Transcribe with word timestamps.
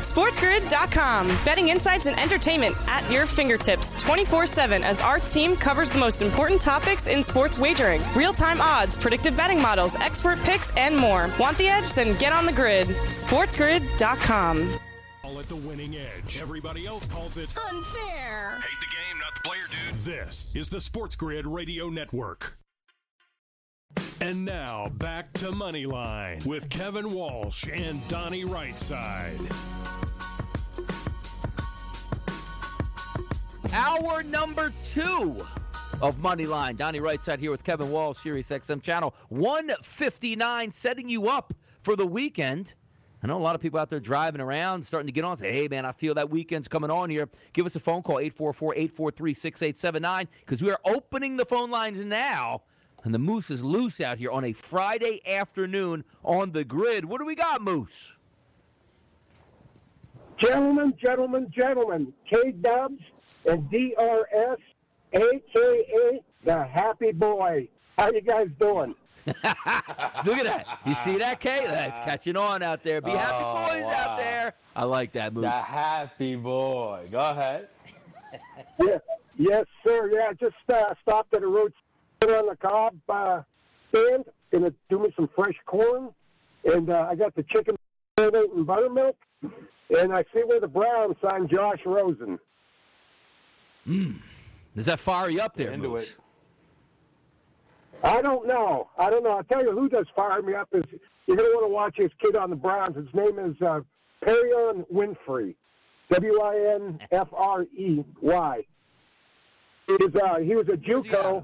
SportsGrid.com. 0.00 1.28
Betting 1.44 1.68
insights 1.68 2.06
and 2.06 2.18
entertainment 2.18 2.74
at 2.86 3.08
your 3.10 3.26
fingertips 3.26 3.92
24 4.02 4.46
7 4.46 4.82
as 4.82 5.00
our 5.00 5.18
team 5.20 5.56
covers 5.56 5.90
the 5.90 5.98
most 5.98 6.22
important 6.22 6.60
topics 6.60 7.06
in 7.06 7.22
sports 7.22 7.58
wagering 7.58 8.02
real 8.14 8.32
time 8.32 8.60
odds, 8.60 8.96
predictive 8.96 9.36
betting 9.36 9.60
models, 9.60 9.96
expert 9.96 10.38
picks, 10.40 10.70
and 10.76 10.96
more. 10.96 11.30
Want 11.38 11.56
the 11.58 11.68
edge? 11.68 11.92
Then 11.94 12.16
get 12.18 12.32
on 12.32 12.46
the 12.46 12.52
grid. 12.52 12.88
SportsGrid.com. 12.88 14.78
Call 15.22 15.38
it 15.38 15.48
the 15.48 15.56
winning 15.56 15.96
edge. 15.96 16.38
Everybody 16.40 16.86
else 16.86 17.06
calls 17.06 17.36
it 17.36 17.48
Unfair. 17.70 18.58
hate 18.62 18.80
the 18.80 18.86
game, 18.86 19.18
not 19.20 19.34
the 19.34 19.48
player, 19.48 19.62
dude. 19.68 20.00
This 20.00 20.52
is 20.56 20.68
the 20.68 20.80
Sports 20.80 21.14
Grid 21.14 21.46
Radio 21.46 21.88
Network. 21.88 22.56
And 24.20 24.44
now 24.44 24.90
back 24.98 25.32
to 25.34 25.46
Moneyline 25.46 26.44
with 26.46 26.68
Kevin 26.68 27.14
Walsh 27.14 27.66
and 27.72 28.06
Donnie 28.08 28.44
Rightside. 28.44 29.38
Hour 33.72 34.22
number 34.22 34.72
two 34.84 35.40
of 36.02 36.16
Moneyline. 36.16 36.76
Donnie 36.76 37.00
Rightside 37.00 37.38
here 37.38 37.50
with 37.50 37.64
Kevin 37.64 37.90
Walsh, 37.90 38.18
Sirius 38.18 38.50
XM 38.50 38.82
channel 38.82 39.14
159, 39.28 40.72
setting 40.72 41.08
you 41.08 41.28
up 41.28 41.54
for 41.82 41.96
the 41.96 42.06
weekend. 42.06 42.74
I 43.22 43.26
know 43.26 43.36
a 43.36 43.38
lot 43.38 43.54
of 43.54 43.60
people 43.60 43.78
out 43.78 43.90
there 43.90 44.00
driving 44.00 44.40
around, 44.40 44.82
starting 44.84 45.06
to 45.06 45.12
get 45.12 45.24
on. 45.24 45.36
Say, 45.36 45.52
hey, 45.52 45.68
man, 45.68 45.84
I 45.84 45.92
feel 45.92 46.14
that 46.14 46.30
weekend's 46.30 46.68
coming 46.68 46.90
on 46.90 47.10
here. 47.10 47.28
Give 47.52 47.66
us 47.66 47.76
a 47.76 47.80
phone 47.80 48.02
call, 48.02 48.18
844 48.18 48.74
843 48.74 49.34
6879, 49.34 50.28
because 50.40 50.62
we 50.62 50.70
are 50.70 50.80
opening 50.84 51.36
the 51.36 51.44
phone 51.44 51.70
lines 51.70 52.02
now. 52.04 52.62
And 53.02 53.14
the 53.14 53.18
Moose 53.18 53.50
is 53.50 53.62
loose 53.64 54.00
out 54.00 54.18
here 54.18 54.30
on 54.30 54.44
a 54.44 54.52
Friday 54.52 55.20
afternoon 55.26 56.04
on 56.22 56.52
the 56.52 56.64
grid. 56.64 57.06
What 57.06 57.18
do 57.18 57.24
we 57.24 57.34
got, 57.34 57.62
Moose? 57.62 58.16
Gentlemen, 60.38 60.94
gentlemen, 61.02 61.50
gentlemen, 61.54 62.12
K 62.30 62.52
Dubs 62.52 63.02
and 63.46 63.68
DRS, 63.70 64.58
aka 65.12 66.20
the 66.44 66.64
Happy 66.64 67.12
Boy. 67.12 67.68
How 67.98 68.10
you 68.10 68.22
guys 68.22 68.48
doing? 68.58 68.94
Look 69.26 69.44
at 69.44 70.44
that. 70.44 70.66
You 70.86 70.94
see 70.94 71.18
that, 71.18 71.40
Kay? 71.40 71.66
That's 71.66 72.00
catching 72.04 72.36
on 72.36 72.62
out 72.62 72.82
there. 72.82 73.02
Be 73.02 73.10
happy 73.10 73.36
Oh, 73.44 73.68
boys 73.68 73.94
out 73.94 74.16
there. 74.16 74.54
I 74.74 74.84
like 74.84 75.12
that, 75.12 75.34
Moose. 75.34 75.42
The 75.44 75.50
happy 75.50 76.36
boy. 76.36 77.06
Go 77.10 77.18
ahead. 77.20 77.68
Yeah, 78.78 78.98
yes, 79.36 79.66
sir. 79.86 80.08
Yeah, 80.12 80.32
just 80.32 80.54
uh, 80.72 80.94
stopped 81.02 81.34
at 81.34 81.42
a 81.42 81.46
road 81.46 81.72
on 82.28 82.46
the 82.46 82.56
cob 82.56 82.94
uh, 83.08 83.42
stand. 83.90 84.24
Gonna 84.52 84.72
do 84.88 84.98
me 84.98 85.12
some 85.16 85.28
fresh 85.34 85.54
corn, 85.66 86.10
and 86.64 86.90
uh, 86.90 87.06
I 87.10 87.14
got 87.14 87.34
the 87.34 87.44
chicken 87.44 87.76
and 88.18 88.66
buttermilk. 88.66 89.16
And 89.96 90.12
I 90.12 90.24
see 90.34 90.40
where 90.44 90.60
the 90.60 90.68
Browns 90.68 91.16
signed 91.22 91.50
Josh 91.50 91.80
Rosen. 91.86 92.38
is 93.86 94.86
that 94.86 94.98
fire 95.00 95.30
you 95.30 95.40
up 95.40 95.54
there, 95.56 95.72
Into 95.72 95.88
Moose? 95.88 96.12
it. 96.12 96.18
I 98.04 98.22
don't 98.22 98.46
know. 98.46 98.88
I 98.98 99.10
don't 99.10 99.24
know. 99.24 99.30
I'll 99.30 99.44
tell 99.44 99.62
you 99.64 99.72
who 99.72 99.88
does 99.88 100.06
fire 100.14 100.42
me 100.42 100.54
up 100.54 100.68
is 100.72 100.84
you're 101.26 101.36
going 101.36 101.48
to 101.50 101.54
want 101.56 101.66
to 101.66 101.72
watch 101.72 101.96
this 101.98 102.12
kid 102.22 102.36
on 102.36 102.50
the 102.50 102.56
Browns. 102.56 102.96
His 102.96 103.08
name 103.14 103.38
is 103.38 103.60
uh, 103.62 103.80
Perrion 104.24 104.84
Winfrey, 104.92 105.54
W 106.10 106.40
I 106.40 106.74
N 106.74 106.98
F 107.10 107.28
R 107.32 107.62
E 107.76 108.04
Y. 108.20 108.62
He 109.86 109.92
was 109.94 110.14
uh, 110.22 110.38
he 110.38 110.54
was 110.54 110.68
a 110.68 110.76
JUCO, 110.76 111.42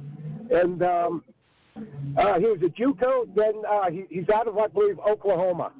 and 0.50 0.82
um, 0.82 1.24
uh, 2.16 2.38
he 2.38 2.46
was 2.46 2.62
a 2.62 2.68
JUCO. 2.68 3.34
Then 3.34 3.54
uh, 3.68 3.90
he, 3.90 4.04
he's 4.10 4.28
out 4.30 4.48
of 4.48 4.56
I 4.58 4.66
believe 4.68 4.98
Oklahoma, 5.00 5.72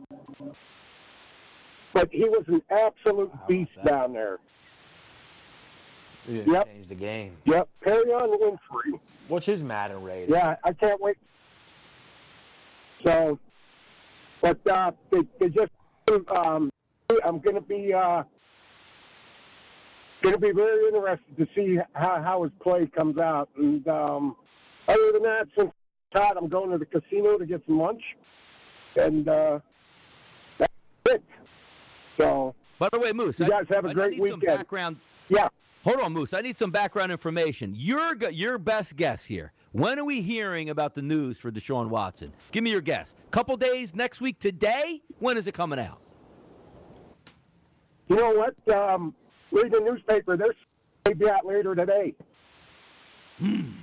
but 1.93 2.09
he 2.13 2.29
was 2.29 2.45
an 2.49 2.63
absolute 2.71 3.33
beast 3.49 3.73
down 3.85 4.13
there. 4.13 4.39
You 6.29 6.45
Yep. 6.47 6.67
Change 6.67 6.89
the 6.89 6.95
game. 6.97 7.37
Yep, 7.45 7.69
Perrion 7.85 8.41
Winfrey. 8.41 8.99
What's 9.29 9.47
his 9.47 9.63
Madden 9.63 10.03
rating? 10.03 10.35
Yeah, 10.35 10.57
I 10.65 10.73
can't 10.73 11.01
wait. 11.01 11.17
So, 13.05 13.39
but 14.41 14.59
uh, 14.67 14.91
they, 15.11 15.21
they 15.39 15.49
just, 15.49 15.71
um, 16.35 16.71
I'm 17.25 17.39
going 17.39 17.55
to 17.55 17.61
be, 17.61 17.93
uh, 17.93 18.25
going 20.23 20.35
to 20.35 20.41
be 20.41 20.51
very 20.51 20.89
interested 20.89 21.37
to 21.37 21.47
see 21.55 21.79
how, 21.93 22.21
how 22.21 22.43
his 22.43 22.53
play 22.61 22.87
comes 22.87 23.19
out. 23.19 23.49
And 23.57 23.87
um, 23.87 24.37
other 24.89 25.13
than 25.13 25.23
that, 25.23 25.47
since 25.59 25.71
Todd, 26.15 26.37
I'm 26.41 26.49
going 26.49 26.71
to 26.71 26.79
the 26.79 26.87
casino 26.87 27.39
to 27.39 27.47
get 27.47 27.63
some 27.67 27.79
lunch, 27.79 28.03
and 28.97 29.29
uh, 29.29 29.59
that's 30.59 30.73
it. 31.07 31.23
So, 32.19 32.55
By 32.79 32.89
the 32.93 32.99
way, 32.99 33.13
Moose, 33.13 33.41
You 33.41 33.47
I- 33.47 33.49
guys 33.51 33.65
have 33.71 33.85
a 33.85 33.89
I 33.89 33.93
great 33.93 34.11
need 34.19 34.29
some 34.29 34.41
weekend. 34.41 34.59
background. 34.59 34.97
yeah. 35.29 35.49
Hold 35.85 36.01
on, 36.01 36.13
Moose. 36.13 36.35
I 36.35 36.41
need 36.41 36.57
some 36.57 36.73
background 36.73 37.13
information. 37.13 37.73
Your 37.77 38.17
your 38.31 38.59
best 38.59 38.97
guess 38.97 39.25
here. 39.25 39.53
When 39.71 40.01
are 40.01 40.05
we 40.05 40.21
hearing 40.21 40.71
about 40.71 40.95
the 40.95 41.03
news 41.03 41.39
for 41.39 41.53
Deshaun 41.53 41.91
Watson? 41.91 42.33
Give 42.51 42.65
me 42.65 42.71
your 42.73 42.81
guess. 42.81 43.15
Couple 43.31 43.57
days 43.57 43.95
next 43.95 44.21
week 44.21 44.39
today? 44.41 45.03
When 45.21 45.37
is 45.37 45.47
it 45.47 45.53
coming 45.55 45.79
out? 45.79 45.99
You 48.09 48.17
know 48.17 48.33
what? 48.33 48.77
Um, 48.77 49.15
read 49.53 49.71
the 49.73 49.81
newspaper. 49.81 50.37
There's 50.37 50.57
maybe 51.07 51.29
out 51.29 51.47
later 51.47 51.75
today. 51.77 52.15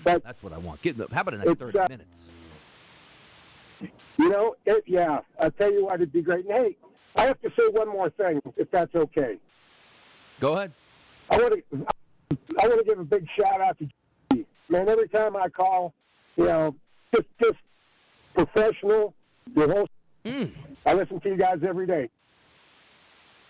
But 0.04 0.24
That's 0.24 0.42
what 0.42 0.54
I 0.54 0.58
want. 0.58 0.82
Get 0.82 0.98
the, 0.98 1.08
how 1.12 1.22
about 1.22 1.36
in 1.36 1.40
the 1.42 1.46
next 1.48 1.60
30 1.60 1.80
uh, 1.80 1.88
minutes? 1.90 2.30
You 4.18 4.30
know, 4.30 4.56
it, 4.66 4.84
yeah. 4.88 5.20
I 5.40 5.50
tell 5.50 5.72
you 5.72 5.86
what, 5.86 5.96
it'd 5.96 6.14
be 6.14 6.22
great. 6.22 6.46
And 6.46 6.54
hey, 6.54 6.78
I 7.16 7.26
have 7.26 7.42
to 7.42 7.50
say 7.58 7.68
one 7.70 7.90
more 7.90 8.10
thing, 8.10 8.42
if 8.58 8.72
that's 8.72 8.94
okay. 8.96 9.38
Go 10.40 10.54
ahead. 10.54 10.72
I 11.30 11.38
want 11.38 11.54
to, 11.54 11.86
I 12.60 12.68
want 12.68 12.80
to 12.80 12.86
give 12.86 13.00
a 13.00 13.04
big 13.04 13.28
shout 13.38 13.62
out 13.62 13.78
to 13.80 13.88
G. 14.34 14.46
man. 14.70 14.90
Every 14.90 15.08
time 15.08 15.36
I 15.36 15.50
call, 15.50 15.94
you 16.36 16.46
know, 16.46 16.76
just 17.14 17.28
just 17.42 17.58
professional. 18.34 19.14
Your 19.56 19.72
whole. 19.72 19.88
Hmm. 20.26 20.46
I 20.86 20.94
listen 20.94 21.20
to 21.20 21.30
you 21.30 21.38
guys 21.38 21.60
every 21.68 21.86
day. 21.86 22.10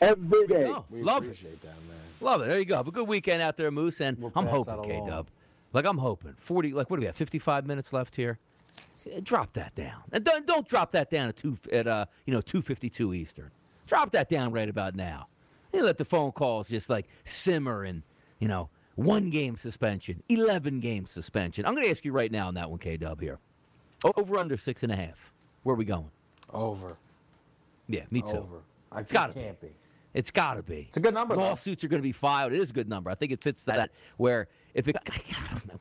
Every 0.02 0.47
day. 0.47 0.66
Oh, 0.68 0.85
We 0.90 1.02
love 1.02 1.28
it. 1.28 1.38
that, 1.62 1.64
man. 1.64 1.97
Love 2.20 2.41
it. 2.41 2.47
There 2.47 2.59
you 2.59 2.66
go. 2.66 2.75
Have 2.75 2.88
a 2.88 2.91
good 2.91 3.08
weekend 3.08 3.41
out 3.41 3.56
there, 3.58 3.72
Moose. 3.72 4.02
And 4.02 4.18
We'll 4.20 4.31
I'm 4.35 4.47
hoping, 4.47 4.84
K. 4.84 5.02
Dub. 5.08 5.28
Like, 5.73 5.85
I'm 5.85 5.97
hoping. 5.97 6.35
40, 6.39 6.73
like, 6.73 6.89
what 6.89 6.97
do 6.97 7.01
we 7.01 7.07
have? 7.07 7.16
55 7.16 7.66
minutes 7.66 7.91
left 7.91 8.16
here? 8.16 8.38
Drop 9.23 9.51
that 9.53 9.75
down. 9.75 10.01
And 10.11 10.23
don't, 10.23 10.47
don't 10.47 10.67
drop 10.67 10.91
that 10.91 11.09
down 11.09 11.29
at, 11.29 11.35
two, 11.35 11.57
at 11.72 11.88
uh, 11.88 12.06
you 12.25 12.34
know, 12.34 12.41
252 12.41 13.13
Eastern. 13.13 13.51
Drop 13.87 14.11
that 14.11 14.29
down 14.29 14.53
right 14.53 14.70
about 14.70 14.96
now. 14.96 15.25
You 15.73 15.84
let 15.84 15.97
the 15.97 16.05
phone 16.05 16.31
calls 16.31 16.70
just 16.70 16.90
like 16.90 17.08
simmer 17.25 17.84
and, 17.84 18.03
you 18.40 18.47
know, 18.47 18.70
one 18.96 19.29
game 19.29 19.58
suspension, 19.58 20.17
11 20.29 20.79
game 20.79 21.05
suspension. 21.05 21.66
I'm 21.66 21.73
going 21.73 21.85
to 21.85 21.91
ask 21.91 22.05
you 22.05 22.11
right 22.11 22.31
now 22.31 22.47
on 22.47 22.53
that 22.53 22.70
one, 22.70 22.79
K 22.79 22.96
Dub 22.96 23.20
here. 23.20 23.40
Over 24.16 24.37
under 24.37 24.55
six 24.55 24.84
and 24.84 24.91
a 24.91 24.96
half. 24.96 25.34
Where 25.64 25.73
are 25.73 25.78
we 25.78 25.85
going? 25.85 26.11
Over. 26.52 26.96
Yeah, 27.87 28.03
me 28.11 28.22
too. 28.22 28.37
Over. 28.37 28.58
I 28.91 28.99
It's 28.99 29.11
gotta 29.11 29.34
can't 29.34 29.59
be. 29.59 29.70
It's 30.13 30.31
got 30.31 30.55
to 30.55 30.63
be. 30.63 30.85
It's 30.89 30.97
a 30.97 30.99
good 30.99 31.13
number, 31.13 31.35
though. 31.35 31.41
Lawsuits 31.41 31.83
are 31.83 31.87
going 31.87 32.01
to 32.01 32.07
be 32.07 32.11
filed. 32.11 32.53
It 32.53 32.59
is 32.59 32.69
a 32.69 32.73
good 32.73 32.89
number. 32.89 33.09
I 33.09 33.15
think 33.15 33.31
it 33.31 33.43
fits 33.43 33.63
that. 33.65 33.91
Where 34.17 34.47
if 34.73 34.87
it, 34.87 34.95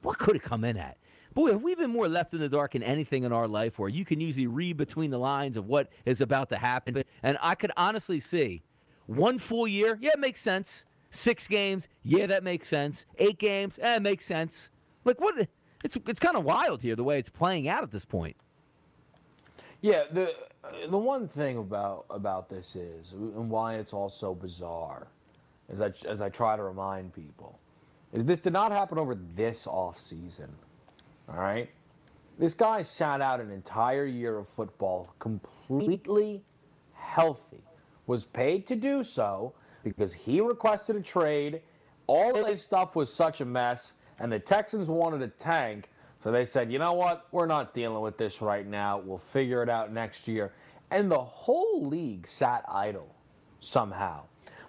what 0.03 0.19
could 0.19 0.37
it 0.37 0.43
come 0.43 0.65
in 0.65 0.77
at? 0.77 0.97
Boy, 1.35 1.53
have 1.53 1.63
we 1.63 1.75
been 1.75 1.91
more 1.91 2.09
left 2.09 2.35
in 2.35 2.41
the 2.41 2.49
dark 2.49 2.75
in 2.75 2.83
anything 2.83 3.25
in 3.25 3.33
our 3.33 3.49
life 3.49 3.79
where 3.79 3.89
you 3.89 4.05
can 4.05 4.21
usually 4.21 4.47
read 4.47 4.77
between 4.77 5.11
the 5.11 5.19
lines 5.19 5.57
of 5.57 5.67
what 5.67 5.91
is 6.05 6.21
about 6.21 6.51
to 6.51 6.57
happen? 6.57 7.03
And 7.23 7.39
I 7.41 7.55
could 7.55 7.73
honestly 7.77 8.21
see 8.21 8.63
one 9.07 9.39
full 9.39 9.67
year. 9.67 9.99
Yeah, 10.01 10.11
it 10.15 10.19
makes 10.19 10.41
sense. 10.41 10.85
Six 11.11 11.49
games. 11.49 11.89
Yeah, 12.03 12.27
that 12.27 12.43
makes 12.43 12.69
sense. 12.69 13.07
Eight 13.19 13.39
games. 13.39 13.79
Eh, 13.81 13.97
it 13.97 14.03
makes 14.03 14.25
sense. 14.25 14.71
Like 15.05 15.21
what? 15.21 15.49
It's 15.85 15.97
it's 16.07 16.21
kind 16.21 16.37
of 16.37 16.45
wild 16.45 16.81
here 16.81 16.97
the 16.97 17.05
way 17.05 17.19
it's 17.19 17.31
playing 17.31 17.69
out 17.69 17.83
at 17.83 17.91
this 17.91 18.05
point. 18.05 18.37
Yeah, 19.83 20.05
the 20.13 20.29
uh, 20.65 20.87
the 20.89 20.99
one 20.99 21.27
thing 21.27 21.59
about 21.59 22.07
about 22.09 22.49
this 22.49 22.77
is, 22.77 23.13
and 23.13 23.51
why 23.51 23.75
it's 23.75 23.93
all 23.93 24.09
so 24.09 24.33
bizarre, 24.33 25.09
as 25.69 25.81
I 25.81 25.93
as 26.09 26.23
I 26.23 26.29
try 26.29 26.57
to 26.57 26.63
remind 26.63 27.13
people, 27.13 27.59
is 28.13 28.25
this 28.25 28.39
did 28.39 28.53
not 28.53 28.71
happen 28.71 28.97
over 28.97 29.17
this 29.17 29.67
off 29.67 30.01
season. 30.01 30.49
All 31.29 31.37
right, 31.37 31.69
this 32.39 32.55
guy 32.55 32.83
sat 32.83 33.21
out 33.21 33.41
an 33.41 33.51
entire 33.51 34.07
year 34.07 34.39
of 34.39 34.49
football 34.49 35.13
completely 35.19 36.45
healthy, 36.95 37.63
was 38.07 38.23
paid 38.23 38.69
to 38.69 38.77
do 38.77 39.03
so 39.03 39.53
because 39.83 40.13
he 40.13 40.41
requested 40.41 40.95
a 40.95 41.01
trade. 41.01 41.61
All 42.07 42.39
of 42.39 42.47
his 42.47 42.63
stuff 42.63 42.95
was 42.95 43.13
such 43.13 43.41
a 43.41 43.45
mess, 43.45 43.95
and 44.21 44.31
the 44.31 44.39
Texans 44.39 44.89
wanted 44.89 45.23
a 45.23 45.29
tank. 45.29 45.89
So 46.23 46.31
they 46.31 46.45
said, 46.45 46.71
you 46.71 46.79
know 46.79 46.93
what? 46.93 47.27
We're 47.33 47.47
not 47.47 47.75
dealing 47.75 48.03
with 48.03 48.17
this 48.17 48.41
right 48.41 48.67
now. 48.67 48.99
We'll 48.99 49.19
figure 49.19 49.63
it 49.63 49.69
out 49.69 49.93
next 49.93 50.29
year. 50.29 50.53
And 50.91 51.11
the 51.11 51.21
whole 51.21 51.87
league 51.87 52.27
sat 52.27 52.65
idle 52.69 53.15
somehow. 53.61 54.23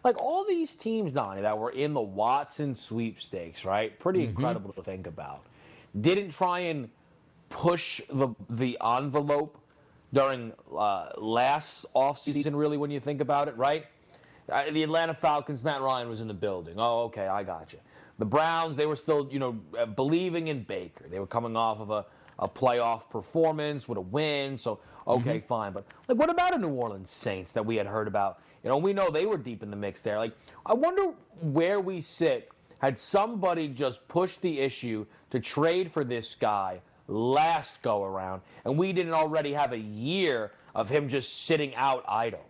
Like 0.04 0.18
all 0.18 0.46
these 0.46 0.76
teams, 0.76 1.12
Donnie, 1.12 1.42
that 1.42 1.58
were 1.58 1.70
in 1.70 1.94
the 1.94 2.02
Watson 2.02 2.74
sweepstakes, 2.76 3.64
right? 3.66 3.98
Pretty 4.00 4.24
incredible 4.24 4.74
to 4.74 4.84
think 4.84 5.08
about. 5.08 5.46
Didn't 6.00 6.32
try 6.32 6.60
and 6.60 6.90
push 7.50 8.02
the 8.10 8.30
the 8.50 8.78
envelope 8.84 9.60
during 10.12 10.54
uh, 10.76 11.10
last 11.18 11.86
offseason, 11.96 12.56
really, 12.56 12.78
when 12.78 12.92
you 12.92 13.00
think 13.00 13.22
about 13.22 13.48
it, 13.48 13.56
right? 13.58 13.86
Uh, 14.52 14.70
the 14.72 14.84
Atlanta 14.84 15.14
Falcons, 15.14 15.64
Matt 15.64 15.82
Ryan 15.82 16.10
was 16.10 16.20
in 16.20 16.28
the 16.28 16.34
building. 16.34 16.76
Oh, 16.78 17.04
okay, 17.04 17.28
I 17.28 17.44
got 17.44 17.72
you. 17.74 17.80
The 18.20 18.26
Browns, 18.26 18.76
they 18.76 18.86
were 18.86 18.96
still, 18.96 19.28
you 19.32 19.40
know, 19.40 19.60
uh, 19.78 19.86
believing 19.86 20.48
in 20.48 20.64
Baker. 20.64 21.06
They 21.10 21.20
were 21.20 21.28
coming 21.28 21.56
off 21.56 21.80
of 21.80 21.90
a, 21.90 22.06
a 22.40 22.48
playoff 22.48 23.10
performance 23.10 23.88
with 23.88 23.98
a 23.98 24.02
win, 24.02 24.58
so 24.58 24.80
okay, 25.08 25.40
fine. 25.40 25.74
But 25.74 25.86
like, 26.08 26.18
what 26.18 26.30
about 26.30 26.54
a 26.54 26.58
New 26.58 26.70
Orleans 26.70 27.10
Saints 27.10 27.54
that 27.54 27.66
we 27.66 27.76
had 27.76 27.88
heard 27.88 28.08
about? 28.08 28.40
You 28.64 28.70
know, 28.70 28.78
we 28.78 28.94
know 28.94 29.10
they 29.10 29.26
were 29.26 29.38
deep 29.38 29.64
in 29.64 29.70
the 29.70 29.76
mix 29.76 30.02
there. 30.02 30.18
Like, 30.18 30.34
I 30.66 30.74
wonder 30.74 31.14
where 31.42 31.80
we 31.80 32.02
sit 32.02 32.50
had 32.80 32.98
somebody 32.98 33.70
just 33.70 34.06
pushed 34.10 34.42
the 34.42 34.60
issue 34.60 35.06
to 35.30 35.40
trade 35.40 35.92
for 35.92 36.04
this 36.04 36.36
guy 36.36 36.82
last 37.08 37.82
go 37.82 38.04
around, 38.04 38.42
and 38.66 38.78
we 38.78 38.94
didn't 38.94 39.14
already 39.14 39.54
have 39.54 39.72
a 39.74 39.78
year 39.78 40.52
of 40.76 40.90
him 40.90 41.08
just 41.08 41.46
sitting 41.46 41.74
out 41.76 42.04
idle. 42.08 42.44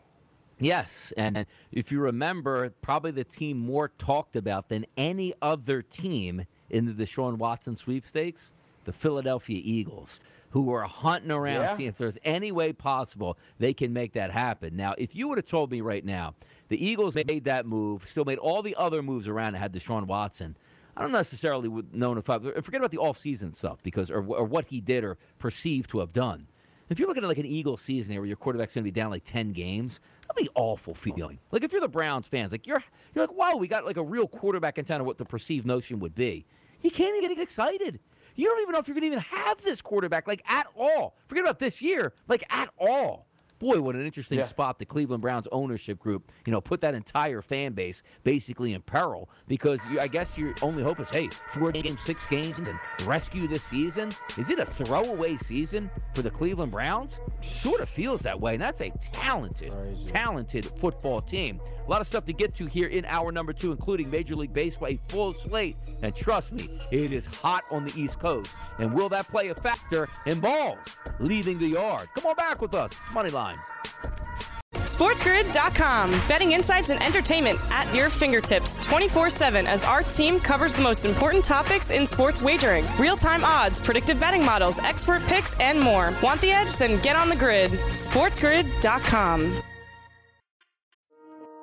Yes, 0.60 1.12
and 1.18 1.46
if 1.72 1.92
you 1.92 2.00
remember, 2.00 2.70
probably 2.82 3.12
the 3.12 3.24
team 3.24 3.58
more 3.58 3.90
talked 3.98 4.36
about 4.36 4.70
than 4.70 4.86
any 4.96 5.34
other 5.42 5.82
team 5.82 6.46
in 6.70 6.86
the 6.86 6.94
Deshaun 6.94 7.38
Watson 7.38 7.76
sweepstakes, 7.76 8.54
the 8.86 8.94
Philadelphia 8.94 9.60
Eagles, 9.64 10.20
who 10.52 10.62
were 10.64 10.84
hunting 10.84 11.32
around 11.32 11.62
Yeah. 11.64 11.76
seeing 11.76 11.90
if 11.90 11.98
there's 11.98 12.18
any 12.24 12.52
way 12.52 12.72
possible 12.74 13.38
they 13.58 13.74
can 13.74 13.92
make 13.92 14.14
that 14.14 14.32
happen. 14.32 14.76
Now, 14.76 14.94
if 14.98 15.16
you 15.16 15.28
would 15.28 15.38
have 15.40 15.48
told 15.48 15.72
me 15.72 15.82
right 15.82 16.06
now, 16.06 16.36
the 16.70 16.84
Eagles 16.84 17.16
made 17.16 17.44
that 17.46 17.66
move, 17.66 18.06
still 18.06 18.26
made 18.26 18.38
all 18.38 18.62
the 18.62 18.76
other 18.76 19.02
moves 19.02 19.28
around 19.28 19.50
and 19.50 19.58
had 19.58 19.74
Deshaun 19.74 20.06
Watson. 20.06 20.56
I 20.96 21.02
don't 21.02 21.12
necessarily 21.12 21.68
would 21.68 21.94
known 21.96 22.20
if 22.20 22.30
I 22.30 22.38
forget 22.38 22.76
about 22.76 22.92
the 22.92 22.98
offseason 22.98 23.56
stuff 23.56 23.82
because 23.82 24.12
or, 24.12 24.20
or 24.20 24.46
what 24.46 24.68
he 24.68 24.80
did 24.80 25.04
or 25.04 25.18
perceived 25.40 25.90
to 25.90 26.00
have 26.00 26.14
done. 26.14 26.48
If 26.90 27.00
you're 27.00 27.08
looking 27.08 27.24
at 27.24 27.30
like 27.30 27.40
an 27.40 27.46
Eagles 27.48 27.82
season 27.82 28.12
here 28.12 28.22
where 28.22 28.28
your 28.28 28.38
quarterback's 28.38 28.76
going 28.76 28.84
to 28.84 28.92
be 28.92 28.92
down 28.92 29.10
like 29.10 29.24
10 29.26 29.54
games, 29.54 30.00
that'd 30.36 30.48
be 30.48 30.50
awful 30.56 30.94
feeling. 30.94 31.40
Like 31.52 31.64
if 31.64 31.72
you're 31.72 31.82
the 31.82 31.88
Browns 31.88 32.28
fans, 32.28 32.52
like 32.52 32.68
you're 32.68 32.84
you're 33.14 33.26
like, 33.26 33.36
wow, 33.36 33.56
we 33.58 33.68
got 33.68 33.86
like 33.86 33.98
a 33.98 34.04
real 34.04 34.28
quarterback 34.28 34.78
in 34.78 34.86
town 34.86 35.02
of 35.02 35.08
what 35.08 35.18
the 35.18 35.26
perceived 35.26 35.66
notion 35.66 36.00
would 36.00 36.16
be. 36.16 36.46
You 36.82 36.92
can't 36.92 37.16
even 37.18 37.36
get 37.36 37.42
excited. 37.42 38.00
You 38.36 38.48
don't 38.48 38.62
even 38.62 38.74
know 38.74 38.80
if 38.80 38.88
you're 38.88 39.00
to 39.00 39.06
even 39.06 39.20
have 39.20 39.62
this 39.62 39.82
quarterback 39.82 40.28
like 40.28 40.42
at 40.48 40.68
all. 40.76 41.16
Forget 41.28 41.44
about 41.44 41.60
this 41.60 41.82
year, 41.82 42.14
like 42.28 42.44
at 42.50 42.70
all. 42.80 43.28
Boy, 43.64 43.80
what 43.80 43.96
an 43.96 44.06
interesting 44.06 44.40
Yeah. 44.40 44.44
spot 44.46 44.78
the 44.78 44.86
Cleveland 44.86 45.22
Browns 45.22 45.48
ownership 45.50 45.98
group, 45.98 46.30
you 46.46 46.52
know, 46.52 46.60
put 46.60 46.82
that 46.82 46.94
entire 46.96 47.42
fan 47.42 47.72
base 47.72 48.04
basically 48.26 48.74
in 48.74 48.82
peril 48.82 49.30
because 49.48 49.80
you, 49.90 50.02
I 50.02 50.08
guess 50.08 50.38
your 50.38 50.54
only 50.62 50.84
hope 50.84 51.00
is, 51.00 51.10
hey, 51.10 51.30
four 51.54 51.72
games, 51.72 52.02
six 52.02 52.28
games, 52.28 52.60
and 52.60 52.68
rescue 53.06 53.48
this 53.48 53.64
season. 53.64 54.12
Is 54.38 54.50
it 54.50 54.60
a 54.60 54.66
throwaway 54.66 55.38
season 55.38 55.90
for 56.14 56.24
the 56.24 56.30
Cleveland 56.30 56.74
Browns? 56.74 57.22
Sort 57.42 57.80
of 57.80 57.88
feels 57.88 58.22
that 58.24 58.38
way, 58.38 58.56
and 58.56 58.62
that's 58.62 58.82
a 58.82 58.90
talented, 59.14 59.72
Crazy. 59.72 60.06
talented 60.08 60.66
football 60.78 61.22
team. 61.22 61.62
A 61.88 61.90
lot 61.90 62.02
of 62.02 62.08
stuff 62.08 62.26
to 62.26 62.34
get 62.34 62.54
to 62.56 62.66
here 62.66 62.88
in 62.88 63.06
hour 63.06 63.32
number 63.32 63.54
two, 63.54 63.72
including 63.72 64.10
Major 64.10 64.36
League 64.36 64.52
Baseball, 64.54 64.90
a 64.90 64.98
full 65.08 65.32
slate. 65.32 65.78
And 66.02 66.14
trust 66.14 66.52
me, 66.52 66.70
it 66.92 67.14
is 67.14 67.28
hot 67.28 67.62
on 67.72 67.86
the 67.86 67.94
East 67.96 68.20
Coast. 68.20 68.52
And 68.80 68.94
will 68.94 69.08
that 69.10 69.28
play 69.30 69.50
a 69.50 69.56
factor 69.56 70.10
in 70.26 70.42
balls 70.42 70.98
leaving 71.20 71.60
the 71.60 71.68
yard? 71.68 72.10
Come 72.16 72.26
on 72.26 72.36
back 72.36 72.62
with 72.62 72.74
us. 72.74 72.92
It's 72.92 73.16
Moneyline. 73.16 73.53
SportsGrid.com. 74.84 76.12
Betting 76.28 76.52
insights 76.52 76.90
and 76.90 77.02
entertainment 77.02 77.60
at 77.72 77.94
your 77.96 78.10
fingertips 78.10 78.76
24 78.86 79.30
7 79.30 79.66
as 79.66 79.84
our 79.84 80.04
team 80.04 80.40
covers 80.40 80.74
the 80.74 80.82
most 80.82 81.06
important 81.06 81.44
topics 81.44 81.90
in 81.90 82.06
sports 82.06 82.42
wagering 82.42 82.86
real 83.00 83.16
time 83.16 83.44
odds, 83.44 83.80
predictive 83.80 84.20
betting 84.20 84.46
models, 84.46 84.80
expert 84.80 85.24
picks, 85.24 85.54
and 85.60 85.80
more. 85.80 86.14
Want 86.22 86.42
the 86.42 86.52
edge? 86.52 86.78
Then 86.78 87.02
get 87.02 87.16
on 87.16 87.30
the 87.30 87.36
grid. 87.36 87.72
SportsGrid.com. 87.72 89.64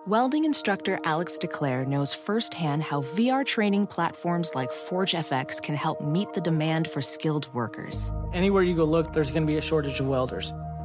Welding 0.07 0.45
instructor 0.45 0.99
Alex 1.05 1.39
DeClaire 1.39 1.87
knows 1.87 2.15
firsthand 2.15 2.83
how 2.83 3.03
VR 3.03 3.45
training 3.45 3.87
platforms 3.87 4.55
like 4.55 4.71
ForgeFX 4.71 5.63
can 5.63 5.77
help 5.77 6.01
meet 6.01 6.33
the 6.33 6.41
demand 6.41 6.89
for 6.89 7.03
skilled 7.03 7.53
workers. 7.55 8.11
Anywhere 8.33 8.63
you 8.63 8.75
go 8.75 8.85
look, 8.85 9.13
there's 9.13 9.31
going 9.31 9.43
to 9.43 9.47
be 9.47 9.59
a 9.59 9.63
shortage 9.63 10.01
of 10.01 10.07
welders. 10.07 10.53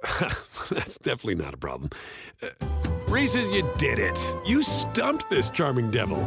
that's 0.70 0.98
definitely 0.98 1.34
not 1.36 1.54
a 1.54 1.56
problem. 1.56 1.90
Uh, 2.42 2.48
Reese's, 3.08 3.50
you 3.50 3.68
did 3.78 3.98
it. 3.98 4.18
You 4.46 4.62
stumped 4.62 5.30
this 5.30 5.50
charming 5.50 5.90
devil. 5.90 6.18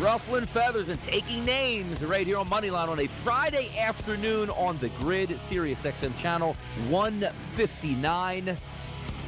Ruffling 0.00 0.46
feathers 0.46 0.90
and 0.90 1.02
taking 1.02 1.44
names 1.44 2.04
right 2.04 2.24
here 2.24 2.38
on 2.38 2.48
Moneyline 2.48 2.88
on 2.88 3.00
a 3.00 3.08
Friday 3.08 3.68
afternoon 3.78 4.48
on 4.50 4.78
the 4.78 4.88
grid, 4.90 5.38
Sirius 5.40 5.84
XM 5.84 6.16
channel 6.16 6.54
159. 6.88 8.56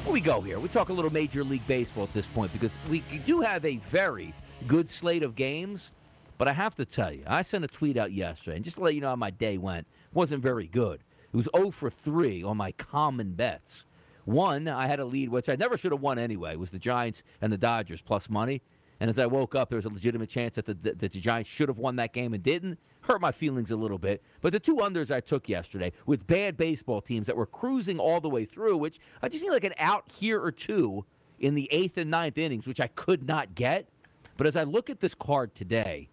We 0.08 0.20
go 0.20 0.40
here? 0.40 0.58
We 0.58 0.68
talk 0.68 0.88
a 0.88 0.92
little 0.92 1.12
Major 1.12 1.44
League 1.44 1.66
Baseball 1.68 2.04
at 2.04 2.12
this 2.12 2.26
point 2.26 2.52
because 2.52 2.78
we 2.90 3.00
do 3.26 3.40
have 3.40 3.64
a 3.64 3.76
very 3.76 4.34
good 4.66 4.90
slate 4.90 5.22
of 5.22 5.36
games. 5.36 5.92
But 6.36 6.48
I 6.48 6.52
have 6.52 6.74
to 6.76 6.84
tell 6.84 7.12
you, 7.12 7.22
I 7.26 7.42
sent 7.42 7.64
a 7.64 7.68
tweet 7.68 7.96
out 7.96 8.12
yesterday, 8.12 8.56
and 8.56 8.64
just 8.64 8.78
to 8.78 8.82
let 8.82 8.94
you 8.94 9.02
know 9.02 9.10
how 9.10 9.16
my 9.16 9.30
day 9.30 9.58
went, 9.58 9.86
wasn't 10.12 10.42
very 10.42 10.66
good. 10.66 11.00
It 11.32 11.36
was 11.36 11.48
0 11.54 11.70
for 11.70 11.90
3 11.90 12.42
on 12.42 12.56
my 12.56 12.72
common 12.72 13.32
bets. 13.32 13.86
One, 14.24 14.66
I 14.66 14.86
had 14.86 15.00
a 15.00 15.04
lead, 15.04 15.28
which 15.28 15.48
I 15.48 15.56
never 15.56 15.76
should 15.76 15.92
have 15.92 16.00
won 16.00 16.18
anyway, 16.18 16.56
was 16.56 16.70
the 16.70 16.78
Giants 16.78 17.22
and 17.40 17.52
the 17.52 17.58
Dodgers 17.58 18.02
plus 18.02 18.28
money. 18.30 18.62
And 19.00 19.08
as 19.08 19.18
I 19.18 19.26
woke 19.26 19.54
up, 19.54 19.70
there 19.70 19.76
was 19.76 19.86
a 19.86 19.90
legitimate 19.90 20.28
chance 20.28 20.56
that 20.56 20.66
the, 20.66 20.74
that 20.74 20.98
the 20.98 21.08
Giants 21.08 21.48
should 21.48 21.68
have 21.68 21.78
won 21.78 21.96
that 21.96 22.12
game 22.12 22.34
and 22.34 22.42
didn't. 22.42 22.78
Hurt 23.02 23.20
my 23.20 23.32
feelings 23.32 23.70
a 23.70 23.76
little 23.76 23.98
bit. 23.98 24.22
But 24.42 24.52
the 24.52 24.60
two 24.60 24.76
unders 24.76 25.14
I 25.14 25.20
took 25.20 25.48
yesterday 25.48 25.92
with 26.04 26.26
bad 26.26 26.58
baseball 26.58 27.00
teams 27.00 27.26
that 27.26 27.36
were 27.36 27.46
cruising 27.46 27.98
all 27.98 28.20
the 28.20 28.28
way 28.28 28.44
through, 28.44 28.76
which 28.76 29.00
I 29.22 29.30
just 29.30 29.42
need 29.42 29.50
like 29.50 29.64
an 29.64 29.72
out 29.78 30.12
here 30.12 30.42
or 30.42 30.52
two 30.52 31.06
in 31.38 31.54
the 31.54 31.66
eighth 31.72 31.96
and 31.96 32.10
ninth 32.10 32.36
innings, 32.36 32.66
which 32.66 32.80
I 32.80 32.88
could 32.88 33.26
not 33.26 33.54
get. 33.54 33.88
But 34.36 34.46
as 34.46 34.54
I 34.54 34.64
look 34.64 34.90
at 34.90 35.00
this 35.00 35.14
card 35.14 35.54
today, 35.54 36.10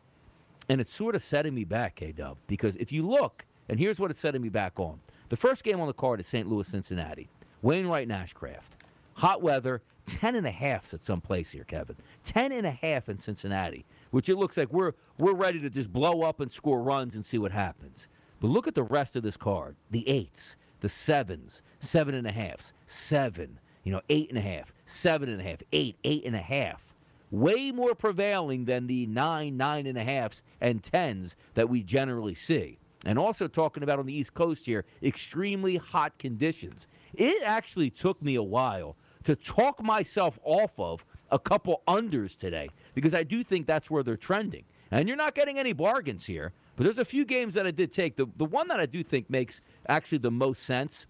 and 0.69 0.79
it's 0.79 0.93
sort 0.93 1.15
of 1.15 1.21
setting 1.21 1.53
me 1.53 1.65
back, 1.65 1.95
K 1.95 2.13
Dub, 2.13 2.37
because 2.47 2.77
if 2.77 2.93
you 2.93 3.03
look, 3.03 3.45
and 3.69 3.79
here's 3.79 3.99
what 3.99 4.11
it's 4.11 4.19
setting 4.19 4.41
me 4.41 4.49
back 4.49 4.79
on. 4.79 4.99
The 5.29 5.35
first 5.35 5.63
game 5.63 5.81
on 5.81 5.87
the 5.87 5.93
card 5.93 6.21
is 6.21 6.27
St. 6.27 6.47
Louis 6.47 6.67
Cincinnati. 6.67 7.29
Wainwright 7.61 8.07
Nashcraft. 8.07 8.77
Hot 9.15 9.41
weather, 9.41 9.81
10 10.07 10.35
and 10.35 10.47
a 10.47 10.51
halfs 10.51 10.93
at 10.93 11.05
some 11.05 11.21
place 11.21 11.51
here, 11.51 11.65
Kevin. 11.65 11.97
10 12.23 12.51
and 12.51 12.65
a 12.65 12.71
half 12.71 13.09
in 13.09 13.19
Cincinnati, 13.19 13.85
which 14.09 14.29
it 14.29 14.37
looks 14.37 14.57
like 14.57 14.73
we're 14.73 14.93
we're 15.17 15.33
ready 15.33 15.59
to 15.59 15.69
just 15.69 15.91
blow 15.91 16.21
up 16.21 16.39
and 16.39 16.51
score 16.51 16.81
runs 16.81 17.13
and 17.15 17.25
see 17.25 17.37
what 17.37 17.51
happens. 17.51 18.07
But 18.39 18.47
look 18.47 18.67
at 18.67 18.75
the 18.75 18.83
rest 18.83 19.15
of 19.15 19.23
this 19.23 19.37
card. 19.37 19.75
The 19.91 20.07
eights, 20.07 20.57
the 20.79 20.89
sevens, 20.89 21.61
seven 21.79 22.15
and 22.15 22.25
a 22.25 22.31
halfs, 22.31 22.73
seven, 22.85 23.59
you 23.83 23.91
know, 23.91 24.01
eight 24.09 24.29
and 24.29 24.37
a 24.37 24.41
half, 24.41 24.73
seven 24.85 25.29
and 25.29 25.41
a 25.41 25.43
half, 25.43 25.61
eight, 25.71 25.97
eight 26.03 26.25
and 26.25 26.35
a 26.35 26.41
half. 26.41 26.95
Way 27.29 27.71
more 27.71 27.93
prevailing 27.93 28.65
than 28.65 28.87
the 28.87 29.05
nine, 29.07 29.57
nine 29.57 29.85
and 29.85 29.97
a 29.97 30.03
halfs, 30.03 30.43
and 30.61 30.81
tens 30.81 31.35
that 31.55 31.67
we 31.67 31.83
generally 31.83 32.35
see. 32.35 32.77
And 33.05 33.19
also 33.19 33.47
talking 33.47 33.83
about 33.83 33.99
on 33.99 34.05
the 34.05 34.17
East 34.17 34.33
Coast 34.33 34.65
here, 34.65 34.85
extremely 35.03 35.77
hot 35.77 36.17
conditions. 36.17 36.87
It 37.13 37.43
actually 37.43 37.89
took 37.89 38.21
me 38.21 38.35
a 38.35 38.43
while 38.43 38.95
to 39.27 39.35
talk 39.35 39.83
myself 39.83 40.39
off 40.45 40.79
of 40.79 41.05
a 41.31 41.37
couple 41.37 41.81
unders 41.85 42.37
today 42.37 42.69
because 42.95 43.13
I 43.13 43.23
do 43.23 43.43
think 43.43 43.67
that's 43.67 43.91
where 43.91 44.01
they're 44.01 44.15
trending. 44.15 44.63
And 44.89 45.09
you're 45.09 45.17
not 45.17 45.35
getting 45.35 45.59
any 45.59 45.73
bargains 45.73 46.25
here, 46.25 46.53
but 46.77 46.85
there's 46.85 46.97
a 46.97 47.03
few 47.03 47.25
games 47.25 47.55
that 47.55 47.67
I 47.67 47.71
did 47.71 47.91
take. 47.91 48.15
The, 48.15 48.27
the 48.37 48.45
one 48.45 48.69
that 48.69 48.79
I 48.79 48.85
do 48.85 49.03
think 49.03 49.29
makes 49.29 49.65
actually 49.89 50.19
the 50.19 50.31
most 50.31 50.63
sense, 50.63 51.07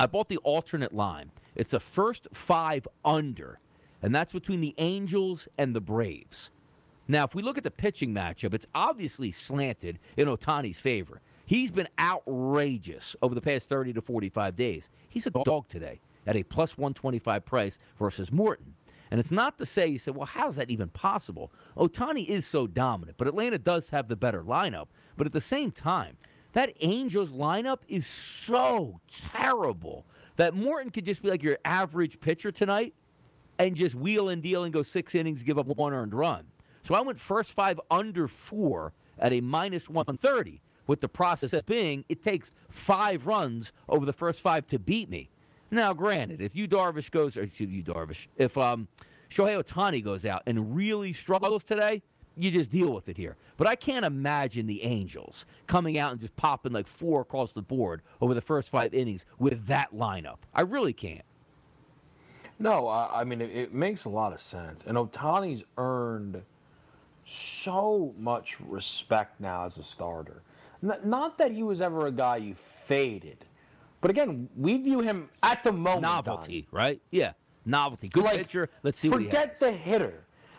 I 0.00 0.06
bought 0.06 0.28
the 0.28 0.38
alternate 0.38 0.92
line. 0.92 1.30
It's 1.54 1.72
a 1.74 1.78
first 1.78 2.26
five 2.32 2.88
under, 3.04 3.60
and 4.02 4.12
that's 4.12 4.32
between 4.32 4.60
the 4.60 4.74
Angels 4.78 5.46
and 5.56 5.76
the 5.76 5.80
Braves. 5.80 6.50
Now, 7.06 7.22
if 7.22 7.36
we 7.36 7.42
look 7.42 7.56
at 7.56 7.62
the 7.62 7.70
pitching 7.70 8.12
matchup, 8.12 8.52
it's 8.52 8.66
obviously 8.74 9.30
slanted 9.30 10.00
in 10.16 10.26
Otani's 10.26 10.80
favor. 10.80 11.20
He's 11.46 11.70
been 11.70 11.88
outrageous 12.00 13.14
over 13.22 13.36
the 13.36 13.40
past 13.40 13.68
30 13.68 13.92
to 13.92 14.02
45 14.02 14.56
days. 14.56 14.90
He's 15.08 15.28
a 15.28 15.30
dog 15.30 15.68
today 15.68 16.00
at 16.28 16.36
a 16.36 16.44
plus 16.44 16.76
125 16.76 17.44
price 17.44 17.78
versus 17.98 18.30
Morton. 18.30 18.74
And 19.10 19.18
it's 19.18 19.30
not 19.30 19.56
to 19.58 19.66
say 19.66 19.86
you 19.88 19.98
say, 19.98 20.10
well, 20.10 20.26
how's 20.26 20.56
that 20.56 20.70
even 20.70 20.90
possible? 20.90 21.50
Otani 21.76 22.26
is 22.26 22.46
so 22.46 22.66
dominant, 22.66 23.16
but 23.16 23.26
Atlanta 23.26 23.58
does 23.58 23.88
have 23.90 24.08
the 24.08 24.16
better 24.16 24.42
lineup. 24.42 24.88
But 25.16 25.26
at 25.26 25.32
the 25.32 25.40
same 25.40 25.72
time, 25.72 26.18
that 26.52 26.74
Angels 26.80 27.32
lineup 27.32 27.78
is 27.88 28.06
so 28.06 29.00
terrible 29.32 30.04
that 30.36 30.54
Morton 30.54 30.90
could 30.90 31.06
just 31.06 31.22
be 31.22 31.30
like 31.30 31.42
your 31.42 31.58
average 31.64 32.20
pitcher 32.20 32.52
tonight 32.52 32.94
and 33.58 33.74
just 33.74 33.94
wheel 33.94 34.28
and 34.28 34.42
deal 34.42 34.64
and 34.64 34.72
go 34.72 34.82
six 34.82 35.14
innings, 35.14 35.42
give 35.42 35.58
up 35.58 35.66
one 35.66 35.94
earned 35.94 36.14
run. 36.14 36.44
So 36.84 36.94
I 36.94 37.00
went 37.00 37.18
first 37.18 37.52
five 37.52 37.80
under 37.90 38.28
four 38.28 38.92
at 39.18 39.32
a 39.32 39.40
minus 39.40 39.88
130, 39.88 40.60
with 40.86 41.00
the 41.00 41.08
process 41.08 41.54
being 41.62 42.04
it 42.08 42.22
takes 42.22 42.52
five 42.68 43.26
runs 43.26 43.72
over 43.88 44.04
the 44.04 44.12
first 44.12 44.40
five 44.40 44.66
to 44.66 44.78
beat 44.78 45.08
me. 45.08 45.30
Now, 45.70 45.92
granted, 45.92 46.40
if 46.40 46.56
you 46.56 46.66
Darvish 46.66 47.10
goes, 47.10 47.36
or 47.36 47.44
you 47.44 47.82
Darvish, 47.82 48.26
if 48.36 48.56
um, 48.56 48.88
Shohei 49.28 49.62
Ohtani 49.62 50.02
goes 50.02 50.24
out 50.24 50.42
and 50.46 50.74
really 50.74 51.12
struggles 51.12 51.62
today, 51.62 52.02
you 52.36 52.50
just 52.50 52.70
deal 52.70 52.92
with 52.92 53.08
it 53.08 53.16
here. 53.16 53.36
But 53.56 53.66
I 53.66 53.74
can't 53.74 54.04
imagine 54.04 54.66
the 54.66 54.82
Angels 54.82 55.44
coming 55.66 55.98
out 55.98 56.12
and 56.12 56.20
just 56.20 56.36
popping 56.36 56.72
like 56.72 56.86
four 56.86 57.20
across 57.20 57.52
the 57.52 57.62
board 57.62 58.02
over 58.20 58.32
the 58.32 58.40
first 58.40 58.68
five 58.68 58.94
innings 58.94 59.26
with 59.38 59.66
that 59.66 59.92
lineup. 59.94 60.38
I 60.54 60.62
really 60.62 60.92
can't. 60.92 61.24
No, 62.58 62.88
I, 62.88 63.20
I 63.20 63.24
mean 63.24 63.40
it, 63.40 63.50
it, 63.50 63.74
makes 63.74 64.04
a 64.04 64.08
lot 64.08 64.32
of 64.32 64.40
sense, 64.40 64.82
and 64.86 64.96
Ohtani's 64.96 65.64
earned 65.76 66.42
so 67.24 68.14
much 68.18 68.60
respect 68.60 69.40
now 69.40 69.64
as 69.64 69.78
a 69.78 69.82
starter. 69.82 70.42
N- 70.82 70.98
not 71.04 71.38
that 71.38 71.52
he 71.52 71.62
was 71.62 71.80
ever 71.80 72.06
a 72.06 72.12
guy 72.12 72.38
you 72.38 72.54
faded, 72.54 73.44
but 74.00 74.10
again, 74.10 74.48
we 74.56 74.78
view 74.78 75.00
him 75.00 75.28
at 75.42 75.64
the 75.64 75.72
moment 75.72 76.02
novelty, 76.02 76.68
right? 76.70 77.00
Yeah, 77.10 77.32
novelty. 77.64 78.08
Good 78.08 78.24
like, 78.24 78.38
pitcher. 78.38 78.70
Let's 78.82 78.98
see 78.98 79.08
what 79.08 79.20
he 79.20 79.26
Forget 79.26 79.58
the 79.58 79.72
hitter. 79.72 80.14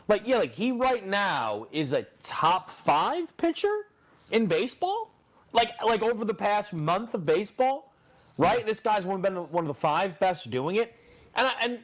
Like 0.07 0.23
yeah, 0.25 0.37
like 0.37 0.53
he 0.53 0.71
right 0.71 1.05
now 1.05 1.67
is 1.71 1.93
a 1.93 2.05
top 2.23 2.69
five 2.69 3.35
pitcher 3.37 3.85
in 4.31 4.47
baseball. 4.47 5.11
Like 5.53 5.71
like 5.83 6.01
over 6.01 6.25
the 6.25 6.33
past 6.33 6.73
month 6.73 7.13
of 7.13 7.23
baseball, 7.25 7.93
right? 8.37 8.65
This 8.65 8.79
guy's 8.79 9.05
one 9.05 9.21
been 9.21 9.35
one 9.35 9.63
of 9.63 9.67
the 9.67 9.73
five 9.73 10.19
best 10.19 10.49
doing 10.49 10.77
it, 10.77 10.95
and 11.35 11.47
I, 11.47 11.53
and 11.61 11.79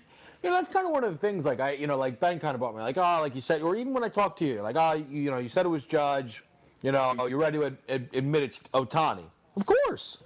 you 0.46 0.52
know, 0.52 0.58
that's 0.58 0.72
kind 0.72 0.86
of 0.86 0.92
one 0.92 1.04
of 1.04 1.12
the 1.12 1.18
things. 1.18 1.44
Like 1.46 1.60
I, 1.60 1.72
you 1.72 1.88
know, 1.88 1.98
like 1.98 2.20
Ben 2.20 2.40
kind 2.40 2.54
of 2.54 2.60
brought 2.60 2.76
me, 2.76 2.82
like, 2.82 2.98
oh, 2.98 3.20
like 3.22 3.34
you 3.34 3.42
said, 3.42 3.62
or 3.62 3.76
even 3.76 3.94
when 3.94 4.04
I 4.04 4.10
talked 4.10 4.38
to 4.40 4.46
you, 4.46 4.62
like, 4.62 4.76
oh, 4.76 4.94
you, 4.94 5.22
you 5.24 5.32
know, 5.32 5.40
you 5.40 5.50
said 5.50 5.66
it 5.66 5.70
was 5.70 5.86
Judge. 5.86 6.44
You 6.84 6.92
know, 6.92 7.26
you're 7.26 7.40
ready 7.40 7.58
to 7.58 7.66
ad- 7.66 7.78
ad- 7.90 8.10
admit 8.14 8.44
it's 8.44 8.60
Otani. 8.74 9.24
Of 9.58 9.66
course, 9.66 10.24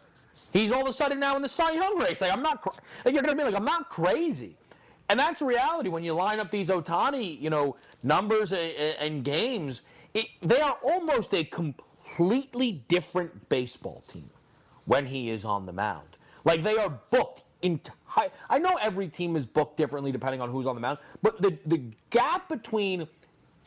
he's 0.52 0.72
all 0.72 0.82
of 0.82 0.88
a 0.88 0.94
sudden 0.94 1.20
now 1.20 1.36
in 1.36 1.42
the 1.42 1.50
Cy 1.50 1.74
Young 1.74 1.98
race. 2.00 2.22
Like 2.22 2.34
I'm 2.34 2.42
not, 2.44 2.62
cra- 2.62 2.74
like 3.06 3.14
you're 3.14 3.24
gonna 3.24 3.36
be 3.36 3.44
like 3.44 3.56
I'm 3.56 3.66
not 3.66 3.90
crazy, 3.90 4.56
and 5.10 5.20
that's 5.20 5.40
the 5.40 5.46
reality 5.46 5.90
when 5.90 6.04
you 6.04 6.14
line 6.14 6.40
up 6.40 6.52
these 6.52 6.70
Otani, 6.70 7.40
you 7.42 7.50
know, 7.50 7.76
numbers 8.04 8.52
and, 8.52 8.62
and 9.00 9.24
games. 9.24 9.82
It, 10.14 10.28
they 10.42 10.60
are 10.60 10.78
almost 10.84 11.34
a 11.36 11.44
completely 11.44 12.84
different 12.88 13.48
baseball 13.50 14.04
team 14.08 14.24
when 14.86 15.06
he 15.06 15.30
is 15.30 15.46
on 15.46 15.66
the 15.68 15.74
mound. 15.74 16.08
Like 16.46 16.64
they 16.64 16.78
are 16.78 16.90
booked 17.12 17.44
entire. 17.62 18.32
I 18.50 18.58
know 18.58 18.78
every 18.82 19.08
team 19.08 19.36
is 19.36 19.46
booked 19.46 19.78
differently 19.78 20.12
depending 20.12 20.42
on 20.42 20.50
who's 20.50 20.66
on 20.66 20.76
the 20.76 20.82
mound, 20.82 20.98
but 21.22 21.42
the 21.42 21.58
the 21.66 21.82
gap 22.10 22.50
between 22.50 23.08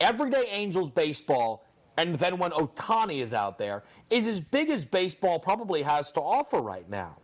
everyday 0.01 0.45
Angels 0.49 0.89
baseball 0.89 1.65
and 1.97 2.15
then 2.15 2.37
when 2.37 2.51
Otani 2.51 3.21
is 3.21 3.33
out 3.33 3.57
there 3.57 3.83
is 4.09 4.27
as 4.27 4.39
big 4.39 4.69
as 4.69 4.85
baseball 4.85 5.39
probably 5.39 5.83
has 5.83 6.11
to 6.13 6.21
offer 6.21 6.59
right 6.59 6.89
now. 6.89 7.17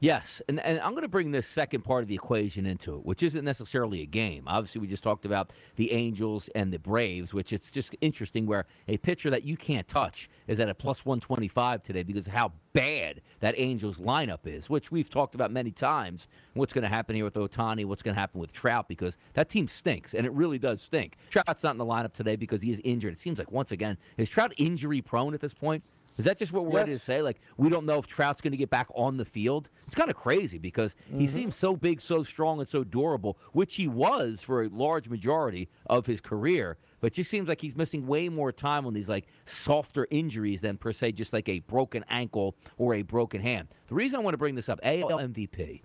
Yes, 0.00 0.42
and, 0.48 0.60
and 0.60 0.78
I'm 0.80 0.90
going 0.90 1.02
to 1.02 1.08
bring 1.08 1.30
this 1.30 1.46
second 1.46 1.82
part 1.82 2.02
of 2.02 2.08
the 2.08 2.14
equation 2.14 2.66
into 2.66 2.96
it, 2.96 3.06
which 3.06 3.22
isn't 3.22 3.42
necessarily 3.42 4.02
a 4.02 4.06
game. 4.06 4.44
Obviously, 4.46 4.82
we 4.82 4.86
just 4.86 5.02
talked 5.02 5.24
about 5.24 5.50
the 5.76 5.92
Angels 5.92 6.50
and 6.54 6.70
the 6.70 6.78
Braves, 6.78 7.32
which 7.32 7.54
it's 7.54 7.70
just 7.70 7.96
interesting 8.02 8.44
where 8.44 8.66
a 8.86 8.98
pitcher 8.98 9.30
that 9.30 9.44
you 9.44 9.56
can't 9.56 9.88
touch 9.88 10.28
is 10.46 10.60
at 10.60 10.68
a 10.68 10.74
plus 10.74 11.06
125 11.06 11.82
today 11.82 12.02
because 12.02 12.26
of 12.26 12.34
how 12.34 12.52
bad 12.74 13.22
that 13.40 13.54
Angels 13.56 13.98
lineup 13.98 14.40
is, 14.44 14.68
which 14.68 14.92
we've 14.92 15.08
talked 15.08 15.34
about 15.34 15.50
many 15.50 15.70
times. 15.70 16.28
What's 16.52 16.74
going 16.74 16.82
to 16.82 16.88
happen 16.88 17.16
here 17.16 17.24
with 17.24 17.34
Otani? 17.34 17.86
what's 17.86 18.02
going 18.02 18.14
to 18.14 18.20
happen 18.20 18.40
with 18.40 18.52
Trout, 18.52 18.88
because 18.88 19.16
that 19.32 19.48
team 19.48 19.66
stinks, 19.66 20.12
and 20.12 20.26
it 20.26 20.32
really 20.32 20.58
does 20.58 20.82
stink. 20.82 21.16
Trout's 21.30 21.62
not 21.62 21.72
in 21.72 21.78
the 21.78 21.86
lineup 21.86 22.12
today 22.12 22.36
because 22.36 22.60
he 22.60 22.70
is 22.70 22.80
injured. 22.84 23.14
It 23.14 23.20
seems 23.20 23.38
like, 23.38 23.50
once 23.50 23.72
again, 23.72 23.96
is 24.18 24.28
Trout 24.28 24.52
injury 24.58 25.00
prone 25.00 25.32
at 25.32 25.40
this 25.40 25.54
point? 25.54 25.82
Is 26.18 26.24
that 26.26 26.38
just 26.38 26.52
what 26.52 26.64
we're 26.64 26.72
Yes. 26.72 26.80
ready 26.80 26.92
to 26.92 26.98
say? 26.98 27.22
Like, 27.22 27.40
we 27.56 27.68
don't 27.68 27.86
know 27.86 27.98
if 27.98 28.06
Trout's 28.06 28.40
going 28.40 28.52
to 28.52 28.56
get 28.56 28.70
back 28.70 28.88
on 28.94 29.16
the 29.16 29.24
field? 29.24 29.70
It's 29.86 29.94
kind 29.94 30.10
of 30.10 30.16
crazy 30.16 30.58
because 30.58 30.96
he 31.06 31.14
mm-hmm. 31.14 31.26
seems 31.26 31.56
so 31.56 31.76
big, 31.76 32.00
so 32.00 32.22
strong, 32.22 32.60
and 32.60 32.68
so 32.68 32.84
durable, 32.84 33.38
which 33.52 33.76
he 33.76 33.86
was 33.86 34.42
for 34.42 34.62
a 34.62 34.68
large 34.68 35.08
majority 35.08 35.68
of 35.86 36.06
his 36.06 36.20
career. 36.20 36.76
But 37.04 37.12
it 37.12 37.16
just 37.16 37.30
seems 37.30 37.50
like 37.50 37.60
he's 37.60 37.76
missing 37.76 38.06
way 38.06 38.30
more 38.30 38.50
time 38.50 38.86
on 38.86 38.94
these 38.94 39.10
like 39.10 39.26
softer 39.44 40.06
injuries 40.10 40.62
than 40.62 40.78
per 40.78 40.90
se 40.90 41.12
just 41.12 41.34
like 41.34 41.50
a 41.50 41.58
broken 41.58 42.02
ankle 42.08 42.56
or 42.78 42.94
a 42.94 43.02
broken 43.02 43.42
hand. 43.42 43.68
The 43.88 43.94
reason 43.94 44.18
I 44.18 44.22
want 44.22 44.32
to 44.32 44.38
bring 44.38 44.54
this 44.54 44.70
up, 44.70 44.80
AL 44.82 45.10
MVP, 45.10 45.82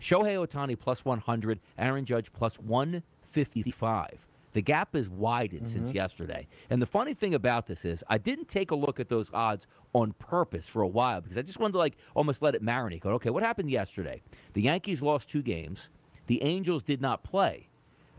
Shohei 0.00 0.36
Otani 0.36 0.78
plus 0.78 1.04
100, 1.04 1.58
Aaron 1.76 2.04
Judge 2.04 2.32
plus 2.32 2.56
155. 2.60 4.28
The 4.52 4.62
gap 4.62 4.94
is 4.94 5.10
widened 5.10 5.68
since 5.68 5.88
mm-hmm. 5.88 5.96
yesterday. 5.96 6.46
And 6.70 6.80
the 6.80 6.86
funny 6.86 7.14
thing 7.14 7.34
about 7.34 7.66
this 7.66 7.84
is, 7.84 8.04
I 8.08 8.18
didn't 8.18 8.46
take 8.46 8.70
a 8.70 8.76
look 8.76 9.00
at 9.00 9.08
those 9.08 9.32
odds 9.34 9.66
on 9.92 10.12
purpose 10.20 10.68
for 10.68 10.82
a 10.82 10.88
while 10.88 11.20
because 11.20 11.36
I 11.36 11.42
just 11.42 11.58
wanted 11.58 11.72
to 11.72 11.78
like 11.78 11.96
almost 12.14 12.42
let 12.42 12.54
it 12.54 12.62
marinate. 12.62 13.00
Go, 13.00 13.10
okay, 13.14 13.30
what 13.30 13.42
happened 13.42 13.72
yesterday? 13.72 14.22
The 14.52 14.62
Yankees 14.62 15.02
lost 15.02 15.28
two 15.28 15.42
games. 15.42 15.90
The 16.26 16.44
Angels 16.44 16.84
did 16.84 17.00
not 17.00 17.24
play. 17.24 17.69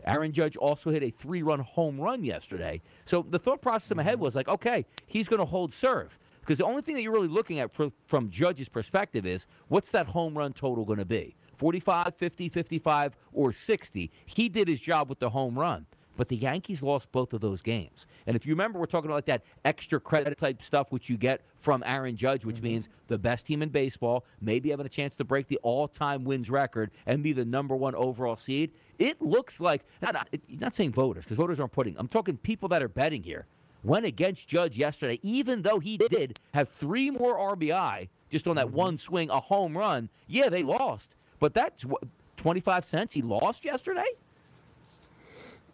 Aaron 0.04 0.32
Judge 0.32 0.56
also 0.56 0.90
hit 0.90 1.02
a 1.02 1.10
three 1.10 1.42
run 1.42 1.60
home 1.60 2.00
run 2.00 2.24
yesterday. 2.24 2.80
So 3.04 3.26
the 3.28 3.38
thought 3.38 3.60
process 3.60 3.90
in 3.90 3.96
my 3.96 4.02
head 4.02 4.14
mm-hmm. 4.14 4.24
was 4.24 4.34
like, 4.34 4.48
okay, 4.48 4.86
he's 5.06 5.28
going 5.28 5.40
to 5.40 5.46
hold 5.46 5.72
serve. 5.72 6.18
Because 6.40 6.58
the 6.58 6.64
only 6.64 6.82
thing 6.82 6.96
that 6.96 7.02
you're 7.02 7.12
really 7.12 7.28
looking 7.28 7.60
at 7.60 7.72
for, 7.72 7.90
from 8.06 8.28
Judge's 8.28 8.68
perspective 8.68 9.24
is 9.24 9.46
what's 9.68 9.92
that 9.92 10.08
home 10.08 10.36
run 10.36 10.52
total 10.52 10.84
going 10.84 10.98
to 10.98 11.04
be? 11.04 11.36
45, 11.56 12.16
50, 12.16 12.48
55, 12.48 13.16
or 13.32 13.52
60. 13.52 14.10
He 14.26 14.48
did 14.48 14.66
his 14.66 14.80
job 14.80 15.08
with 15.08 15.20
the 15.20 15.30
home 15.30 15.56
run. 15.56 15.86
But 16.16 16.28
the 16.28 16.36
Yankees 16.36 16.82
lost 16.82 17.10
both 17.12 17.32
of 17.32 17.40
those 17.40 17.62
games. 17.62 18.06
And 18.26 18.36
if 18.36 18.46
you 18.46 18.52
remember, 18.52 18.78
we're 18.78 18.86
talking 18.86 19.10
about 19.10 19.16
like 19.16 19.24
that 19.26 19.42
extra 19.64 20.00
credit 20.00 20.36
type 20.38 20.62
stuff, 20.62 20.92
which 20.92 21.08
you 21.08 21.16
get 21.16 21.40
from 21.58 21.82
Aaron 21.86 22.16
Judge, 22.16 22.44
which 22.44 22.56
mm-hmm. 22.56 22.64
means 22.64 22.88
the 23.08 23.18
best 23.18 23.46
team 23.46 23.62
in 23.62 23.70
baseball, 23.70 24.24
maybe 24.40 24.70
having 24.70 24.86
a 24.86 24.90
chance 24.90 25.16
to 25.16 25.24
break 25.24 25.48
the 25.48 25.58
all 25.62 25.88
time 25.88 26.24
wins 26.24 26.50
record 26.50 26.90
and 27.06 27.22
be 27.22 27.32
the 27.32 27.44
number 27.44 27.74
one 27.74 27.94
overall 27.94 28.36
seed. 28.36 28.72
It 28.98 29.20
looks 29.20 29.60
like, 29.60 29.84
not, 30.00 30.28
not, 30.48 30.74
saying 30.74 30.92
voters, 30.92 31.24
because 31.24 31.36
voters 31.36 31.58
aren't 31.58 31.72
putting, 31.72 31.96
I'm 31.98 32.08
talking 32.08 32.36
people 32.36 32.68
that 32.68 32.82
are 32.82 32.88
betting 32.88 33.22
here, 33.22 33.46
went 33.82 34.06
against 34.06 34.48
Judge 34.48 34.76
yesterday, 34.76 35.18
even 35.22 35.62
though 35.62 35.80
he 35.80 35.96
did 35.96 36.38
have 36.54 36.68
three 36.68 37.10
more 37.10 37.36
RBI 37.56 38.08
just 38.30 38.46
on 38.46 38.56
that 38.56 38.66
mm-hmm. 38.66 38.76
one 38.76 38.98
swing, 38.98 39.30
a 39.30 39.40
home 39.40 39.76
run. 39.76 40.08
Yeah, 40.26 40.48
they 40.48 40.62
lost. 40.62 41.16
But 41.40 41.54
that's 41.54 41.84
what, 41.84 42.04
25 42.36 42.84
cents 42.84 43.12
he 43.12 43.22
lost 43.22 43.64
yesterday? 43.64 44.08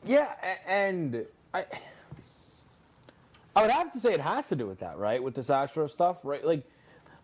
Yeah, 0.08 0.32
and 0.66 1.26
I 1.52 1.66
I 3.54 3.62
would 3.62 3.70
have 3.70 3.92
to 3.92 4.00
say 4.00 4.14
it 4.14 4.20
has 4.20 4.48
to 4.48 4.56
do 4.56 4.66
with 4.66 4.80
that, 4.80 4.96
right? 4.96 5.22
With 5.22 5.34
this 5.34 5.50
Astro 5.50 5.86
stuff, 5.86 6.24
right? 6.24 6.42
Like, 6.42 6.62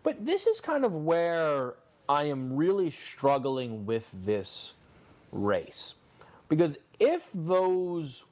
but 0.03 0.23
this 0.23 0.45
is 0.45 0.61
kind 0.61 0.85
of 0.85 0.93
where 0.93 1.73
I 2.07 2.25
am 2.25 2.55
really 2.55 2.91
struggling 2.91 3.87
with 3.87 4.07
this 4.13 4.73
race. 5.31 5.95
Because 6.47 6.77
if 6.99 7.27
those 7.33 8.23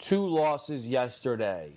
two 0.00 0.26
losses 0.26 0.88
yesterday 0.88 1.70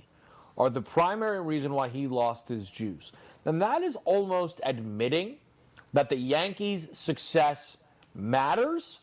are 0.57 0.71
the 0.71 0.81
primary 0.81 1.41
reason 1.41 1.73
why 1.73 1.87
he 1.87 2.07
lost 2.07 2.47
his 2.47 2.71
juice, 2.71 3.11
then 3.43 3.59
that 3.59 3.83
is 3.83 3.95
almost 4.05 4.59
admitting 4.65 5.35
that 5.93 6.09
the 6.09 6.15
Yankees' 6.17 6.89
success 6.97 7.77
matters. 8.15 8.99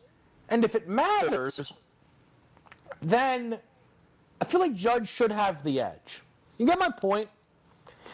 And 0.49 0.65
if 0.65 0.75
it 0.75 0.89
matters, 0.89 1.73
then 3.03 3.59
I 4.41 4.45
feel 4.45 4.61
like 4.61 4.75
Judge 4.75 5.09
should 5.09 5.33
have 5.33 5.63
the 5.65 5.81
edge. 5.81 6.21
You 6.59 6.67
get 6.67 6.79
my 6.79 6.91
point? 6.91 7.29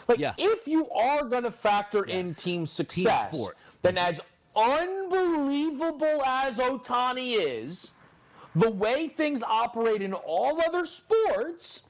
Like, 0.07 0.19
Yeah. 0.19 0.33
if 0.37 0.67
you 0.67 0.89
are 0.91 1.23
going 1.25 1.43
to 1.43 1.51
factor 1.51 2.03
in 2.05 2.33
team 2.33 2.65
success, 2.65 3.29
sport. 3.33 3.57
then 3.81 3.97
as 3.97 4.21
unbelievable 4.55 6.23
as 6.25 6.57
Otani 6.57 7.35
is, 7.37 7.91
the 8.55 8.69
way 8.71 9.07
things 9.07 9.43
operate 9.43 10.01
in 10.01 10.13
all 10.13 10.59
other 10.61 10.85
sports, 10.85 11.81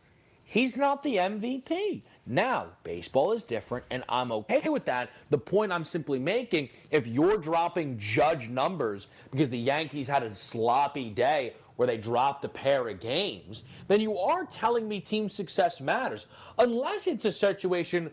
he's 0.43 0.75
not 0.75 1.03
the 1.03 1.17
MVP. 1.17 2.01
Now, 2.25 2.67
baseball 2.83 3.31
is 3.31 3.43
different, 3.43 3.85
and 3.89 4.03
I'm 4.09 4.31
okay 4.33 4.67
with 4.67 4.85
that. 4.85 5.09
The 5.29 5.37
point 5.37 5.71
I'm 5.71 5.85
simply 5.85 6.19
making 6.19 6.69
if 6.91 7.07
you're 7.07 7.37
dropping 7.37 7.97
judge 7.99 8.49
numbers 8.49 9.07
because 9.31 9.49
the 9.49 9.57
Yankees 9.59 10.07
had 10.07 10.23
a 10.23 10.29
sloppy 10.29 11.09
day 11.09 11.53
where 11.77 11.87
they 11.87 11.97
dropped 11.97 12.43
a 12.43 12.49
pair 12.49 12.89
of 12.89 12.99
games, 12.99 13.63
then 13.87 14.01
you 14.01 14.17
are 14.17 14.45
telling 14.45 14.87
me 14.87 14.99
team 14.99 15.29
success 15.29 15.79
matters. 15.79 16.25
Unless 16.57 17.07
it's 17.07 17.25
a 17.25 17.31
situation, 17.31 18.11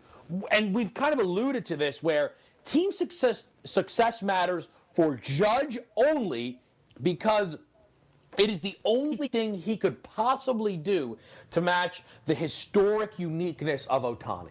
and 0.52 0.72
we've 0.72 0.94
kind 0.94 1.12
of 1.12 1.18
alluded 1.18 1.64
to 1.66 1.76
this, 1.76 2.02
where 2.02 2.32
team 2.64 2.92
success 2.92 3.44
success 3.64 4.22
matters 4.22 4.68
for 4.94 5.16
Judge 5.16 5.78
only 5.96 6.60
because 7.02 7.56
it 8.36 8.50
is 8.50 8.60
the 8.60 8.76
only 8.84 9.28
thing 9.28 9.54
he 9.54 9.76
could 9.76 10.02
possibly 10.02 10.76
do 10.76 11.18
to 11.50 11.60
match 11.60 12.02
the 12.26 12.34
historic 12.34 13.18
uniqueness 13.18 13.86
of 13.86 14.02
Otani. 14.02 14.50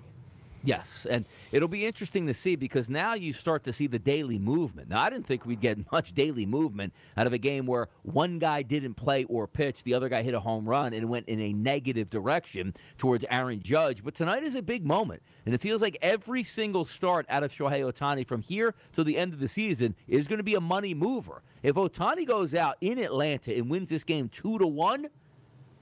Yes, 0.66 1.06
and 1.06 1.26
it'll 1.52 1.68
be 1.68 1.86
interesting 1.86 2.26
to 2.28 2.34
see 2.34 2.56
because 2.56 2.90
now 2.90 3.16
you 3.16 3.34
start 3.34 3.66
to 3.66 3.74
see 3.74 3.86
the 3.86 4.00
daily 4.00 4.40
movement. 4.40 4.88
Now, 4.88 5.02
I 5.02 5.10
didn't 5.10 5.26
think 5.26 5.46
we'd 5.46 5.60
get 5.60 5.78
much 5.92 6.14
daily 6.14 6.46
movement 6.46 6.94
out 7.18 7.28
of 7.28 7.34
a 7.34 7.38
game 7.38 7.66
where 7.66 7.90
one 8.04 8.40
guy 8.40 8.62
didn't 8.62 8.94
play 8.94 9.26
or 9.26 9.46
pitch, 9.46 9.84
the 9.84 9.94
other 9.94 10.08
guy 10.08 10.22
hit 10.22 10.34
a 10.34 10.40
home 10.40 10.68
run, 10.68 10.94
and 10.94 11.10
went 11.10 11.28
in 11.28 11.42
a 11.42 11.52
negative 11.52 12.10
direction 12.10 12.74
towards 12.98 13.26
Aaron 13.30 13.62
Judge. 13.62 14.06
But 14.06 14.16
tonight 14.16 14.44
is 14.44 14.56
a 14.56 14.62
big 14.62 14.86
moment, 14.86 15.22
and 15.46 15.54
it 15.54 15.60
feels 15.60 15.82
like 15.82 15.98
every 16.02 16.44
single 16.44 16.86
start 16.86 17.26
out 17.28 17.44
of 17.44 17.52
Shohei 17.52 17.82
Otani 17.82 18.26
from 18.26 18.42
here 18.42 18.74
to 18.94 19.04
the 19.04 19.18
end 19.18 19.34
of 19.34 19.42
the 19.42 19.50
season 19.50 19.96
is 20.08 20.30
going 20.30 20.40
to 20.40 20.44
be 20.44 20.56
a 20.56 20.62
money 20.62 20.94
mover. 20.94 21.44
If 21.62 21.76
Otani 21.76 22.26
goes 22.26 22.56
out 22.56 22.78
in 22.80 23.00
Atlanta 23.00 23.54
and 23.54 23.70
wins 23.70 23.90
this 23.90 24.06
game 24.06 24.30
two 24.30 24.58
to 24.60 24.68
one, 24.68 25.08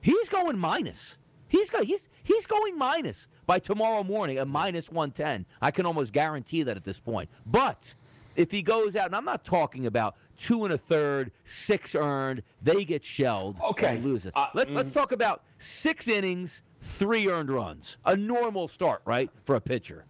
he's 0.01 0.29
going 0.29 0.57
minus. 0.57 1.19
He's 1.51 1.69
he's 1.83 2.07
he's 2.23 2.47
going 2.47 2.77
minus 2.77 3.27
by 3.45 3.59
tomorrow 3.59 4.03
morning 4.03 4.37
at 4.37 4.47
minus 4.47 4.89
110. 4.89 5.45
I 5.61 5.69
can 5.71 5.85
almost 5.85 6.13
guarantee 6.13 6.63
that 6.63 6.77
at 6.77 6.85
this 6.85 7.01
point. 7.01 7.29
But 7.45 7.93
if 8.37 8.51
he 8.51 8.61
goes 8.61 8.95
out, 8.95 9.07
and 9.07 9.15
I'm 9.17 9.25
not 9.25 9.43
talking 9.43 9.85
about 9.85 10.15
two 10.37 10.63
and 10.63 10.73
a 10.73 10.77
third, 10.77 11.33
six 11.43 11.93
earned, 11.93 12.43
they 12.61 12.85
get 12.85 13.03
shelled 13.03 13.59
Okay. 13.61 13.95
and 13.95 14.03
lose 14.05 14.25
it. 14.25 14.31
Uh, 14.33 14.47
let's 14.53 14.71
let's 14.71 14.91
talk 14.91 15.11
about 15.11 15.43
six 15.57 16.07
innings, 16.07 16.63
three 16.81 17.27
earned 17.27 17.51
runs. 17.51 17.97
A 18.05 18.15
normal 18.15 18.69
start, 18.69 19.01
right, 19.03 19.29
for 19.43 19.55
a 19.55 19.61
pitcher. 19.61 20.05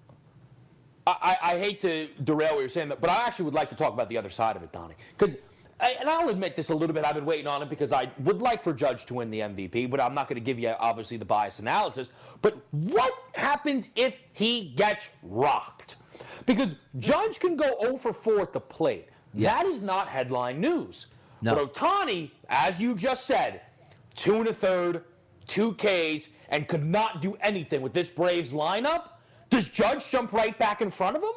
I, 1.08 1.38
I 1.42 1.54
I 1.54 1.58
hate 1.58 1.80
to 1.80 2.08
derail 2.24 2.52
what 2.54 2.60
you're 2.60 2.70
saying, 2.70 2.94
but 3.02 3.10
I 3.10 3.25
actually 3.25 3.46
would 3.46 3.56
like 3.56 3.70
to 3.72 3.75
talk 3.75 3.94
about 3.94 4.10
the 4.10 4.18
other 4.20 4.30
side 4.30 4.56
of 4.56 4.62
it, 4.62 4.72
Donnie. 4.72 4.94
Because, 5.18 5.38
and 5.81 6.09
I'll 6.09 6.29
admit 6.29 6.55
this 6.55 6.70
a 6.70 6.75
little 6.75 6.94
bit, 6.94 7.05
I've 7.05 7.15
been 7.15 7.25
waiting 7.25 7.48
on 7.48 7.61
it 7.61 7.70
because 7.70 7.91
I 7.91 8.11
would 8.20 8.41
like 8.41 8.63
for 8.63 8.74
Judge 8.74 9.05
to 9.07 9.15
win 9.15 9.31
the 9.31 9.39
MVP, 9.39 9.89
but 9.89 10.00
I'm 10.00 10.13
not 10.13 10.27
going 10.27 10.35
to 10.35 10.46
give 10.46 10.59
you, 10.59 10.70
obviously, 10.79 11.17
the 11.17 11.25
biased 11.25 11.59
analysis. 11.59 12.09
But 12.41 12.57
what 12.72 13.13
happens 13.33 13.89
if 13.96 14.15
he 14.33 14.70
gets 14.75 15.09
rocked? 15.24 15.96
Because 16.46 16.75
Judge 17.00 17.39
can 17.39 17.55
go 17.55 17.77
0 17.81 17.98
for 17.98 18.13
4 18.13 18.41
at 18.41 18.53
the 18.53 18.59
plate. 18.59 19.09
That 19.33 19.65
is 19.65 19.81
not 19.81 20.07
headline 20.07 20.59
news. 20.59 21.07
No. 21.41 21.55
But 21.55 21.74
Otani, 21.74 22.31
as 22.50 22.79
you 22.81 22.96
just 22.96 23.25
said, 23.25 23.61
two 24.15 24.35
and 24.35 24.48
a 24.48 24.53
third, 24.53 25.03
two 25.48 25.74
Ks, 25.74 26.27
and 26.50 26.67
could 26.67 26.85
not 26.85 27.22
do 27.22 27.37
anything 27.41 27.81
with 27.81 27.94
this 27.94 28.09
Braves 28.09 28.51
lineup. 28.51 29.09
Does 29.50 29.67
Judge 29.67 30.09
jump 30.09 30.33
right 30.33 30.57
back 30.57 30.81
in 30.81 30.91
front 30.91 31.15
of 31.15 31.24
him? 31.24 31.31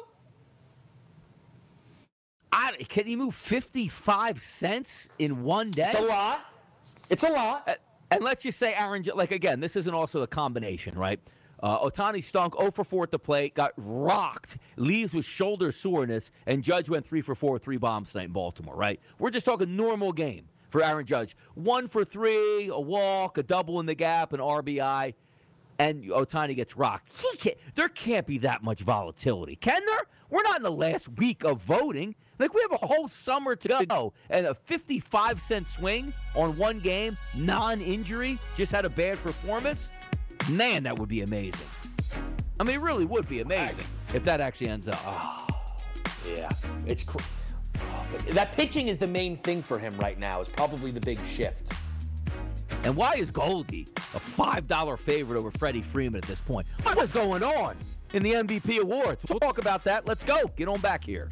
I, 2.55 2.71
can 2.87 3.05
he 3.05 3.17
move 3.17 3.35
55 3.35 4.39
cents 4.39 5.09
in 5.19 5.43
one 5.43 5.71
day? 5.71 5.89
It's 5.89 5.99
a 5.99 6.03
lot. 6.03 6.45
It's 7.09 7.23
a 7.23 7.29
lot. 7.29 7.77
And 8.09 8.23
let's 8.23 8.43
just 8.43 8.57
say 8.57 8.73
Aaron, 8.73 9.03
like 9.13 9.31
again, 9.31 9.59
this 9.59 9.75
isn't 9.75 9.93
also 9.93 10.21
a 10.21 10.27
combination, 10.27 10.97
right? 10.97 11.19
Uh, 11.61 11.79
Otani 11.79 12.23
stunk 12.23 12.55
0 12.57 12.71
for 12.71 12.85
4 12.85 13.03
at 13.03 13.11
the 13.11 13.19
plate, 13.19 13.55
got 13.55 13.73
rocked, 13.75 14.57
leaves 14.77 15.13
with 15.13 15.25
shoulder 15.25 15.71
soreness, 15.71 16.31
and 16.45 16.63
Judge 16.63 16.89
went 16.89 17.05
3 17.05 17.21
for 17.21 17.35
4 17.35 17.59
three 17.59 17.77
bombs 17.77 18.13
tonight 18.13 18.25
in 18.25 18.31
Baltimore, 18.31 18.75
right? 18.75 19.01
We're 19.19 19.31
just 19.31 19.45
talking 19.45 19.75
normal 19.75 20.13
game 20.13 20.47
for 20.69 20.81
Aaron 20.81 21.05
Judge. 21.05 21.35
1 21.55 21.87
for 21.87 22.05
3, 22.05 22.69
a 22.69 22.79
walk, 22.79 23.37
a 23.37 23.43
double 23.43 23.81
in 23.81 23.85
the 23.85 23.95
gap, 23.95 24.31
an 24.31 24.39
RBI, 24.39 25.13
and 25.79 26.03
Otani 26.05 26.55
gets 26.55 26.75
rocked. 26.77 27.09
He 27.31 27.37
can't, 27.37 27.57
there 27.75 27.89
can't 27.89 28.25
be 28.25 28.37
that 28.39 28.63
much 28.63 28.81
volatility, 28.81 29.55
can 29.55 29.85
there? 29.85 30.01
We're 30.29 30.43
not 30.43 30.57
in 30.57 30.63
the 30.63 30.71
last 30.71 31.09
week 31.17 31.43
of 31.43 31.61
voting. 31.61 32.15
Like, 32.39 32.53
we 32.53 32.61
have 32.61 32.73
a 32.73 32.85
whole 32.85 33.07
summer 33.07 33.55
to 33.55 33.85
go, 33.87 34.13
and 34.29 34.45
a 34.45 34.53
55 34.55 35.39
cent 35.39 35.67
swing 35.67 36.13
on 36.35 36.57
one 36.57 36.79
game, 36.79 37.17
non 37.33 37.79
injury, 37.79 38.39
just 38.55 38.71
had 38.71 38.83
a 38.85 38.89
bad 38.89 39.21
performance. 39.23 39.89
Man, 40.49 40.83
that 40.83 40.97
would 40.99 41.07
be 41.09 41.21
amazing. 41.21 41.67
I 42.59 42.63
mean, 42.63 42.75
it 42.75 42.81
really 42.81 43.05
would 43.05 43.27
be 43.27 43.39
amazing 43.41 43.85
if 44.13 44.23
that 44.25 44.41
actually 44.41 44.67
ends 44.67 44.87
up. 44.87 44.99
Oh, 45.05 45.47
Yeah, 46.33 46.49
it's 46.85 47.03
cr- 47.03 47.19
oh, 47.77 48.05
but 48.11 48.25
that 48.27 48.51
pitching 48.53 48.87
is 48.89 48.97
the 48.97 49.07
main 49.07 49.37
thing 49.37 49.63
for 49.63 49.79
him 49.79 49.95
right 49.97 50.19
now. 50.19 50.41
Is 50.41 50.47
probably 50.49 50.91
the 50.91 51.01
big 51.01 51.19
shift. 51.25 51.71
And 52.83 52.95
why 52.95 53.13
is 53.15 53.31
Goldie 53.31 53.87
a 54.13 54.19
$5 54.19 54.99
favorite 54.99 55.37
over 55.37 55.51
Freddie 55.51 55.81
Freeman 55.81 56.21
at 56.21 56.27
this 56.27 56.41
point? 56.41 56.67
What 56.83 56.97
is 56.99 57.11
going 57.11 57.43
on 57.43 57.75
in 58.13 58.23
the 58.23 58.33
MVP 58.33 58.79
awards? 58.79 59.25
We'll 59.29 59.39
talk 59.39 59.57
about 59.57 59.83
that. 59.85 60.07
Let's 60.07 60.23
go. 60.23 60.51
Get 60.55 60.67
on 60.67 60.79
back 60.81 61.03
here. 61.03 61.29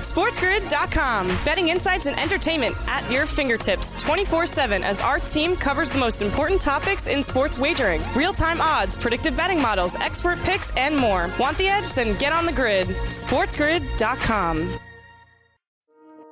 SportsGrid.com. 0.00 1.28
Betting 1.44 1.68
insights 1.68 2.06
and 2.06 2.18
entertainment 2.18 2.74
at 2.88 3.08
your 3.10 3.26
fingertips 3.26 3.92
24 4.02 4.46
7 4.46 4.82
as 4.82 5.00
our 5.00 5.18
team 5.18 5.54
covers 5.54 5.90
the 5.90 5.98
most 5.98 6.22
important 6.22 6.60
topics 6.60 7.06
in 7.06 7.22
sports 7.22 7.58
wagering 7.58 8.02
real 8.14 8.32
time 8.32 8.60
odds, 8.60 8.96
predictive 8.96 9.36
betting 9.36 9.60
models, 9.60 9.96
expert 9.96 10.38
picks, 10.40 10.70
and 10.76 10.96
more. 10.96 11.30
Want 11.38 11.58
the 11.58 11.68
edge? 11.68 11.92
Then 11.92 12.18
get 12.18 12.32
on 12.32 12.46
the 12.46 12.52
grid. 12.52 12.88
SportsGrid.com. 12.88 14.80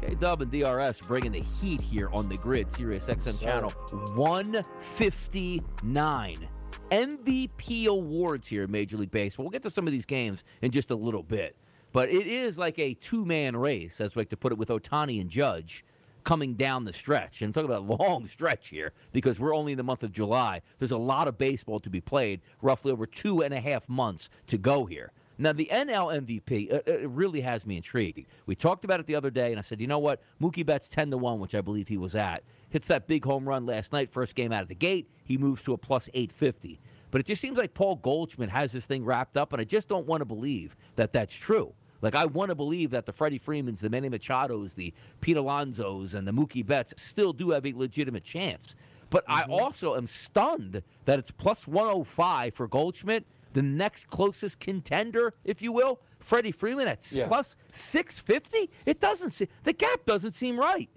K 0.00 0.14
Dub 0.14 0.40
and 0.42 0.50
DRS 0.50 1.06
bringing 1.06 1.32
the 1.32 1.40
heat 1.40 1.80
here 1.80 2.10
on 2.12 2.28
the 2.28 2.36
grid, 2.36 2.70
Sirius 2.72 3.08
XM 3.08 3.40
channel 3.40 3.70
159. 4.14 6.48
MVP 6.90 7.86
awards 7.86 8.46
here 8.46 8.64
in 8.64 8.70
Major 8.70 8.96
League 8.96 9.10
Baseball. 9.10 9.44
We'll 9.44 9.50
get 9.50 9.62
to 9.62 9.70
some 9.70 9.86
of 9.86 9.92
these 9.92 10.06
games 10.06 10.44
in 10.62 10.70
just 10.70 10.90
a 10.90 10.94
little 10.94 11.24
bit. 11.24 11.56
But 11.92 12.10
it 12.10 12.26
is 12.26 12.58
like 12.58 12.78
a 12.78 12.94
two 12.94 13.24
man 13.24 13.56
race, 13.56 14.00
as 14.00 14.14
we 14.14 14.20
like 14.20 14.28
to 14.28 14.36
put 14.36 14.52
it, 14.52 14.58
with 14.58 14.68
Otani 14.68 15.20
and 15.20 15.30
Judge 15.30 15.84
coming 16.24 16.54
down 16.54 16.84
the 16.84 16.92
stretch. 16.92 17.40
And 17.40 17.48
I'm 17.48 17.52
talking 17.52 17.70
about 17.70 17.88
a 17.88 18.02
long 18.02 18.26
stretch 18.26 18.68
here 18.68 18.92
because 19.12 19.40
we're 19.40 19.54
only 19.54 19.72
in 19.72 19.78
the 19.78 19.84
month 19.84 20.02
of 20.02 20.12
July. 20.12 20.60
There's 20.78 20.90
a 20.90 20.98
lot 20.98 21.28
of 21.28 21.38
baseball 21.38 21.80
to 21.80 21.88
be 21.88 22.00
played, 22.00 22.42
roughly 22.60 22.92
over 22.92 23.06
two 23.06 23.42
and 23.42 23.54
a 23.54 23.60
half 23.60 23.88
months 23.88 24.28
to 24.48 24.58
go 24.58 24.84
here. 24.84 25.12
Now, 25.38 25.52
the 25.52 25.68
NL 25.70 26.26
MVP, 26.26 26.72
uh, 26.72 26.80
it 26.86 27.08
really 27.10 27.42
has 27.42 27.66
me 27.66 27.76
intrigued. 27.76 28.26
We 28.46 28.54
talked 28.54 28.84
about 28.84 29.00
it 29.00 29.06
the 29.06 29.14
other 29.14 29.30
day, 29.30 29.50
and 29.50 29.58
I 29.58 29.62
said, 29.62 29.80
you 29.80 29.86
know 29.86 29.98
what? 29.98 30.22
Mookie 30.40 30.64
Betts 30.64 30.88
10 30.88 31.10
to 31.10 31.18
1, 31.18 31.38
which 31.38 31.54
I 31.54 31.60
believe 31.60 31.88
he 31.88 31.98
was 31.98 32.14
at. 32.14 32.42
Hits 32.70 32.86
that 32.88 33.06
big 33.06 33.24
home 33.24 33.46
run 33.46 33.66
last 33.66 33.92
night, 33.92 34.10
first 34.10 34.34
game 34.34 34.52
out 34.52 34.62
of 34.62 34.68
the 34.68 34.74
gate. 34.74 35.08
He 35.24 35.36
moves 35.36 35.62
to 35.64 35.72
a 35.74 35.78
plus 35.78 36.08
850. 36.14 36.80
But 37.10 37.20
it 37.20 37.26
just 37.26 37.40
seems 37.40 37.56
like 37.56 37.74
Paul 37.74 37.96
Goldschmidt 37.96 38.50
has 38.50 38.72
this 38.72 38.86
thing 38.86 39.04
wrapped 39.04 39.36
up, 39.36 39.52
and 39.52 39.60
I 39.60 39.64
just 39.64 39.88
don't 39.88 40.06
want 40.06 40.22
to 40.22 40.26
believe 40.26 40.76
that 40.96 41.12
that's 41.12 41.34
true. 41.34 41.74
Like, 42.02 42.14
I 42.14 42.26
want 42.26 42.50
to 42.50 42.54
believe 42.54 42.90
that 42.90 43.06
the 43.06 43.12
Freddie 43.12 43.38
Freemans, 43.38 43.80
the 43.80 43.90
Manny 43.90 44.08
Machados, 44.08 44.74
the 44.74 44.92
Pete 45.20 45.36
Alonsos, 45.36 46.14
and 46.14 46.26
the 46.26 46.32
Mookie 46.32 46.64
Betts 46.64 46.94
still 46.96 47.32
do 47.32 47.50
have 47.50 47.64
a 47.66 47.72
legitimate 47.72 48.24
chance. 48.24 48.76
But 49.08 49.24
I 49.28 49.42
also 49.44 49.96
am 49.96 50.06
stunned 50.06 50.82
that 51.04 51.18
it's 51.18 51.30
plus 51.30 51.66
105 51.66 52.54
for 52.54 52.66
Goldschmidt 52.66 53.24
the 53.56 53.62
next 53.62 54.08
closest 54.08 54.60
contender, 54.60 55.32
if 55.42 55.62
you 55.62 55.72
will, 55.72 55.98
Freddie 56.20 56.52
Freeman 56.52 56.86
at 56.88 57.10
Yeah. 57.10 57.26
plus 57.26 57.56
650? 57.68 58.70
It 58.84 59.00
doesn't 59.00 59.30
seem, 59.30 59.48
the 59.62 59.72
gap 59.72 60.04
doesn't 60.04 60.32
seem 60.32 60.58
right. 60.60 60.90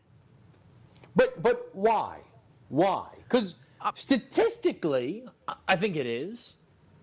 But 1.16 1.42
but 1.42 1.70
why? 1.74 2.18
Why? 2.68 3.08
Because 3.24 3.56
uh, 3.80 3.92
statistically, 3.96 5.24
I- 5.70 5.78
think 5.78 5.96
it 5.96 6.06
is. 6.06 6.58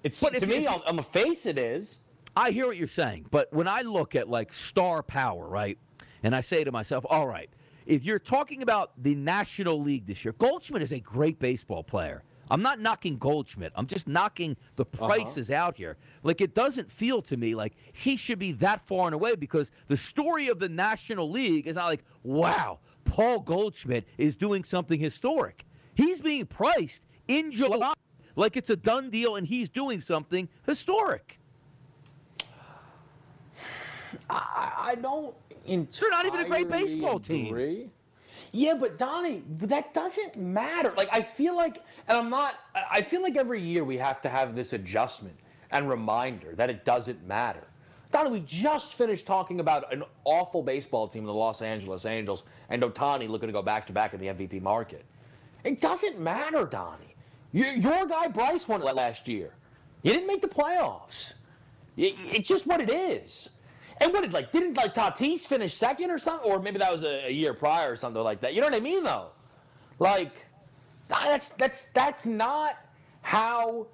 It's 0.05 0.21
But 0.21 0.35
to 0.35 0.41
you- 0.41 0.47
me 0.47 0.67
if 0.67 0.83
on 0.87 0.97
the 0.97 1.03
face 1.03 1.47
it 1.47 1.57
is. 1.59 1.99
I 2.37 2.51
hear 2.51 2.67
what 2.67 2.77
you're 2.77 2.87
saying, 2.87 3.27
but 3.31 3.51
when 3.51 3.67
I 3.67 3.81
look 3.81 4.15
at 4.15 4.29
like 4.29 4.53
star 4.53 5.03
power, 5.03 5.49
right, 5.49 5.79
and 6.23 6.37
I 6.37 6.43
say 6.43 6.65
to 6.65 6.71
myself, 6.71 7.07
all 7.09 7.27
right, 7.27 7.49
if 7.87 8.05
you're 8.05 8.19
talking 8.19 8.61
about 8.61 8.93
the 9.03 9.15
National 9.15 9.81
League 9.81 10.05
this 10.05 10.23
year, 10.23 10.35
Goldschmidt 10.37 10.83
is 10.83 10.93
a 10.93 11.01
great 11.01 11.39
baseball 11.39 11.83
player. 11.83 12.25
I'm 12.51 12.63
not 12.63 12.81
knocking 12.81 13.19
Goldschmidt. 13.19 13.73
I'm 13.75 13.87
just 13.87 14.07
knocking 14.07 14.57
the 14.77 14.85
uh-huh. 14.85 15.07
prices 15.07 15.51
out 15.51 15.77
here. 15.77 15.97
Like 16.23 16.41
it 16.41 16.55
doesn't 16.55 16.91
feel 16.91 17.23
to 17.23 17.37
me 17.37 17.55
like 17.55 17.75
he 17.93 18.17
should 18.17 18.39
be 18.39 18.53
that 18.53 18.81
far 18.81 19.07
and 19.07 19.15
away 19.15 19.35
because 19.35 19.73
the 19.89 19.97
story 19.97 20.49
of 20.49 20.59
the 20.59 20.69
National 20.69 21.31
League 21.31 21.67
is 21.67 21.77
not 21.77 21.87
like, 21.87 22.05
wow, 22.23 22.79
Paul 23.05 23.41
Goldschmidt 23.41 24.07
is 24.19 24.37
doing 24.37 24.65
something 24.65 24.99
historic. 24.99 25.65
He's 25.95 26.21
being 26.21 26.47
priced 26.47 27.05
in 27.29 27.51
July 27.51 27.95
like 28.37 28.57
it's 28.57 28.71
a 28.71 28.77
done 28.77 29.11
deal 29.11 29.37
and 29.37 29.47
he's 29.47 29.69
doing 29.69 30.01
something 30.01 30.49
historic. 30.67 31.41
I, 34.31 34.73
I 34.79 34.95
don't. 34.97 35.35
They're 35.67 36.11
not 36.11 36.27
even 36.27 36.41
a 36.41 36.49
great 36.49 36.63
entirely 36.63 36.87
baseball 36.87 37.19
team. 37.19 37.91
Yeah, 38.53 38.75
but 38.75 38.99
Donnie, 38.99 39.43
that 39.61 39.93
doesn't 39.95 40.37
matter. 40.37 40.93
Like 40.97 41.09
I 41.13 41.23
feel 41.23 41.55
like, 41.57 41.83
and 42.09 42.17
I'm 42.19 42.31
not. 42.31 42.55
I 42.91 43.03
feel 43.03 43.23
like 43.23 43.37
every 43.37 43.61
year 43.61 43.85
we 43.85 43.99
have 43.99 44.21
to 44.23 44.29
have 44.29 44.55
this 44.55 44.73
adjustment 44.73 45.37
and 45.71 45.89
reminder 45.89 46.55
that 46.55 46.71
it 46.71 46.85
doesn't 46.85 47.27
matter. 47.27 47.65
Donnie, 48.13 48.31
we 48.31 48.41
just 48.41 48.95
finished 48.95 49.27
talking 49.27 49.61
about 49.61 49.93
an 49.93 50.05
awful 50.25 50.63
baseball 50.63 51.09
team, 51.09 51.25
the 51.25 51.35
Los 51.35 51.61
Angeles 51.61 52.07
Angels, 52.07 52.45
and 52.71 52.83
Otani 52.83 53.29
looking 53.29 53.49
to 53.49 53.53
go 53.53 53.63
back 53.63 53.87
to 53.89 53.93
back 53.93 54.15
in 54.15 54.21
the 54.21 54.27
MVP 54.29 54.63
market. 54.63 55.05
It 55.65 55.81
doesn't 55.81 56.19
matter, 56.21 56.65
Donnie. 56.65 57.15
Your, 57.53 57.73
your 57.73 58.07
guy 58.07 58.29
Bryce 58.29 58.69
won 58.69 58.81
last 58.81 59.27
year. 59.27 59.53
You 60.03 60.13
didn't 60.13 60.29
make 60.29 60.41
the 60.41 60.49
playoffs. 60.49 61.35
It- 61.97 62.15
it's 62.33 62.49
just 62.49 62.67
what 62.67 62.81
it 62.81 62.91
is. 62.91 63.51
And 64.01 64.13
what 64.13 64.23
did 64.23 64.33
like 64.33 64.53
didn't 64.53 64.75
like 64.75 64.95
Tatis 64.95 65.47
finish 65.47 65.75
second 65.75 66.11
or 66.11 66.19
something, 66.19 66.51
or 66.51 66.61
maybe 66.61 66.79
that 66.79 66.93
was 66.93 67.03
a, 67.03 67.29
a 67.29 67.31
year 67.31 67.55
prior 67.55 67.93
or 67.93 67.97
something 67.97 68.23
like 68.23 68.41
that. 68.41 68.55
You 68.55 68.61
know 68.61 68.67
what 68.67 68.75
I 68.75 68.81
mean 68.81 69.05
though? 69.05 69.29
Like 69.99 70.47
ah, 71.11 71.25
that's 71.25 71.51
that's 71.51 71.85
that's 71.87 72.27
not 72.27 72.77
how 73.23 73.87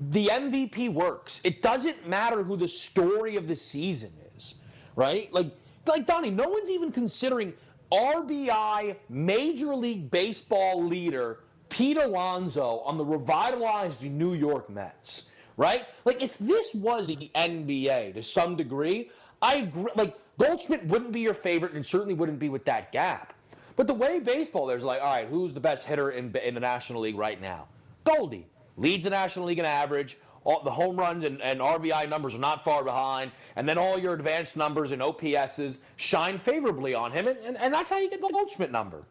the 0.00 0.28
MVP 0.28 0.92
works. 0.92 1.40
It 1.44 1.62
doesn't 1.62 2.08
matter 2.08 2.42
who 2.42 2.56
the 2.56 2.68
story 2.68 3.36
of 3.36 3.46
the 3.46 3.56
season 3.56 4.12
is, 4.36 4.54
right? 4.94 5.32
Like 5.32 5.52
like 5.86 6.06
Donnie, 6.06 6.30
no 6.30 6.48
one's 6.48 6.70
even 6.70 6.90
considering 6.90 7.52
RBI 7.92 8.96
Major 9.08 9.74
League 9.74 10.10
Baseball 10.10 10.82
leader 10.82 11.40
Pete 11.68 11.96
Alonso 11.96 12.80
on 12.80 12.98
the 12.98 13.04
revitalized 13.04 14.02
New 14.02 14.34
York 14.34 14.70
Mets, 14.70 15.30
right? 15.56 15.84
Like 16.04 16.22
if 16.22 16.38
this 16.38 16.74
was 16.74 17.06
the 17.06 17.30
NBA 17.34 18.14
to 18.14 18.22
some 18.22 18.56
degree, 18.56 19.10
I 19.42 19.56
agree. 19.56 19.90
Like 19.94 20.16
Goldschmidt 20.38 20.84
wouldn't 20.86 21.12
be 21.12 21.20
your 21.20 21.34
favorite, 21.34 21.72
and 21.72 21.84
certainly 21.84 22.14
wouldn't 22.14 22.38
be 22.38 22.48
with 22.48 22.64
that 22.66 22.92
gap. 22.92 23.32
But 23.76 23.86
the 23.86 23.94
way 23.94 24.20
baseball, 24.20 24.66
there's 24.66 24.84
like, 24.84 25.00
all 25.00 25.12
right, 25.12 25.28
who's 25.28 25.52
the 25.52 25.60
best 25.60 25.86
hitter 25.86 26.10
in, 26.10 26.34
in 26.36 26.54
the 26.54 26.60
National 26.60 27.02
League 27.02 27.18
right 27.18 27.40
now? 27.40 27.66
Goldie 28.04 28.46
leads 28.76 29.04
the 29.04 29.10
National 29.10 29.46
League 29.46 29.58
in 29.58 29.64
average. 29.64 30.18
All, 30.44 30.62
the 30.62 30.70
home 30.70 30.96
runs 30.96 31.24
and, 31.24 31.42
and 31.42 31.60
RBI 31.60 32.08
numbers 32.08 32.34
are 32.34 32.38
not 32.38 32.64
far 32.64 32.84
behind, 32.84 33.32
and 33.56 33.68
then 33.68 33.78
all 33.78 33.98
your 33.98 34.14
advanced 34.14 34.56
numbers 34.56 34.92
and 34.92 35.02
OPSs 35.02 35.78
shine 35.96 36.38
favorably 36.38 36.94
on 36.94 37.10
him, 37.10 37.26
and, 37.26 37.36
and, 37.38 37.56
and 37.56 37.74
that's 37.74 37.90
how 37.90 37.98
you 37.98 38.08
get 38.08 38.20
the 38.20 38.28
Goldschmidt 38.28 38.70
number. 38.70 39.02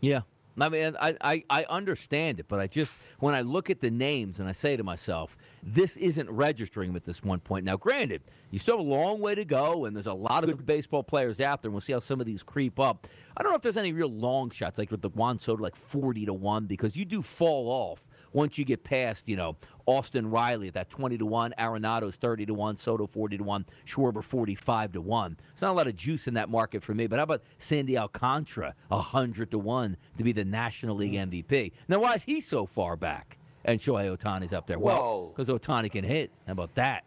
Yeah. 0.00 0.22
I 0.58 0.68
mean, 0.68 0.96
I, 1.00 1.16
I, 1.20 1.44
I 1.50 1.64
understand 1.68 2.40
it, 2.40 2.46
but 2.48 2.60
I 2.60 2.66
just, 2.66 2.92
when 3.18 3.34
I 3.34 3.42
look 3.42 3.70
at 3.70 3.80
the 3.80 3.90
names 3.90 4.38
and 4.38 4.48
I 4.48 4.52
say 4.52 4.76
to 4.76 4.84
myself, 4.84 5.36
this 5.66 5.96
isn't 5.96 6.30
registering 6.30 6.94
at 6.94 7.04
this 7.04 7.22
one 7.22 7.40
point. 7.40 7.64
Now, 7.64 7.76
granted, 7.76 8.22
you 8.50 8.58
still 8.58 8.78
have 8.78 8.86
a 8.86 8.88
long 8.88 9.20
way 9.20 9.34
to 9.34 9.44
go, 9.44 9.86
and 9.86 9.96
there's 9.96 10.06
a 10.06 10.12
lot 10.12 10.44
of 10.44 10.50
good 10.50 10.66
baseball 10.66 11.02
players 11.02 11.40
out 11.40 11.62
there, 11.62 11.68
and 11.68 11.74
we'll 11.74 11.80
see 11.80 11.92
how 11.92 12.00
some 12.00 12.20
of 12.20 12.26
these 12.26 12.42
creep 12.42 12.78
up. 12.78 13.06
I 13.36 13.42
don't 13.42 13.50
know 13.50 13.56
if 13.56 13.62
there's 13.62 13.76
any 13.76 13.92
real 13.92 14.10
long 14.10 14.50
shots, 14.50 14.78
like 14.78 14.90
with 14.90 15.02
the 15.02 15.08
Juan 15.08 15.38
Soto, 15.38 15.62
like 15.62 15.76
40 15.76 16.26
to 16.26 16.34
1, 16.34 16.66
because 16.66 16.96
you 16.96 17.04
do 17.04 17.22
fall 17.22 17.68
off 17.68 18.08
once 18.34 18.58
you 18.58 18.64
get 18.64 18.84
past, 18.84 19.28
you 19.28 19.36
know, 19.36 19.56
Austin 19.86 20.30
Riley 20.30 20.68
at 20.68 20.74
that 20.74 20.90
20 20.90 21.18
to 21.18 21.26
1, 21.26 21.54
Arenado's 21.58 22.16
30 22.16 22.46
to 22.46 22.54
1, 22.54 22.76
Soto 22.76 23.06
40 23.06 23.38
to 23.38 23.44
1, 23.44 23.66
Schwarber 23.86 24.22
45 24.22 24.92
to 24.92 25.00
1. 25.00 25.36
It's 25.52 25.62
not 25.62 25.70
a 25.70 25.74
lot 25.74 25.86
of 25.86 25.96
juice 25.96 26.26
in 26.26 26.34
that 26.34 26.50
market 26.50 26.82
for 26.82 26.94
me, 26.94 27.06
but 27.06 27.18
how 27.18 27.22
about 27.22 27.42
Sandy 27.58 27.96
Alcantara 27.96 28.74
100 28.88 29.50
to 29.52 29.58
1 29.58 29.96
to 30.18 30.24
be 30.24 30.32
the 30.32 30.44
National 30.44 30.96
League 30.96 31.12
hmm. 31.12 31.30
MVP? 31.30 31.72
Now, 31.88 32.00
why 32.00 32.14
is 32.14 32.24
he 32.24 32.40
so 32.40 32.66
far 32.66 32.96
back? 32.96 33.38
And 33.64 33.80
Shohei 33.80 34.14
Otani's 34.16 34.52
up 34.52 34.66
there. 34.66 34.78
Well, 34.78 35.32
because 35.34 35.48
Otani 35.48 35.90
can 35.90 36.04
hit. 36.04 36.30
How 36.46 36.52
about 36.52 36.74
that? 36.74 37.04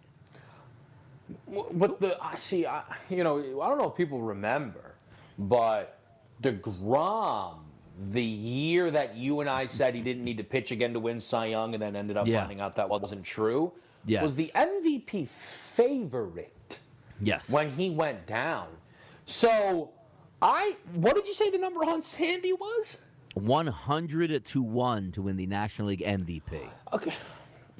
But 1.74 2.00
the 2.00 2.18
I 2.24 2.36
see, 2.38 2.66
I, 2.66 2.84
you 3.10 3.24
know, 3.24 3.38
I 3.62 3.68
don't 3.68 3.78
know 3.78 3.90
if 3.90 3.96
people 3.96 4.22
remember, 4.22 4.96
but 5.38 6.00
Degrom, 6.42 7.58
the 8.08 8.24
year 8.24 8.90
that 8.92 9.18
you 9.18 9.42
and 9.42 9.50
I 9.50 9.66
said 9.66 9.94
he 9.94 10.02
didn't 10.02 10.24
need 10.24 10.38
to 10.38 10.44
pitch 10.44 10.72
again 10.72 10.94
to 10.94 11.00
win 11.00 11.20
Cy 11.20 11.48
Young, 11.48 11.74
and 11.74 11.82
then 11.82 11.96
ended 11.96 12.16
up 12.18 12.28
Yeah. 12.28 12.40
finding 12.42 12.62
out 12.62 12.76
that 12.76 12.90
wasn't 12.90 13.24
true, 13.26 13.74
Yes. 14.06 14.24
was 14.24 14.36
the 14.36 14.52
MVP 14.56 15.26
favorite 15.28 16.80
Yes. 17.22 17.50
when 17.50 17.72
he 17.72 17.90
went 17.90 18.26
down. 18.26 18.68
So, 19.26 19.90
I 20.42 20.76
what 20.94 21.16
did 21.16 21.28
you 21.28 21.34
say 21.34 21.50
the 21.50 21.58
number 21.58 21.84
on 21.84 22.02
Sandy 22.02 22.54
was? 22.54 22.98
100 23.38 24.46
to 24.46 24.62
1 24.62 25.12
to 25.14 25.22
win 25.22 25.38
the 25.38 25.46
National 25.46 25.88
League 25.90 26.04
MVP. 26.04 26.70
Okay. 26.94 27.14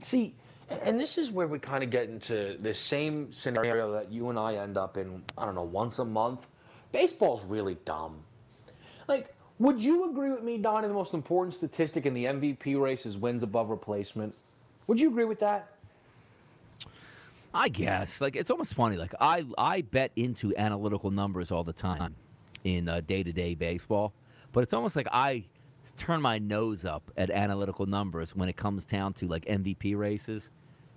See, 0.02 0.36
and 0.84 1.00
this 1.00 1.18
is 1.18 1.32
where 1.32 1.48
we 1.48 1.60
kind 1.60 1.84
of 1.84 1.90
get 1.90 2.10
into 2.10 2.58
the 2.62 2.74
same 2.74 3.32
scenario 3.32 3.92
that 3.94 4.12
you 4.12 4.30
and 4.30 4.38
I 4.38 4.56
end 4.56 4.78
up 4.78 4.98
in, 4.98 5.24
I 5.38 5.46
don't 5.46 5.56
know, 5.56 5.64
once 5.64 6.00
a 6.00 6.06
month. 6.06 6.48
Baseball's 6.92 7.44
really 7.46 7.78
dumb. 7.86 8.24
Like, 9.08 9.34
would 9.60 9.82
you 9.82 10.10
agree 10.10 10.32
with 10.32 10.44
me, 10.44 10.58
Donnie, 10.58 10.88
the 10.88 10.94
most 10.94 11.14
important 11.14 11.54
statistic 11.54 12.06
in 12.06 12.14
the 12.14 12.26
MVP 12.26 12.80
race 12.80 13.06
is 13.06 13.18
wins 13.18 13.44
above 13.44 13.70
replacement? 13.70 14.36
Would 14.88 15.00
you 15.00 15.10
agree 15.10 15.26
with 15.26 15.40
that? 15.40 15.70
I 17.54 17.70
guess. 17.70 18.22
Like 18.22 18.36
it's 18.36 18.52
almost 18.52 18.74
funny. 18.76 18.98
Like 18.98 19.14
I 19.20 19.46
I 19.58 19.82
bet 19.82 20.12
into 20.16 20.56
analytical 20.56 21.10
numbers 21.10 21.52
all 21.52 21.64
the 21.64 21.74
time. 21.74 22.16
in 22.64 22.86
day 23.08 23.24
to 23.24 23.32
day 23.32 23.56
baseball, 23.56 24.14
but 24.58 24.64
it's 24.64 24.74
almost 24.74 24.96
like 24.96 25.08
I 25.12 25.46
turn 25.98 26.20
my 26.20 26.40
nose 26.40 26.84
up 26.84 27.12
at 27.16 27.30
analytical 27.30 27.86
numbers 27.86 28.36
when 28.36 28.50
it 28.50 28.56
comes 28.56 28.86
down 28.86 29.14
to 29.14 29.28
like 29.28 29.46
MVP 29.46 29.96
races. 29.96 30.50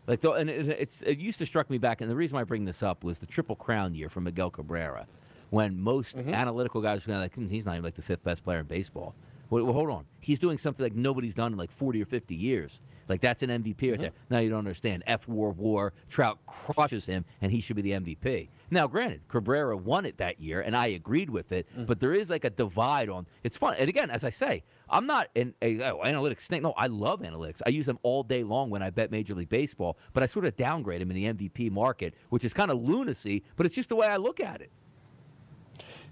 Like, 0.07 0.25
and 0.25 0.49
it, 0.49 0.67
it's 0.67 1.03
it 1.03 1.19
used 1.19 1.37
to 1.41 1.45
struck 1.45 1.69
me 1.69 1.77
back, 1.77 2.01
and 2.01 2.11
the 2.11 2.17
reason 2.17 2.39
I 2.39 2.45
bring 2.45 2.65
this 2.65 2.83
up 2.83 3.05
was 3.05 3.19
the 3.19 3.27
Triple 3.27 3.57
Crown 3.57 3.95
year 3.95 4.09
for 4.09 4.23
Miguel 4.23 4.49
Cabrera, 4.49 5.07
when 5.51 5.79
most 5.79 6.17
analytical 6.17 6.81
guys 6.81 7.07
were 7.07 7.19
like, 7.19 7.35
"Hmm, 7.35 7.49
he's 7.49 7.67
not 7.67 7.73
even 7.73 7.85
like 7.85 7.97
the 7.97 8.03
fifth 8.03 8.25
best 8.25 8.43
player 8.45 8.61
in 8.61 8.65
baseball. 8.65 9.15
Well, 9.51 9.65
well, 9.65 9.75
hold 9.75 9.91
on, 9.91 10.07
he's 10.21 10.39
doing 10.39 10.59
something 10.59 10.83
like 10.83 10.95
nobody's 10.95 11.35
done 11.35 11.53
in 11.53 11.59
like 11.59 11.71
forty 11.71 12.01
or 12.01 12.07
fifty 12.07 12.35
years. 12.35 12.83
Like 13.09 13.21
that's 13.21 13.43
an 13.43 13.51
MVP 13.51 13.67
right 13.67 13.77
mm-hmm. 13.77 14.03
there. 14.03 14.13
Now 14.31 14.39
you 14.39 14.49
don't 14.49 14.61
understand. 14.61 15.03
F 15.07 15.27
War 15.27 15.51
War 15.51 15.93
Trout 16.09 16.39
crushes 16.47 17.07
him, 17.07 17.25
and 17.43 17.51
he 17.51 17.61
should 17.61 17.75
be 17.75 17.83
the 17.83 17.93
MVP. 17.93 18.49
Now, 18.71 18.87
granted, 18.87 19.23
Cabrera 19.27 19.77
won 19.77 20.07
it 20.07 20.19
that 20.19 20.41
year, 20.41 20.61
and 20.61 20.77
I 20.77 20.87
agreed 20.87 21.29
with 21.29 21.51
it. 21.51 21.67
Mm. 21.77 21.87
But 21.87 21.99
there 21.99 22.15
is 22.15 22.31
like 22.31 22.45
a 22.45 22.51
divide 22.51 23.09
on. 23.09 23.27
It's 23.43 23.57
fun, 23.57 23.75
and 23.79 23.89
again, 23.89 24.11
as 24.11 24.25
I 24.25 24.31
say, 24.31 24.63
I'm 24.89 25.07
not 25.07 25.29
an 25.35 25.55
a, 25.61 25.81
oh, 25.83 26.03
analytics 26.05 26.43
snake. 26.43 26.63
No, 26.63 26.73
I 26.77 26.87
love 26.87 27.21
analytics. 27.21 27.63
I 27.67 27.71
use 27.71 27.87
them 27.87 27.99
all 28.05 28.23
day 28.23 28.45
long 28.45 28.71
when 28.71 28.83
I 28.83 28.91
bet 28.91 29.11
Major 29.11 29.35
League 29.35 29.49
Baseball. 29.49 29.99
But 30.13 30.23
I 30.23 30.27
sort 30.27 30.45
of 30.45 30.57
downgrade 30.57 31.01
them 31.01 31.11
in 31.11 31.17
the 31.17 31.49
MVP 31.49 31.73
market, 31.73 32.15
which 32.29 32.45
is 32.45 32.55
kind 32.55 32.71
of 32.71 32.81
lunacy. 32.81 33.43
But 33.57 33.67
it's 33.67 33.75
just 33.75 33.89
the 33.89 33.97
way 33.97 34.07
I 34.07 34.17
look 34.17 34.39
at 34.39 34.61
it. 34.61 34.71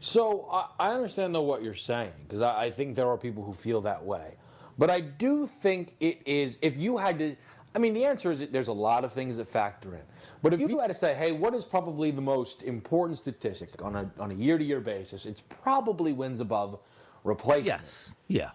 So 0.01 0.49
I, 0.51 0.67
I 0.79 0.93
understand 0.93 1.35
though 1.35 1.43
what 1.43 1.63
you're 1.63 1.75
saying 1.75 2.13
because 2.27 2.43
I, 2.43 2.65
I 2.65 2.71
think 2.71 2.95
there 2.95 3.09
are 3.09 3.17
people 3.17 3.43
who 3.45 3.53
feel 3.53 3.81
that 3.83 4.05
way, 4.05 4.35
but 4.79 4.91
I 4.91 5.01
do 5.01 5.47
think 5.47 5.95
it 6.01 6.21
is 6.27 6.59
if 6.63 6.77
you 6.77 6.99
had 6.99 7.19
to. 7.19 7.37
I 7.75 7.79
mean, 7.79 7.95
the 7.95 8.07
answer 8.07 8.33
is 8.33 8.39
that 8.39 8.53
there's 8.53 8.69
a 8.69 8.73
lot 8.73 9.05
of 9.05 9.13
things 9.13 9.37
that 9.37 9.49
factor 9.49 9.95
in. 9.95 10.03
But 10.43 10.55
if 10.55 10.61
you 10.61 10.79
had 10.79 10.87
to 10.87 10.95
say, 10.95 11.15
hey, 11.15 11.33
what 11.33 11.53
is 11.55 11.65
probably 11.65 12.11
the 12.11 12.21
most 12.21 12.63
important 12.63 13.19
statistic 13.19 13.83
on 13.83 13.97
a 13.97 14.11
on 14.19 14.31
a 14.31 14.35
year 14.35 14.57
to 14.57 14.65
year 14.65 14.81
basis? 14.81 15.27
It's 15.27 15.41
probably 15.41 16.13
wins 16.13 16.41
above 16.41 16.79
replacement. 17.25 17.67
Yes. 17.67 18.13
Yeah. 18.29 18.51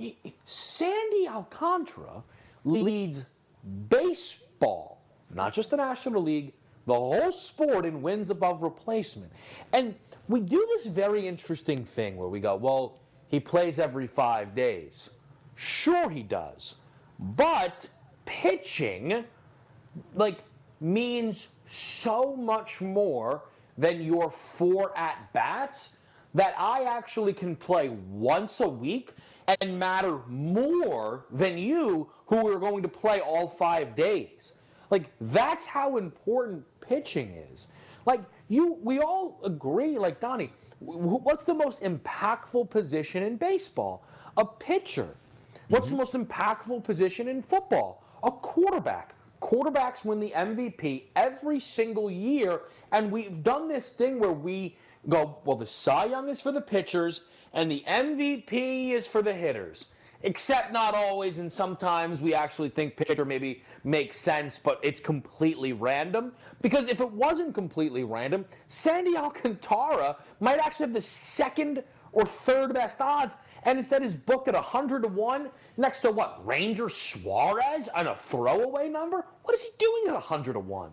Sandy 0.46 1.28
Alcantara 1.28 2.24
leads 2.64 3.26
baseball, 3.90 5.02
not 5.34 5.54
just 5.54 5.72
the 5.72 5.78
National 5.78 6.22
League, 6.22 6.54
the 6.86 6.94
whole 6.94 7.32
sport 7.32 7.86
in 7.86 8.02
wins 8.02 8.30
above 8.30 8.62
replacement. 8.62 9.32
And 9.72 9.96
we 10.28 10.40
do 10.40 10.66
this 10.76 10.88
very 10.88 11.28
interesting 11.28 11.84
thing 11.86 12.18
where 12.18 12.28
we 12.28 12.40
go, 12.40 12.56
well, 12.56 13.00
he 13.28 13.40
plays 13.40 13.80
every 13.80 14.08
five 14.08 14.56
days. 14.56 15.10
Sure, 15.56 16.10
he 16.10 16.24
does. 16.24 16.76
But 17.20 17.88
pitching, 18.26 19.26
like, 20.16 20.44
means 20.80 21.50
so 21.66 22.36
much 22.36 22.82
more 22.82 23.44
than 23.78 24.02
your 24.02 24.30
four 24.30 24.96
at 24.98 25.32
bats 25.34 25.98
that 26.34 26.56
I 26.58 26.84
actually 26.84 27.34
can 27.34 27.56
play 27.56 27.90
once 27.90 28.60
a 28.60 28.68
week 28.68 29.14
and 29.62 29.78
matter 29.78 30.20
more 30.28 31.26
than 31.32 31.58
you 31.58 32.10
who 32.28 32.48
are 32.48 32.60
going 32.60 32.82
to 32.84 32.88
play 32.88 33.20
all 33.20 33.48
five 33.48 33.96
days. 33.96 34.54
Like 34.90 35.12
that's 35.20 35.66
how 35.66 35.98
important 35.98 36.66
pitching 36.82 37.34
is. 37.52 37.68
Like 38.06 38.22
you, 38.48 38.78
we 38.82 39.00
all 39.00 39.40
agree. 39.44 39.98
Like 39.98 40.20
Donnie, 40.20 40.52
what's 40.80 41.46
the 41.46 41.54
most 41.54 41.82
impactful 41.82 42.70
position 42.70 43.24
in 43.24 43.38
baseball? 43.38 44.06
A 44.38 44.46
pitcher. 44.46 45.10
What's 45.70 45.86
the 45.86 45.92
mm-hmm. 45.92 45.98
most 45.98 46.14
impactful 46.14 46.84
position 46.84 47.28
in 47.28 47.42
football? 47.42 48.04
A 48.24 48.32
quarterback. 48.32 49.16
Quarterbacks 49.42 50.06
win 50.06 50.20
the 50.20 50.32
MVP 50.36 51.04
every 51.16 51.60
single 51.60 52.10
year, 52.10 52.62
and 52.92 53.12
we've 53.12 53.44
done 53.44 53.68
this 53.68 53.92
thing 53.92 54.20
where 54.20 54.32
we 54.32 54.78
go, 55.10 55.38
well, 55.44 55.58
the 55.58 55.68
Cy 55.68 56.06
Young 56.06 56.30
is 56.30 56.40
for 56.40 56.52
the 56.52 56.62
pitchers, 56.62 57.22
and 57.52 57.70
the 57.70 57.84
MVP 57.86 58.92
is 58.92 59.06
for 59.06 59.22
the 59.22 59.34
hitters. 59.34 59.86
Except 60.26 60.72
not 60.72 60.96
always, 60.96 61.38
and 61.40 61.52
sometimes 61.52 62.22
we 62.22 62.34
actually 62.34 62.70
think 62.70 62.96
pitcher 62.96 63.26
maybe 63.26 63.62
makes 63.84 64.18
sense, 64.18 64.58
but 64.58 64.80
it's 64.82 65.02
completely 65.02 65.74
random. 65.74 66.32
Because 66.62 66.88
if 66.88 67.02
it 67.02 67.12
wasn't 67.12 67.54
completely 67.54 68.06
random, 68.06 68.46
Sandy 68.70 69.18
Alcantara 69.18 70.16
might 70.40 70.60
actually 70.60 70.86
have 70.86 70.94
the 70.94 71.02
second 71.02 71.84
or 72.14 72.26
third 72.26 72.74
best 72.74 73.02
odds, 73.02 73.34
and 73.64 73.78
instead 73.78 74.02
is 74.02 74.14
booked 74.14 74.48
at 74.48 74.54
100 74.54 75.04
to 75.04 75.10
1 75.10 75.50
next 75.76 76.02
to 76.02 76.12
what? 76.12 76.46
Ranger 76.46 76.88
Suarez 76.88 77.90
on 77.90 78.08
a 78.08 78.16
throwaway 78.16 78.88
number? 78.88 79.26
What 79.44 79.54
is 79.56 79.64
he 79.64 79.72
doing 79.78 80.04
at 80.08 80.14
100 80.14 80.54
to 80.54 80.60
1? 80.60 80.92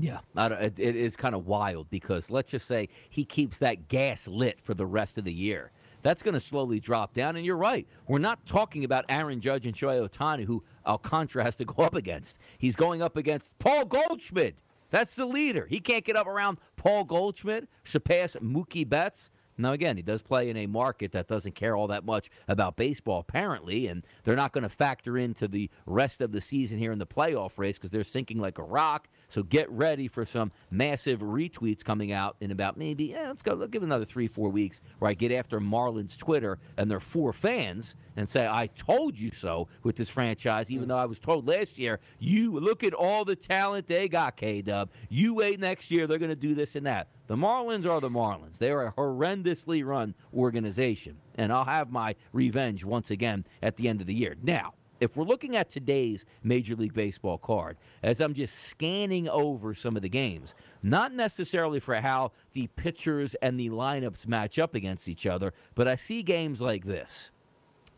Yeah, 0.00 0.20
it 0.36 0.78
is 0.78 1.16
kind 1.16 1.34
of 1.34 1.46
wild 1.46 1.90
because 1.90 2.30
let's 2.30 2.52
just 2.52 2.68
say 2.68 2.88
he 3.10 3.24
keeps 3.24 3.58
that 3.58 3.88
gas 3.88 4.28
lit 4.28 4.60
for 4.60 4.74
the 4.74 4.86
rest 4.86 5.18
of 5.18 5.24
the 5.24 5.32
year. 5.32 5.72
That's 6.02 6.22
going 6.22 6.34
to 6.34 6.40
slowly 6.40 6.80
drop 6.80 7.14
down, 7.14 7.36
and 7.36 7.44
you're 7.44 7.56
right. 7.56 7.86
We're 8.06 8.18
not 8.18 8.46
talking 8.46 8.84
about 8.84 9.04
Aaron 9.08 9.40
Judge 9.40 9.66
and 9.66 9.74
Shohei 9.74 10.06
Otani, 10.06 10.44
who 10.44 10.62
Alcantara 10.86 11.44
has 11.44 11.56
to 11.56 11.64
go 11.64 11.82
up 11.82 11.94
against. 11.94 12.38
He's 12.56 12.76
going 12.76 13.02
up 13.02 13.16
against 13.16 13.58
Paul 13.58 13.84
Goldschmidt. 13.84 14.56
That's 14.90 15.14
the 15.14 15.26
leader. 15.26 15.66
He 15.66 15.80
can't 15.80 16.04
get 16.04 16.16
up 16.16 16.26
around 16.26 16.58
Paul 16.76 17.04
Goldschmidt, 17.04 17.68
surpass 17.84 18.36
Mookie 18.36 18.88
Betts. 18.88 19.30
Now, 19.60 19.72
again, 19.72 19.96
he 19.96 20.04
does 20.04 20.22
play 20.22 20.48
in 20.48 20.56
a 20.56 20.66
market 20.66 21.10
that 21.12 21.26
doesn't 21.26 21.56
care 21.56 21.76
all 21.76 21.88
that 21.88 22.04
much 22.04 22.30
about 22.46 22.76
baseball, 22.76 23.18
apparently, 23.18 23.88
and 23.88 24.06
they're 24.22 24.36
not 24.36 24.52
going 24.52 24.62
to 24.62 24.68
factor 24.68 25.18
into 25.18 25.48
the 25.48 25.68
rest 25.84 26.20
of 26.20 26.30
the 26.30 26.40
season 26.40 26.78
here 26.78 26.92
in 26.92 27.00
the 27.00 27.06
playoff 27.06 27.58
race 27.58 27.76
because 27.76 27.90
they're 27.90 28.04
sinking 28.04 28.38
like 28.38 28.58
a 28.58 28.62
rock. 28.62 29.08
So 29.28 29.42
get 29.42 29.70
ready 29.70 30.08
for 30.08 30.24
some 30.24 30.52
massive 30.70 31.20
retweets 31.20 31.84
coming 31.84 32.12
out 32.12 32.36
in 32.40 32.50
about 32.50 32.78
maybe, 32.78 33.04
yeah, 33.04 33.28
let's 33.28 33.42
go, 33.42 33.54
let's 33.54 33.70
give 33.70 33.82
another 33.82 34.06
three, 34.06 34.26
four 34.26 34.48
weeks 34.48 34.80
where 34.98 35.10
I 35.10 35.14
get 35.14 35.30
after 35.30 35.60
Marlins 35.60 36.16
Twitter 36.16 36.58
and 36.78 36.90
their 36.90 37.00
four 37.00 37.34
fans 37.34 37.94
and 38.16 38.28
say, 38.28 38.48
I 38.48 38.68
told 38.68 39.18
you 39.18 39.30
so 39.30 39.68
with 39.82 39.96
this 39.96 40.08
franchise, 40.08 40.70
even 40.70 40.86
mm. 40.86 40.88
though 40.88 40.98
I 40.98 41.06
was 41.06 41.18
told 41.18 41.46
last 41.46 41.78
year, 41.78 42.00
you 42.18 42.58
look 42.58 42.82
at 42.82 42.94
all 42.94 43.26
the 43.26 43.36
talent 43.36 43.86
they 43.86 44.08
got, 44.08 44.36
K 44.36 44.62
Dub. 44.62 44.90
You 45.10 45.34
wait 45.34 45.60
next 45.60 45.90
year, 45.90 46.06
they're 46.06 46.18
going 46.18 46.30
to 46.30 46.36
do 46.36 46.54
this 46.54 46.74
and 46.74 46.86
that. 46.86 47.08
The 47.26 47.36
Marlins 47.36 47.86
are 47.86 48.00
the 48.00 48.08
Marlins. 48.08 48.56
They 48.56 48.70
are 48.70 48.86
a 48.86 48.92
horrendously 48.92 49.84
run 49.84 50.14
organization. 50.32 51.18
And 51.34 51.52
I'll 51.52 51.66
have 51.66 51.92
my 51.92 52.16
revenge 52.32 52.84
once 52.84 53.10
again 53.10 53.44
at 53.62 53.76
the 53.76 53.88
end 53.88 54.00
of 54.00 54.06
the 54.06 54.14
year. 54.14 54.34
Now, 54.42 54.72
if 55.00 55.16
we're 55.16 55.24
looking 55.24 55.56
at 55.56 55.70
today's 55.70 56.26
Major 56.42 56.76
League 56.76 56.94
Baseball 56.94 57.38
card, 57.38 57.76
as 58.02 58.20
I'm 58.20 58.34
just 58.34 58.54
scanning 58.54 59.28
over 59.28 59.74
some 59.74 59.96
of 59.96 60.02
the 60.02 60.08
games, 60.08 60.54
not 60.82 61.12
necessarily 61.12 61.80
for 61.80 61.96
how 61.96 62.32
the 62.52 62.68
pitchers 62.76 63.34
and 63.36 63.58
the 63.58 63.70
lineups 63.70 64.26
match 64.26 64.58
up 64.58 64.74
against 64.74 65.08
each 65.08 65.26
other, 65.26 65.52
but 65.74 65.88
I 65.88 65.96
see 65.96 66.22
games 66.22 66.60
like 66.60 66.84
this 66.84 67.30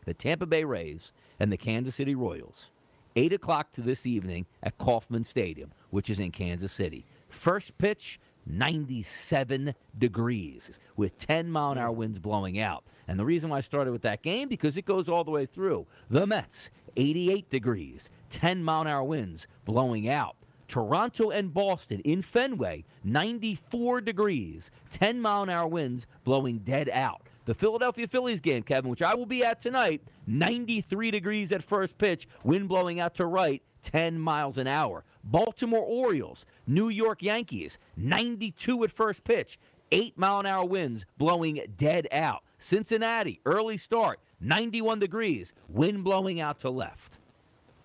the 0.05 0.13
Tampa 0.13 0.47
Bay 0.47 0.63
Rays 0.63 1.13
and 1.39 1.51
the 1.51 1.57
Kansas 1.57 1.95
City 1.95 2.15
Royals. 2.15 2.71
8 3.15 3.33
o'clock 3.33 3.71
to 3.73 3.81
this 3.81 4.05
evening 4.05 4.45
at 4.63 4.77
Kauffman 4.77 5.23
Stadium, 5.25 5.71
which 5.89 6.09
is 6.09 6.19
in 6.19 6.31
Kansas 6.31 6.71
City. 6.71 7.05
First 7.29 7.77
pitch, 7.77 8.19
97 8.45 9.75
degrees 9.97 10.79
with 10.95 11.17
10 11.17 11.51
mile 11.51 11.73
an 11.73 11.77
hour 11.77 11.91
winds 11.91 12.19
blowing 12.19 12.59
out. 12.59 12.83
And 13.07 13.19
the 13.19 13.25
reason 13.25 13.49
why 13.49 13.57
I 13.57 13.61
started 13.61 13.91
with 13.91 14.03
that 14.03 14.21
game, 14.21 14.47
because 14.47 14.77
it 14.77 14.85
goes 14.85 15.09
all 15.09 15.23
the 15.23 15.31
way 15.31 15.45
through. 15.45 15.87
The 16.09 16.25
Mets, 16.25 16.71
88 16.95 17.49
degrees, 17.49 18.09
10 18.29 18.63
mile 18.63 18.81
an 18.81 18.87
hour 18.87 19.03
winds 19.03 19.47
blowing 19.65 20.07
out. 20.07 20.35
Toronto 20.67 21.31
and 21.31 21.53
Boston 21.53 21.99
in 22.05 22.21
Fenway, 22.21 22.85
94 23.03 24.01
degrees, 24.01 24.71
10 24.91 25.19
mile 25.19 25.43
an 25.43 25.49
hour 25.49 25.67
winds 25.67 26.07
blowing 26.23 26.59
dead 26.59 26.89
out. 26.89 27.21
The 27.43 27.53
Philadelphia 27.53 28.07
Phillies 28.07 28.39
game, 28.39 28.63
Kevin, 28.63 28.89
which 28.89 29.01
I 29.01 29.15
will 29.15 29.25
be 29.25 29.43
at 29.43 29.59
tonight, 29.59 30.01
93 30.27 31.11
degrees 31.11 31.51
at 31.51 31.63
first 31.63 31.97
pitch, 31.97 32.27
wind 32.43 32.69
blowing 32.69 32.99
out 32.99 33.15
to 33.15 33.25
right, 33.25 33.61
10 33.83 34.19
miles 34.19 34.57
an 34.57 34.67
hour. 34.67 35.03
Baltimore 35.23 35.83
Orioles, 35.83 36.45
New 36.67 36.87
York 36.87 37.21
Yankees, 37.21 37.77
92 37.97 38.85
at 38.85 38.91
first 38.91 39.23
pitch, 39.23 39.59
8 39.91 40.17
mile 40.17 40.39
an 40.39 40.45
hour 40.45 40.65
winds 40.65 41.05
blowing 41.17 41.59
dead 41.75 42.07
out. 42.11 42.43
Cincinnati, 42.61 43.41
early 43.45 43.75
start, 43.75 44.19
91 44.39 44.99
degrees, 44.99 45.53
wind 45.67 46.03
blowing 46.03 46.39
out 46.39 46.59
to 46.59 46.69
left. 46.69 47.19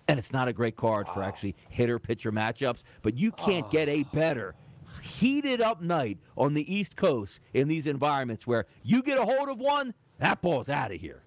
And 0.07 0.19
it's 0.19 0.31
not 0.31 0.47
a 0.47 0.53
great 0.53 0.75
card 0.75 1.07
for 1.07 1.23
actually 1.23 1.55
hitter 1.69 1.99
pitcher 1.99 2.31
matchups, 2.31 2.83
but 3.01 3.17
you 3.17 3.31
can't 3.31 3.65
oh, 3.65 3.69
get 3.69 3.89
a 3.89 4.03
better 4.13 4.55
heated 5.01 5.61
up 5.61 5.81
night 5.81 6.19
on 6.37 6.53
the 6.53 6.73
East 6.73 6.95
Coast 6.95 7.41
in 7.53 7.67
these 7.67 7.87
environments 7.87 8.45
where 8.45 8.67
you 8.83 9.01
get 9.01 9.17
a 9.17 9.25
hold 9.25 9.49
of 9.49 9.57
one, 9.57 9.93
that 10.19 10.41
ball's 10.41 10.69
out 10.69 10.93
of 10.93 11.01
here. 11.01 11.23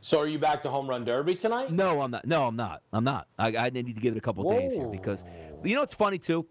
So 0.00 0.18
are 0.18 0.26
you 0.26 0.40
back 0.40 0.62
to 0.62 0.68
home 0.68 0.88
run 0.88 1.04
derby 1.04 1.36
tonight? 1.36 1.70
No, 1.70 2.00
I'm 2.00 2.10
not. 2.10 2.26
No, 2.26 2.48
I'm 2.48 2.56
not. 2.56 2.82
I'm 2.92 3.04
not. 3.04 3.28
I, 3.38 3.56
I 3.56 3.70
need 3.70 3.86
to 3.86 3.92
give 3.92 4.14
it 4.14 4.18
a 4.18 4.20
couple 4.20 4.50
days 4.50 4.74
here 4.74 4.88
because 4.88 5.24
you 5.62 5.76
know 5.76 5.82
it's 5.82 5.94
funny 5.94 6.18
too, 6.18 6.44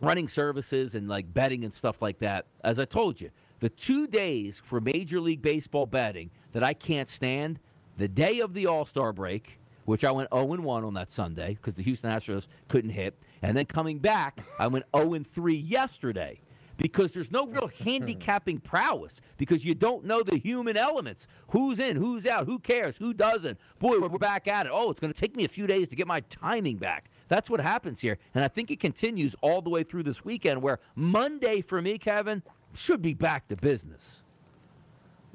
running 0.00 0.26
services 0.26 0.96
and 0.96 1.08
like 1.08 1.32
betting 1.32 1.64
and 1.64 1.72
stuff 1.72 2.02
like 2.02 2.18
that. 2.18 2.46
As 2.64 2.80
I 2.80 2.84
told 2.84 3.20
you, 3.20 3.30
the 3.60 3.68
two 3.68 4.06
days 4.06 4.60
for 4.64 4.80
Major 4.80 5.20
League 5.20 5.42
Baseball 5.42 5.86
betting 5.86 6.30
that 6.52 6.64
I 6.64 6.74
can't 6.74 7.08
stand, 7.08 7.60
the 7.98 8.08
day 8.08 8.40
of 8.40 8.54
the 8.54 8.66
All 8.66 8.84
Star 8.84 9.12
break, 9.12 9.60
which 9.84 10.04
I 10.04 10.10
went 10.10 10.28
0 10.32 10.44
1 10.46 10.84
on 10.84 10.94
that 10.94 11.10
Sunday 11.12 11.54
because 11.54 11.74
the 11.74 11.82
Houston 11.82 12.10
Astros 12.10 12.48
couldn't 12.68 12.90
hit, 12.90 13.18
and 13.42 13.56
then 13.56 13.66
coming 13.66 13.98
back, 13.98 14.40
I 14.58 14.66
went 14.66 14.86
0 14.96 15.18
3 15.24 15.54
yesterday. 15.54 16.40
because 16.76 17.12
there's 17.12 17.30
no 17.30 17.46
real 17.46 17.70
handicapping 17.84 18.58
prowess 18.58 19.20
because 19.36 19.64
you 19.66 19.74
don't 19.74 20.04
know 20.04 20.22
the 20.22 20.38
human 20.38 20.76
elements. 20.78 21.28
Who's 21.48 21.78
in, 21.78 21.96
who's 21.96 22.26
out, 22.26 22.46
who 22.46 22.58
cares, 22.58 22.96
who 22.96 23.12
doesn't. 23.12 23.58
Boy, 23.78 23.98
we're 24.00 24.08
back 24.18 24.48
at 24.48 24.64
it. 24.66 24.72
Oh, 24.72 24.90
it's 24.90 25.00
going 25.00 25.12
to 25.12 25.20
take 25.20 25.36
me 25.36 25.44
a 25.44 25.48
few 25.48 25.66
days 25.66 25.88
to 25.88 25.96
get 25.96 26.06
my 26.06 26.20
timing 26.30 26.78
back. 26.78 27.10
That's 27.28 27.50
what 27.50 27.60
happens 27.60 28.00
here. 28.00 28.16
And 28.34 28.42
I 28.44 28.48
think 28.48 28.70
it 28.70 28.80
continues 28.80 29.36
all 29.42 29.60
the 29.60 29.70
way 29.70 29.82
through 29.82 30.04
this 30.04 30.24
weekend 30.24 30.62
where 30.62 30.80
Monday 30.94 31.60
for 31.60 31.82
me, 31.82 31.98
Kevin, 31.98 32.42
should 32.74 33.02
be 33.02 33.14
back 33.14 33.48
to 33.48 33.56
business. 33.56 34.22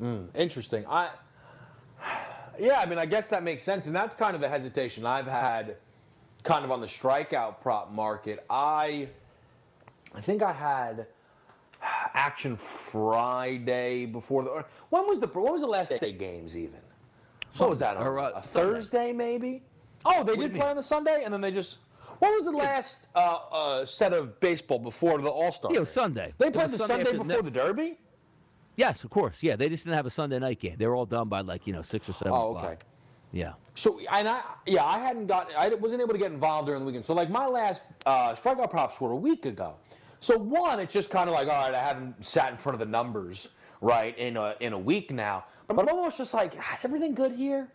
Mm, 0.02 0.28
interesting. 0.36 0.86
I 0.88 1.10
yeah, 2.60 2.80
I 2.80 2.86
mean, 2.86 2.98
I 3.00 3.06
guess 3.06 3.28
that 3.30 3.44
makes 3.44 3.64
sense, 3.64 3.86
and 3.86 3.96
that's 3.96 4.16
kind 4.16 4.36
of 4.36 4.42
the 4.42 4.50
hesitation 4.50 5.06
I've 5.06 5.28
had, 5.28 5.76
kind 6.44 6.64
of 6.64 6.72
on 6.72 6.82
the 6.82 6.88
strikeout 6.88 7.62
prop 7.62 7.92
market. 7.92 8.46
I, 8.50 9.10
I 10.14 10.22
think 10.22 10.42
I 10.42 10.54
had 10.54 11.08
action 12.14 12.56
Friday 12.56 14.06
before 14.06 14.44
the. 14.44 14.66
When 14.90 15.08
was 15.08 15.20
the 15.20 15.28
when 15.28 15.52
was 15.52 15.62
the 15.62 15.68
last 15.68 15.92
day 16.00 16.12
games 16.14 16.58
even? 16.58 16.80
What 17.58 17.70
was 17.70 17.80
that? 17.80 17.98
On, 17.98 18.06
Or, 18.06 18.20
uh, 18.20 18.32
a 18.36 18.42
Thursday 18.42 19.14
maybe? 19.14 19.64
Oh, 20.06 20.24
they 20.24 20.36
did 20.36 20.54
play 20.54 20.68
on 20.68 20.76
the 20.76 20.84
Sunday, 20.84 21.24
and 21.24 21.34
then 21.34 21.42
they 21.42 21.52
just. 21.52 21.78
What 22.20 22.32
was 22.34 22.46
the 22.46 22.52
last 22.52 22.98
uh, 23.16 23.20
uh, 23.52 23.86
set 23.86 24.14
of 24.14 24.40
baseball 24.40 24.80
before 24.80 25.20
the 25.22 25.30
All 25.30 25.52
Star? 25.52 25.72
Yeah, 25.72 25.78
it 25.78 25.82
was 25.82 25.92
Sunday. 25.92 26.34
They 26.38 26.50
played 26.50 26.70
the 26.70 26.78
Sunday 26.78 27.04
Sunday 27.06 27.12
the 27.12 27.18
before 27.24 27.36
net- 27.44 27.46
the 27.46 27.52
Derby. 27.52 27.98
Yes, 28.76 29.04
of 29.04 29.10
course. 29.10 29.42
Yeah, 29.44 29.56
they 29.56 29.70
just 29.70 29.84
didn't 29.86 29.96
have 29.98 30.06
a 30.06 30.10
Sunday 30.10 30.38
night 30.40 30.60
game. 30.60 30.76
They 30.78 30.86
were 30.88 30.96
all 30.96 31.06
done 31.06 31.30
by 31.30 31.42
like 31.42 31.66
you 31.68 31.74
know 31.74 31.82
six 31.82 32.10
or 32.10 32.14
seven 32.14 32.34
Oh, 32.34 32.52
o'clock. 32.52 32.66
okay. 32.66 32.78
Yeah. 33.32 33.54
So 33.76 34.00
and 34.12 34.28
I 34.30 34.42
yeah 34.66 34.86
I 34.86 35.00
hadn't 35.00 35.28
got 35.28 35.50
I 35.56 35.70
wasn't 35.70 36.02
able 36.02 36.14
to 36.14 36.18
get 36.20 36.32
involved 36.32 36.68
during 36.68 36.82
the 36.82 36.86
weekend. 36.86 37.04
So 37.06 37.14
like 37.14 37.30
my 37.30 37.46
last 37.46 37.82
uh, 38.06 38.34
strikeout 38.34 38.70
props 38.70 39.00
were 39.02 39.12
a 39.12 39.16
week 39.16 39.46
ago. 39.46 39.76
So 40.22 40.38
one, 40.38 40.80
it's 40.80 40.94
just 40.94 41.10
kind 41.10 41.30
of 41.30 41.36
like 41.36 41.48
all 41.48 41.54
right, 41.66 41.74
I 41.74 41.82
haven't 41.82 42.24
sat 42.24 42.50
in 42.52 42.58
front 42.58 42.74
of 42.76 42.80
the 42.80 42.86
numbers 42.92 43.50
right 43.82 44.18
in 44.18 44.38
a 44.38 44.56
in 44.62 44.74
a 44.74 44.80
week 44.80 45.12
now. 45.12 45.46
But 45.68 45.80
I'm 45.80 45.90
almost 45.90 46.18
just 46.18 46.34
like, 46.34 46.54
"Ah, 46.60 46.76
is 46.76 46.86
everything 46.86 47.14
good 47.16 47.32
here? 47.34 47.68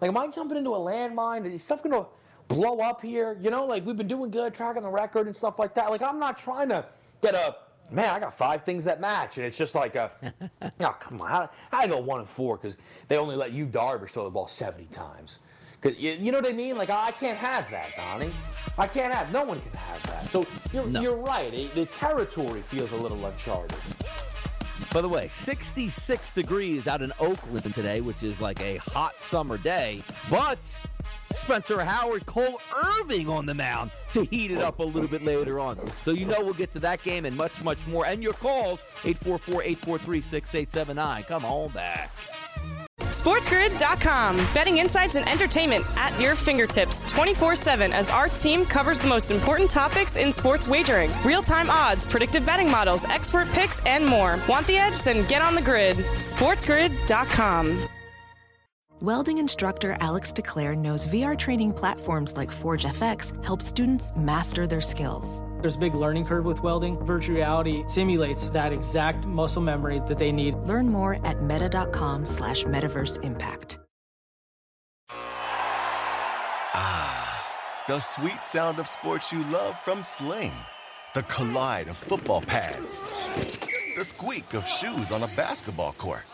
Like, 0.00 0.08
am 0.08 0.16
I 0.16 0.26
jumping 0.28 0.58
into 0.58 0.70
a 0.74 0.78
landmine? 0.78 1.50
Is 1.50 1.62
stuff 1.64 1.82
gonna 1.82 2.06
blow 2.48 2.78
up 2.80 3.00
here? 3.02 3.36
You 3.40 3.50
know, 3.50 3.64
like 3.66 3.84
we've 3.86 3.96
been 3.96 4.08
doing 4.08 4.30
good, 4.30 4.54
tracking 4.54 4.82
the 4.82 4.88
record 4.88 5.26
and 5.26 5.36
stuff 5.36 5.58
like 5.58 5.74
that. 5.74 5.90
Like 5.90 6.02
I'm 6.02 6.18
not 6.18 6.38
trying 6.38 6.68
to 6.70 6.84
get 7.22 7.34
a 7.34 7.56
man. 7.90 8.10
I 8.10 8.20
got 8.20 8.36
five 8.36 8.64
things 8.64 8.84
that 8.84 9.00
match, 9.00 9.36
and 9.38 9.46
it's 9.46 9.58
just 9.58 9.74
like 9.74 9.94
a 9.96 10.10
oh 10.80 10.96
come 11.00 11.20
on, 11.20 11.28
how 11.28 11.50
I 11.72 11.86
go 11.86 11.98
one 11.98 12.20
and 12.20 12.28
four 12.28 12.56
because 12.56 12.76
they 13.08 13.16
only 13.16 13.36
let 13.36 13.52
you 13.52 13.66
Darvish 13.66 14.10
throw 14.10 14.24
the 14.24 14.30
ball 14.30 14.48
70 14.48 14.86
times. 14.86 15.40
you, 15.84 16.12
you 16.12 16.32
know 16.32 16.38
what 16.40 16.48
I 16.50 16.52
mean? 16.54 16.76
Like 16.76 16.90
I 16.90 17.10
can't 17.12 17.38
have 17.38 17.70
that, 17.70 17.90
Donnie. 17.96 18.32
I 18.78 18.86
can't 18.86 19.12
have. 19.12 19.32
No 19.32 19.44
one 19.44 19.60
can 19.60 19.72
have 19.72 20.02
that. 20.06 20.30
So 20.30 20.44
you're, 20.72 20.86
No. 20.86 21.00
you're 21.00 21.16
right. 21.16 21.52
It, 21.54 21.74
the 21.74 21.86
territory 21.86 22.60
feels 22.60 22.92
a 22.92 22.96
little 22.96 23.24
uncharted. 23.24 23.76
By 24.96 25.02
the 25.02 25.10
way, 25.10 25.28
66 25.28 26.30
degrees 26.30 26.88
out 26.88 27.02
in 27.02 27.12
Oakland 27.20 27.74
today, 27.74 28.00
which 28.00 28.22
is 28.22 28.40
like 28.40 28.62
a 28.62 28.76
hot 28.76 29.14
summer 29.14 29.58
day. 29.58 30.02
But 30.30 30.58
Spencer 31.30 31.84
Howard, 31.84 32.24
Cole 32.24 32.58
Irvin 32.82 33.28
on 33.28 33.44
the 33.44 33.52
mound 33.52 33.90
to 34.12 34.24
heat 34.24 34.52
it 34.52 34.56
up 34.56 34.78
a 34.78 34.82
little 34.82 35.06
bit 35.06 35.22
later 35.22 35.60
on. 35.60 35.78
So 36.00 36.12
you 36.12 36.24
know 36.24 36.40
we'll 36.40 36.54
get 36.54 36.72
to 36.72 36.78
that 36.78 37.02
game 37.02 37.26
and 37.26 37.36
much, 37.36 37.62
much 37.62 37.86
more. 37.86 38.06
And 38.06 38.22
your 38.22 38.32
calls, 38.32 38.80
844 39.04 39.64
843 39.64 40.20
6879. 40.22 41.24
Come 41.24 41.44
on 41.44 41.68
back. 41.72 42.10
SportsGrid.com. 43.08 44.36
Betting 44.54 44.78
insights 44.78 45.16
and 45.16 45.28
entertainment 45.28 45.84
at 45.96 46.18
your 46.20 46.34
fingertips 46.34 47.02
24 47.10 47.56
7 47.56 47.92
as 47.92 48.10
our 48.10 48.28
team 48.28 48.64
covers 48.64 49.00
the 49.00 49.08
most 49.08 49.30
important 49.30 49.70
topics 49.70 50.16
in 50.16 50.32
sports 50.32 50.68
wagering 50.68 51.10
real 51.24 51.42
time 51.42 51.70
odds, 51.70 52.04
predictive 52.04 52.44
betting 52.44 52.70
models, 52.70 53.04
expert 53.06 53.48
picks, 53.52 53.80
and 53.86 54.04
more. 54.04 54.38
Want 54.48 54.66
the 54.66 54.76
edge? 54.76 55.02
Then 55.02 55.26
get 55.28 55.42
on 55.42 55.54
the 55.54 55.62
grid. 55.62 55.96
SportsGrid.com. 55.96 57.88
Welding 59.02 59.36
instructor 59.36 59.94
Alex 60.00 60.32
DeClaire 60.32 60.74
knows 60.74 61.06
VR 61.06 61.38
training 61.38 61.74
platforms 61.74 62.34
like 62.34 62.50
Forge 62.50 62.84
FX 62.84 63.44
help 63.44 63.60
students 63.60 64.14
master 64.16 64.66
their 64.66 64.80
skills. 64.80 65.42
There's 65.60 65.76
a 65.76 65.78
big 65.78 65.94
learning 65.94 66.26
curve 66.26 66.44
with 66.44 66.62
welding. 66.62 66.98
Virtual 67.04 67.36
reality 67.36 67.84
simulates 67.86 68.50
that 68.50 68.72
exact 68.72 69.26
muscle 69.26 69.62
memory 69.62 70.00
that 70.06 70.18
they 70.18 70.30
need. 70.32 70.54
Learn 70.66 70.88
more 70.88 71.18
at 71.24 71.42
meta.com 71.42 72.26
slash 72.26 72.64
metaverse 72.64 73.22
impact. 73.24 73.78
Ah, 76.78 77.84
the 77.88 78.00
sweet 78.00 78.44
sound 78.44 78.78
of 78.78 78.86
sports 78.86 79.32
you 79.32 79.42
love 79.44 79.78
from 79.80 80.02
Sling. 80.02 80.52
The 81.14 81.22
collide 81.22 81.88
of 81.88 81.96
football 81.96 82.42
pads. 82.42 83.02
The 83.96 84.04
squeak 84.04 84.52
of 84.52 84.68
shoes 84.68 85.10
on 85.10 85.22
a 85.22 85.28
basketball 85.36 85.92
court. 85.92 86.26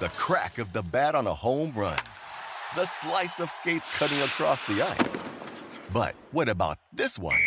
The 0.00 0.08
crack 0.16 0.56
of 0.58 0.72
the 0.72 0.82
bat 0.82 1.14
on 1.14 1.26
a 1.26 1.34
home 1.34 1.72
run. 1.76 1.98
The 2.74 2.86
slice 2.86 3.40
of 3.40 3.50
skates 3.50 3.86
cutting 3.98 4.20
across 4.22 4.62
the 4.62 4.80
ice. 4.80 5.22
But 5.92 6.14
what 6.32 6.48
about 6.48 6.78
this 6.92 7.18
one? 7.18 7.38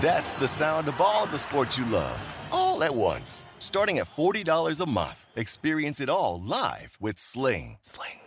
That's 0.00 0.34
the 0.34 0.46
sound 0.46 0.86
of 0.88 1.00
all 1.00 1.26
the 1.26 1.38
sports 1.38 1.76
you 1.76 1.84
love, 1.86 2.28
all 2.52 2.84
at 2.84 2.94
once. 2.94 3.46
Starting 3.58 3.98
at 3.98 4.06
$40 4.06 4.80
a 4.80 4.88
month. 4.88 5.26
Experience 5.34 6.00
it 6.00 6.08
all 6.08 6.40
live 6.40 6.96
with 7.00 7.18
Sling. 7.18 7.78
Sling. 7.80 8.20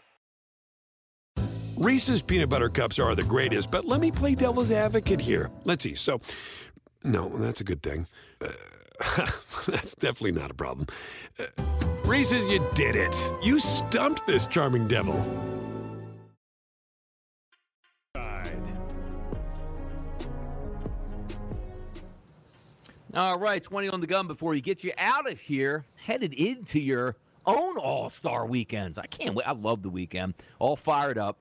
Reese's 1.77 2.21
peanut 2.21 2.49
butter 2.49 2.69
cups 2.69 2.99
are 2.99 3.15
the 3.15 3.23
greatest, 3.23 3.71
but 3.71 3.85
let 3.85 3.99
me 3.99 4.11
play 4.11 4.35
devil's 4.35 4.71
advocate 4.71 5.19
here. 5.19 5.49
Let's 5.63 5.83
see. 5.83 5.95
So, 5.95 6.21
no, 7.03 7.29
that's 7.29 7.61
a 7.61 7.63
good 7.63 7.81
thing. 7.81 8.05
Uh, 8.39 8.51
that's 9.67 9.95
definitely 9.95 10.33
not 10.33 10.51
a 10.51 10.53
problem. 10.53 10.85
Uh, 11.39 11.45
Reese's, 12.05 12.45
you 12.47 12.63
did 12.75 12.95
it. 12.95 13.15
You 13.41 13.59
stumped 13.59 14.27
this 14.27 14.45
charming 14.45 14.87
devil. 14.87 15.15
All 23.13 23.37
right, 23.37 23.61
20 23.61 23.89
on 23.89 23.99
the 23.99 24.07
gun 24.07 24.27
before 24.27 24.55
you 24.55 24.61
get 24.61 24.85
you 24.85 24.93
out 24.97 25.29
of 25.29 25.37
here, 25.37 25.83
headed 26.05 26.33
into 26.33 26.79
your 26.79 27.17
own 27.45 27.77
All 27.77 28.09
Star 28.09 28.45
weekends. 28.45 28.97
I 28.97 29.05
can't 29.05 29.35
wait. 29.35 29.45
I 29.45 29.51
love 29.51 29.83
the 29.83 29.89
weekend. 29.89 30.33
All 30.59 30.77
fired 30.77 31.17
up. 31.17 31.37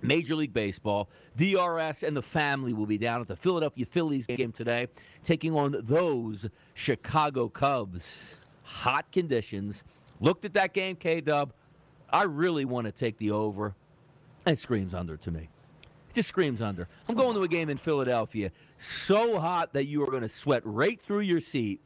Major 0.00 0.36
League 0.36 0.54
Baseball, 0.54 1.10
DRS, 1.36 2.04
and 2.04 2.16
the 2.16 2.22
family 2.22 2.72
will 2.72 2.86
be 2.86 2.96
down 2.96 3.20
at 3.20 3.26
the 3.26 3.36
Philadelphia 3.36 3.84
Phillies 3.84 4.26
game 4.26 4.52
today, 4.52 4.86
taking 5.24 5.54
on 5.56 5.76
those 5.82 6.48
Chicago 6.74 7.48
Cubs. 7.48 8.46
Hot 8.62 9.10
conditions. 9.10 9.84
Looked 10.20 10.44
at 10.44 10.54
that 10.54 10.72
game, 10.72 10.96
K 10.96 11.20
Dub. 11.20 11.52
I 12.10 12.22
really 12.22 12.64
want 12.64 12.86
to 12.86 12.92
take 12.92 13.18
the 13.18 13.32
over. 13.32 13.74
It 14.46 14.58
screams 14.58 14.94
under 14.94 15.16
to 15.18 15.30
me. 15.30 15.48
It 16.10 16.14
just 16.14 16.28
screams 16.28 16.62
under. 16.62 16.88
I'm 17.08 17.14
going 17.14 17.34
to 17.34 17.42
a 17.42 17.48
game 17.48 17.68
in 17.68 17.76
Philadelphia 17.76 18.50
so 18.80 19.38
hot 19.38 19.72
that 19.74 19.86
you 19.86 20.02
are 20.02 20.10
going 20.10 20.22
to 20.22 20.28
sweat 20.28 20.62
right 20.64 21.00
through 21.00 21.20
your 21.20 21.40
seat. 21.40 21.80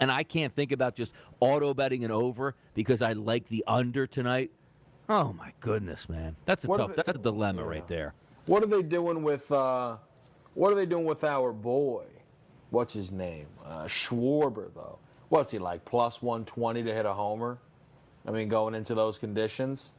And 0.00 0.10
I 0.10 0.22
can't 0.22 0.52
think 0.52 0.72
about 0.72 0.94
just 0.94 1.12
auto 1.40 1.74
betting 1.74 2.04
an 2.04 2.10
over 2.10 2.54
because 2.74 3.02
I 3.02 3.12
like 3.12 3.46
the 3.48 3.62
under 3.66 4.06
tonight. 4.06 4.50
Oh 5.08 5.32
my 5.32 5.52
goodness, 5.60 6.08
man. 6.08 6.36
That's 6.44 6.64
a 6.64 6.68
What 6.68 6.78
tough 6.78 6.90
it- 6.90 6.96
that's 6.96 7.08
a 7.08 7.12
dilemma 7.14 7.64
right 7.64 7.86
there. 7.86 8.14
What 8.46 8.62
are 8.62 8.66
they 8.66 8.82
doing 8.82 9.22
with 9.22 9.50
uh, 9.52 9.96
What 10.54 10.72
are 10.72 10.76
they 10.76 10.86
doing 10.86 11.04
with 11.04 11.24
our 11.24 11.52
boy? 11.52 12.04
What's 12.70 12.94
his 12.94 13.12
name? 13.12 13.46
Uh, 13.66 13.84
Schwarber, 13.84 14.72
though. 14.72 14.98
What's 15.28 15.50
he 15.50 15.58
like? 15.58 15.84
Plus 15.84 16.22
120 16.22 16.82
to 16.84 16.94
hit 16.94 17.04
a 17.06 17.12
homer? 17.12 17.58
I 18.26 18.30
mean, 18.30 18.48
going 18.48 18.74
into 18.74 18.94
those 18.94 19.18
conditions. 19.18 19.92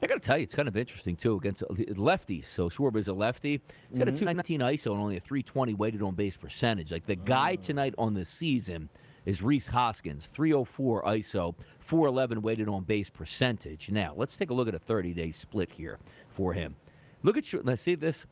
I 0.00 0.06
got 0.06 0.14
to 0.14 0.20
tell 0.20 0.38
you, 0.38 0.44
it's 0.44 0.54
kind 0.54 0.68
of 0.68 0.76
interesting 0.76 1.16
too 1.16 1.36
against 1.36 1.62
lefties. 1.62 2.44
So 2.44 2.68
Schwarber's 2.68 3.08
a 3.08 3.12
lefty. 3.12 3.60
He's 3.88 3.98
got 3.98 4.08
a 4.08 4.12
mm-hmm. 4.12 4.18
219 4.20 4.60
ISO 4.60 4.92
and 4.92 5.00
only 5.00 5.16
a 5.16 5.20
320 5.20 5.74
weighted 5.74 6.02
on 6.02 6.14
base 6.14 6.36
percentage. 6.36 6.92
Like 6.92 7.06
the 7.06 7.16
guy 7.16 7.56
mm. 7.56 7.62
tonight 7.62 7.94
on 7.98 8.14
the 8.14 8.24
season 8.24 8.90
is 9.26 9.42
Rhys 9.42 9.68
Hoskins, 9.68 10.26
304 10.26 11.02
ISO, 11.02 11.54
411 11.80 12.42
weighted 12.42 12.68
on 12.68 12.84
base 12.84 13.10
percentage. 13.10 13.90
Now 13.90 14.14
let's 14.16 14.36
take 14.36 14.50
a 14.50 14.54
look 14.54 14.68
at 14.68 14.74
a 14.74 14.78
30 14.78 15.14
day 15.14 15.32
split 15.32 15.72
here 15.72 15.98
for 16.30 16.52
him. 16.52 16.76
Look 17.22 17.36
at 17.36 17.52
let's 17.64 17.82
see 17.82 17.96
this. 17.96 18.26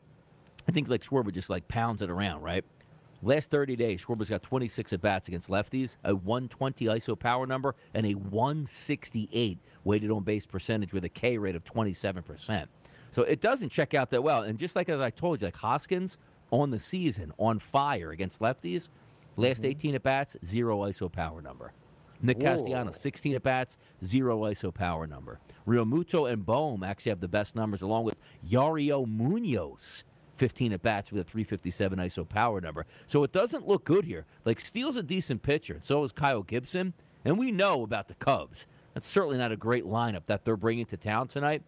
I 0.67 0.71
think 0.71 0.89
like 0.89 1.01
Schwarber 1.01 1.33
just 1.33 1.49
like 1.49 1.67
pounds 1.67 2.01
it 2.01 2.09
around, 2.09 2.43
right? 2.43 2.63
Last 3.23 3.49
30 3.49 3.75
days, 3.75 4.01
Schwarber's 4.01 4.29
got 4.29 4.43
26 4.43 4.93
at 4.93 5.01
bats 5.01 5.27
against 5.27 5.49
lefties, 5.49 5.97
a 6.03 6.15
120 6.15 6.85
ISO 6.85 7.17
power 7.17 7.47
number, 7.47 7.75
and 7.93 8.05
a 8.05 8.13
168 8.13 9.57
weighted 9.83 10.11
on 10.11 10.23
base 10.23 10.45
percentage 10.45 10.93
with 10.93 11.03
a 11.03 11.09
K 11.09 11.37
rate 11.37 11.55
of 11.55 11.63
27%. 11.63 12.67
So 13.09 13.23
it 13.23 13.41
doesn't 13.41 13.69
check 13.69 13.93
out 13.93 14.11
that 14.11 14.21
well. 14.21 14.43
And 14.43 14.59
just 14.59 14.75
like 14.75 14.89
as 14.89 14.99
I 14.99 15.09
told 15.09 15.41
you, 15.41 15.47
like 15.47 15.55
Hoskins 15.55 16.17
on 16.51 16.69
the 16.69 16.79
season, 16.79 17.31
on 17.37 17.59
fire 17.59 18.11
against 18.11 18.39
lefties, 18.39 18.89
last 19.35 19.63
mm-hmm. 19.63 19.71
18 19.71 19.95
at 19.95 20.03
bats, 20.03 20.37
zero 20.45 20.79
ISO 20.81 21.11
power 21.11 21.41
number. 21.41 21.73
Nick 22.21 22.39
Castellanos, 22.39 22.99
16 22.99 23.35
at 23.35 23.43
bats, 23.43 23.77
zero 24.03 24.41
ISO 24.41 24.73
power 24.73 25.05
number. 25.05 25.39
Realmuto 25.67 26.31
and 26.31 26.45
Bohm 26.45 26.83
actually 26.83 27.11
have 27.11 27.19
the 27.19 27.27
best 27.27 27.55
numbers, 27.55 27.81
along 27.81 28.05
with 28.05 28.15
Yairo 28.47 29.05
Muñoz, 29.05 30.03
15 30.37 30.73
at 30.73 30.81
bats 30.81 31.11
with 31.11 31.21
a 31.21 31.23
357 31.23 31.99
ISO 31.99 32.27
power 32.27 32.61
number. 32.61 32.85
So 33.05 33.23
it 33.23 33.31
doesn't 33.31 33.67
look 33.67 33.83
good 33.83 34.05
here. 34.05 34.25
Like 34.45 34.59
Steele's 34.59 34.97
a 34.97 35.03
decent 35.03 35.43
pitcher, 35.43 35.75
and 35.75 35.83
so 35.83 36.03
is 36.03 36.11
Kyle 36.11 36.43
Gibson. 36.43 36.93
And 37.25 37.37
we 37.37 37.51
know 37.51 37.83
about 37.83 38.07
the 38.07 38.13
Cubs. 38.15 38.67
That's 38.93 39.07
certainly 39.07 39.37
not 39.37 39.51
a 39.51 39.57
great 39.57 39.83
lineup 39.83 40.27
that 40.27 40.45
they're 40.45 40.55
bringing 40.57 40.85
to 40.87 40.97
town 40.97 41.27
tonight. 41.27 41.61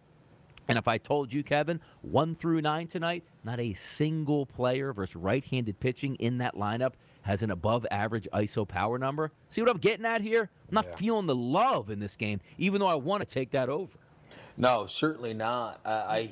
And 0.68 0.78
if 0.78 0.86
I 0.86 0.98
told 0.98 1.32
you, 1.32 1.42
Kevin, 1.42 1.80
one 2.02 2.34
through 2.34 2.60
nine 2.60 2.86
tonight, 2.86 3.24
not 3.42 3.58
a 3.58 3.74
single 3.74 4.46
player 4.46 4.92
versus 4.92 5.16
right 5.16 5.44
handed 5.44 5.80
pitching 5.80 6.14
in 6.16 6.38
that 6.38 6.54
lineup 6.54 6.92
has 7.22 7.42
an 7.42 7.50
above 7.50 7.86
average 7.90 8.28
ISO 8.32 8.66
power 8.66 8.98
number. 8.98 9.32
See 9.48 9.60
what 9.60 9.70
I'm 9.70 9.78
getting 9.78 10.06
at 10.06 10.20
here? 10.20 10.48
I'm 10.68 10.74
not 10.74 10.96
feeling 10.96 11.26
the 11.26 11.34
love 11.34 11.90
in 11.90 11.98
this 11.98 12.16
game, 12.16 12.40
even 12.56 12.80
though 12.80 12.86
I 12.86 12.94
want 12.94 13.26
to 13.26 13.28
take 13.28 13.50
that 13.50 13.68
over. 13.68 13.98
No, 14.56 14.86
certainly 14.86 15.32
not. 15.34 15.80
I, 15.84 15.90
I 15.90 16.30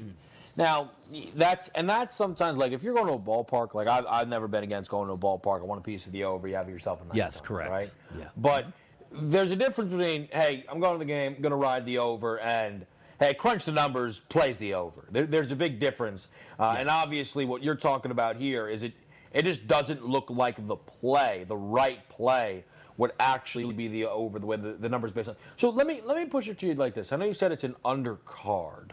now 0.56 0.90
that's 1.34 1.68
and 1.74 1.88
that's 1.88 2.16
sometimes 2.16 2.58
like 2.58 2.72
if 2.72 2.82
you're 2.82 2.94
going 2.94 3.06
to 3.06 3.12
a 3.12 3.18
ballpark, 3.18 3.74
like 3.74 3.86
I've, 3.86 4.06
I've 4.06 4.28
never 4.28 4.48
been 4.48 4.64
against 4.64 4.90
going 4.90 5.06
to 5.08 5.14
a 5.14 5.18
ballpark. 5.18 5.62
I 5.62 5.64
want 5.64 5.80
a 5.80 5.84
piece 5.84 6.06
of 6.06 6.12
the 6.12 6.24
over. 6.24 6.48
You 6.48 6.56
have 6.56 6.68
yourself 6.68 7.00
a 7.02 7.04
nice 7.06 7.16
Yes, 7.16 7.36
one, 7.36 7.44
correct. 7.44 7.70
right? 7.70 7.90
Yeah. 8.18 8.24
But 8.36 8.66
there's 9.12 9.50
a 9.50 9.56
difference 9.56 9.90
between 9.90 10.28
hey, 10.32 10.64
I'm 10.68 10.80
going 10.80 10.92
to 10.94 10.98
the 10.98 11.04
game, 11.04 11.36
going 11.40 11.50
to 11.50 11.56
ride 11.56 11.86
the 11.86 11.98
over, 11.98 12.38
and 12.40 12.84
hey, 13.18 13.34
crunch 13.34 13.64
the 13.64 13.72
numbers, 13.72 14.20
plays 14.28 14.56
the 14.58 14.74
over. 14.74 15.06
There, 15.10 15.26
there's 15.26 15.50
a 15.52 15.56
big 15.56 15.78
difference, 15.80 16.28
uh, 16.58 16.76
and 16.78 16.88
obviously 16.90 17.44
what 17.44 17.62
you're 17.62 17.74
talking 17.76 18.10
about 18.10 18.36
here 18.36 18.68
is 18.68 18.82
it. 18.82 18.92
It 19.30 19.44
just 19.44 19.66
doesn't 19.68 20.06
look 20.08 20.30
like 20.30 20.66
the 20.66 20.76
play, 20.76 21.44
the 21.46 21.56
right 21.56 22.06
play 22.08 22.64
would 22.98 23.12
actually 23.18 23.72
be 23.72 23.88
the 23.88 24.04
over 24.04 24.38
the 24.38 24.44
way 24.44 24.56
the, 24.56 24.72
the 24.72 24.88
numbers 24.88 25.12
based 25.12 25.30
on. 25.30 25.36
So 25.56 25.70
let 25.70 25.86
me 25.86 26.02
let 26.04 26.18
me 26.18 26.26
push 26.26 26.48
it 26.48 26.58
to 26.58 26.66
you 26.66 26.74
like 26.74 26.94
this. 26.94 27.12
I 27.12 27.16
know 27.16 27.24
you 27.24 27.32
said 27.32 27.52
it's 27.52 27.64
an 27.64 27.76
undercard, 27.84 28.90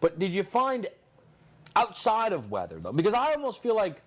but 0.00 0.18
did 0.18 0.34
you 0.34 0.42
find 0.44 0.86
outside 1.76 2.32
of 2.32 2.50
weather 2.50 2.76
though? 2.76 2.92
Because 2.92 3.14
I 3.14 3.34
almost 3.34 3.62
feel 3.62 3.74
like 3.74 4.00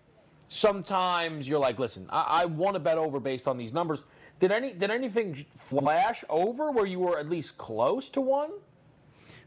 sometimes 0.49 1.47
you're 1.47 1.59
like, 1.59 1.79
listen, 1.79 2.07
I, 2.09 2.21
I 2.21 2.45
want 2.45 2.73
to 2.73 2.79
bet 2.79 2.97
over 2.97 3.19
based 3.19 3.47
on 3.47 3.57
these 3.57 3.73
numbers. 3.73 4.03
Did 4.39 4.51
any 4.51 4.71
did 4.71 4.89
anything 4.89 5.45
flash 5.55 6.23
over 6.29 6.71
where 6.71 6.85
you 6.85 6.99
were 6.99 7.19
at 7.19 7.29
least 7.29 7.57
close 7.57 8.09
to 8.09 8.21
one? 8.21 8.51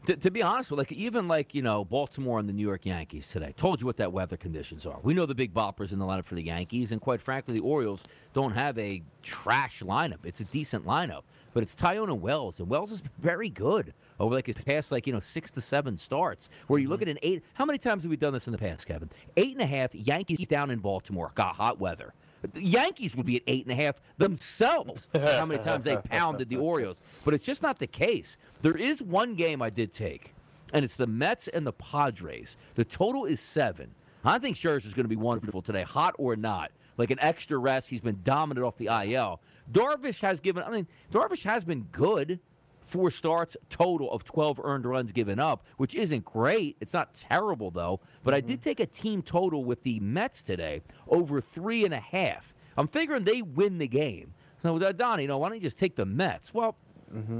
To, 0.05 0.15
to 0.15 0.29
be 0.29 0.43
honest 0.43 0.69
with, 0.69 0.77
like 0.77 0.91
even 0.91 1.27
like 1.27 1.55
you 1.55 1.61
know 1.63 1.83
Baltimore 1.83 2.37
and 2.39 2.47
the 2.47 2.53
New 2.53 2.65
York 2.65 2.85
Yankees 2.85 3.27
today. 3.27 3.53
Told 3.57 3.81
you 3.81 3.87
what 3.87 3.97
that 3.97 4.11
weather 4.11 4.37
conditions 4.37 4.85
are. 4.85 4.99
We 5.01 5.13
know 5.13 5.25
the 5.25 5.33
big 5.35 5.53
boppers 5.53 5.91
in 5.91 5.99
the 5.99 6.05
lineup 6.05 6.25
for 6.25 6.35
the 6.35 6.43
Yankees, 6.43 6.91
and 6.91 7.01
quite 7.01 7.21
frankly, 7.21 7.55
the 7.55 7.63
Orioles 7.63 8.03
don't 8.33 8.51
have 8.51 8.77
a 8.77 9.01
trash 9.23 9.81
lineup. 9.81 10.19
It's 10.23 10.39
a 10.39 10.45
decent 10.45 10.85
lineup, 10.85 11.23
but 11.53 11.63
it's 11.63 11.73
Taillon 11.73 12.09
and 12.11 12.21
Wells, 12.21 12.59
and 12.59 12.69
Wells 12.69 13.01
been 13.01 13.11
very 13.19 13.49
good 13.49 13.93
over 14.19 14.35
like 14.35 14.45
his 14.45 14.57
past 14.57 14.91
like 14.91 15.07
you 15.07 15.13
know 15.13 15.19
six 15.19 15.49
to 15.51 15.61
seven 15.61 15.97
starts. 15.97 16.49
Where 16.67 16.79
you 16.79 16.87
look 16.87 17.01
at 17.01 17.07
an 17.07 17.17
eight. 17.23 17.43
How 17.55 17.65
many 17.65 17.79
times 17.79 18.03
have 18.03 18.09
we 18.11 18.17
done 18.17 18.33
this 18.33 18.47
in 18.47 18.51
the 18.51 18.59
past, 18.59 18.87
Kevin? 18.87 19.09
Eight 19.37 19.53
and 19.53 19.61
a 19.61 19.65
half. 19.65 19.95
Yankees 19.95 20.45
down 20.47 20.69
in 20.69 20.79
Baltimore 20.79 21.31
got 21.33 21.55
hot 21.55 21.79
weather. 21.79 22.13
The 22.53 22.63
Yankees 22.63 23.15
would 23.15 23.25
be 23.25 23.37
at 23.37 23.43
eight 23.47 23.65
and 23.65 23.71
a 23.71 23.75
half 23.75 23.95
themselves. 24.17 25.09
how 25.13 25.45
many 25.45 25.63
times 25.63 25.85
they 25.85 25.97
pounded 25.97 26.49
the 26.49 26.57
Orioles, 26.57 27.01
but 27.23 27.33
it's 27.33 27.45
just 27.45 27.61
not 27.61 27.79
the 27.79 27.87
case. 27.87 28.37
There 28.61 28.77
is 28.77 29.01
one 29.01 29.35
game 29.35 29.61
I 29.61 29.69
did 29.69 29.93
take, 29.93 30.33
and 30.73 30.83
it's 30.83 30.95
the 30.95 31.07
Mets 31.07 31.47
and 31.47 31.65
the 31.65 31.73
Padres. 31.73 32.57
The 32.75 32.85
total 32.85 33.25
is 33.25 33.39
seven. 33.39 33.95
I 34.23 34.39
think 34.39 34.57
Scherzer 34.57 34.87
is 34.87 34.93
going 34.93 35.03
to 35.05 35.09
be 35.09 35.15
wonderful 35.15 35.61
today, 35.61 35.83
hot 35.83 36.15
or 36.17 36.35
not. 36.35 36.71
Like 36.97 37.11
an 37.11 37.19
extra 37.19 37.57
rest, 37.57 37.89
he's 37.89 38.01
been 38.01 38.19
dominant 38.23 38.65
off 38.65 38.77
the 38.77 38.87
IL. 38.87 39.41
Darvish 39.71 40.21
has 40.21 40.39
given. 40.39 40.63
I 40.63 40.69
mean, 40.71 40.87
Darvish 41.11 41.43
has 41.43 41.63
been 41.65 41.81
good. 41.91 42.39
Four 42.85 43.09
starts, 43.09 43.57
total 43.69 44.11
of 44.11 44.23
12 44.23 44.61
earned 44.63 44.85
runs 44.85 45.11
given 45.11 45.39
up, 45.39 45.65
which 45.77 45.95
isn't 45.95 46.23
great. 46.23 46.77
It's 46.79 46.93
not 46.93 47.15
terrible, 47.15 47.71
though. 47.71 47.99
But 48.23 48.35
I 48.35 48.41
did 48.41 48.61
take 48.61 48.79
a 48.79 48.85
team 48.85 49.23
total 49.23 49.65
with 49.65 49.81
the 49.83 49.99
Mets 49.99 50.43
today 50.43 50.83
over 51.07 51.41
three 51.41 51.83
and 51.83 51.93
a 51.93 51.99
half. 51.99 52.53
I'm 52.77 52.87
figuring 52.87 53.23
they 53.23 53.41
win 53.41 53.79
the 53.79 53.87
game. 53.87 54.35
So, 54.59 54.77
uh, 54.77 54.91
Donnie, 54.91 55.23
you 55.23 55.27
know, 55.27 55.39
why 55.39 55.49
don't 55.49 55.57
you 55.57 55.63
just 55.63 55.79
take 55.79 55.95
the 55.95 56.05
Mets? 56.05 56.53
Well, 56.53 56.77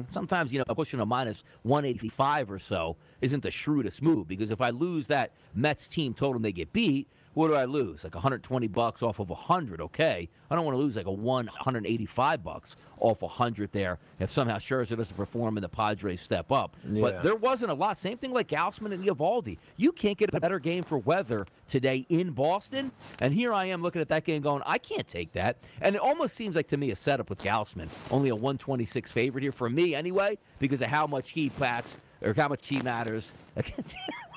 sometimes, 0.09 0.51
you 0.53 0.63
know, 0.67 0.73
pushing 0.73 0.99
a 0.99 1.05
minus 1.05 1.43
185 1.63 2.51
or 2.51 2.59
so 2.59 2.97
isn't 3.21 3.41
the 3.43 3.51
shrewdest 3.51 4.01
move 4.01 4.27
because 4.27 4.49
if 4.51 4.61
I 4.61 4.69
lose 4.71 5.07
that 5.07 5.31
Mets 5.53 5.87
team 5.87 6.13
total 6.13 6.37
and 6.37 6.45
they 6.45 6.51
get 6.53 6.71
beat, 6.73 7.07
what 7.35 7.49
do 7.49 7.55
I 7.55 7.65
lose? 7.65 8.03
Like 8.03 8.15
120 8.15 8.67
bucks 8.69 9.03
off 9.03 9.19
of 9.19 9.29
100, 9.29 9.81
okay? 9.81 10.29
I 10.49 10.55
don't 10.55 10.63
want 10.63 10.77
to 10.77 10.81
lose 10.81 10.95
like 10.95 11.05
a 11.05 11.11
185 11.11 12.43
bucks 12.43 12.77
off 12.99 13.21
100 13.21 13.71
there 13.73 13.99
if 14.19 14.31
somehow 14.31 14.57
Scherzer 14.57 14.95
doesn't 14.95 15.17
perform 15.17 15.57
and 15.57 15.63
the 15.63 15.69
Padres 15.69 16.21
step 16.21 16.51
up. 16.51 16.77
Yeah. 16.89 17.01
But 17.01 17.23
there 17.23 17.35
wasn't 17.35 17.71
a 17.71 17.73
lot. 17.73 17.99
Same 17.99 18.17
thing 18.17 18.31
like 18.31 18.47
Gausman 18.47 18.93
and 18.93 19.03
Eovaldi. 19.03 19.57
You 19.75 19.91
can't 19.91 20.17
get 20.17 20.33
a 20.33 20.39
better 20.39 20.59
game 20.59 20.83
for 20.83 20.97
weather 20.97 21.45
today 21.67 22.05
in 22.07 22.31
Boston. 22.31 22.91
And 23.21 23.33
here 23.33 23.53
I 23.53 23.65
am 23.65 23.81
looking 23.81 24.01
at 24.01 24.07
that 24.09 24.23
game 24.23 24.41
going, 24.41 24.63
I 24.65 24.77
can't 24.77 25.07
take 25.07 25.33
that. 25.33 25.57
And 25.81 25.95
it 25.95 26.01
almost 26.01 26.35
seems 26.35 26.55
like 26.55 26.67
to 26.69 26.77
me 26.77 26.91
a 26.91 26.95
setup 26.95 27.29
with 27.29 27.43
Gausman. 27.43 27.89
Only 28.11 28.29
a 28.29 28.35
126 28.35 29.11
favorite 29.11 29.41
here 29.41 29.51
for 29.51 29.69
me 29.69 29.93
anyway, 29.93 30.37
because 30.59 30.81
of 30.81 30.87
how 30.87 31.05
much 31.05 31.31
he 31.31 31.49
bats 31.49 31.97
or 32.21 32.33
how 32.33 32.47
much 32.47 32.65
he 32.65 32.81
matters. 32.81 33.33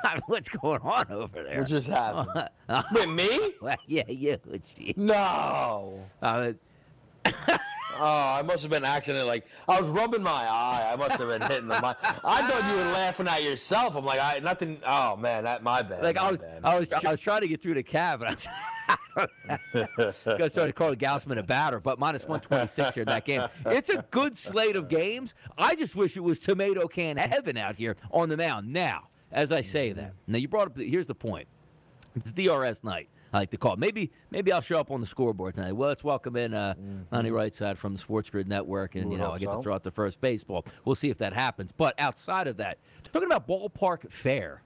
What's 0.26 0.48
going 0.48 0.80
on 0.82 1.10
over 1.10 1.42
there? 1.42 1.60
What 1.60 1.68
just 1.68 1.88
happened? 1.88 2.48
With 2.92 3.08
me? 3.08 3.54
Well, 3.60 3.76
yeah, 3.86 4.02
yeah. 4.08 4.36
No. 4.96 6.00
Uh, 6.20 6.52
Oh, 7.98 8.34
I 8.38 8.42
must 8.42 8.62
have 8.62 8.70
been 8.70 8.84
accident. 8.84 9.26
Like 9.26 9.46
I 9.68 9.80
was 9.80 9.88
rubbing 9.88 10.22
my 10.22 10.30
eye. 10.30 10.90
I 10.92 10.96
must 10.96 11.12
have 11.12 11.28
been 11.28 11.42
hitting 11.42 11.68
the 11.68 11.74
mic. 11.74 11.96
I 12.24 12.48
thought 12.48 12.70
you 12.70 12.76
were 12.76 12.90
laughing 12.92 13.28
at 13.28 13.42
yourself. 13.42 13.94
I'm 13.94 14.04
like, 14.04 14.20
I 14.20 14.38
nothing. 14.38 14.78
Oh 14.84 15.16
man, 15.16 15.44
that 15.44 15.62
my 15.62 15.82
bad. 15.82 16.02
like 16.02 16.16
my 16.16 16.22
I 16.22 16.30
was, 16.30 16.40
bad. 16.40 16.60
I 16.64 16.78
was, 16.78 16.92
I 16.92 17.10
was 17.10 17.20
trying 17.20 17.42
to 17.42 17.48
get 17.48 17.62
through 17.62 17.74
the 17.74 17.82
cab, 17.82 18.22
and 18.22 18.30
I 18.30 18.32
was 19.16 20.22
going 20.24 20.38
to 20.38 20.50
start 20.50 20.68
to 20.68 20.72
call 20.72 20.92
a 20.92 21.42
batter, 21.42 21.80
but 21.80 21.98
minus 21.98 22.22
126 22.26 22.94
here 22.94 23.02
in 23.02 23.08
that 23.08 23.24
game. 23.24 23.42
It's 23.66 23.90
a 23.90 24.04
good 24.10 24.36
slate 24.36 24.76
of 24.76 24.88
games. 24.88 25.34
I 25.58 25.74
just 25.74 25.94
wish 25.94 26.16
it 26.16 26.22
was 26.24 26.38
tomato 26.38 26.88
can 26.88 27.16
heaven 27.16 27.56
out 27.56 27.76
here 27.76 27.96
on 28.10 28.28
the 28.28 28.36
mound. 28.36 28.72
Now, 28.72 29.08
as 29.32 29.50
I 29.52 29.60
say 29.62 29.92
that, 29.92 30.12
now 30.26 30.38
you 30.38 30.48
brought 30.48 30.68
up. 30.68 30.74
The, 30.74 30.88
here's 30.88 31.06
the 31.06 31.14
point. 31.14 31.48
It's 32.14 32.32
DRS 32.32 32.84
night. 32.84 33.08
I 33.32 33.38
like 33.38 33.50
to 33.52 33.56
call. 33.56 33.72
it. 33.74 33.78
Maybe 33.78 34.10
maybe 34.30 34.52
I'll 34.52 34.60
show 34.60 34.78
up 34.78 34.90
on 34.90 35.00
the 35.00 35.06
scoreboard 35.06 35.54
tonight. 35.54 35.72
Well, 35.72 35.88
let's 35.88 36.04
welcome 36.04 36.36
in 36.36 36.52
uh, 36.52 36.74
Lonnie 37.10 37.30
Rightside 37.30 37.78
from 37.78 37.94
the 37.94 37.98
Sports 37.98 38.28
Grid 38.28 38.46
Network, 38.46 38.94
and 38.94 39.04
Mm-hmm. 39.04 39.12
You 39.12 39.18
know 39.18 39.32
I 39.32 39.38
get 39.38 39.46
to 39.50 39.62
throw 39.62 39.74
out 39.74 39.82
the 39.82 39.90
first 39.90 40.20
baseball. 40.20 40.66
We'll 40.84 40.94
see 40.94 41.08
if 41.08 41.18
that 41.18 41.32
happens. 41.32 41.72
But 41.72 41.94
outside 41.98 42.46
of 42.46 42.58
that, 42.58 42.78
talking 43.10 43.26
about 43.26 43.48
ballpark 43.48 44.12
fare, 44.12 44.62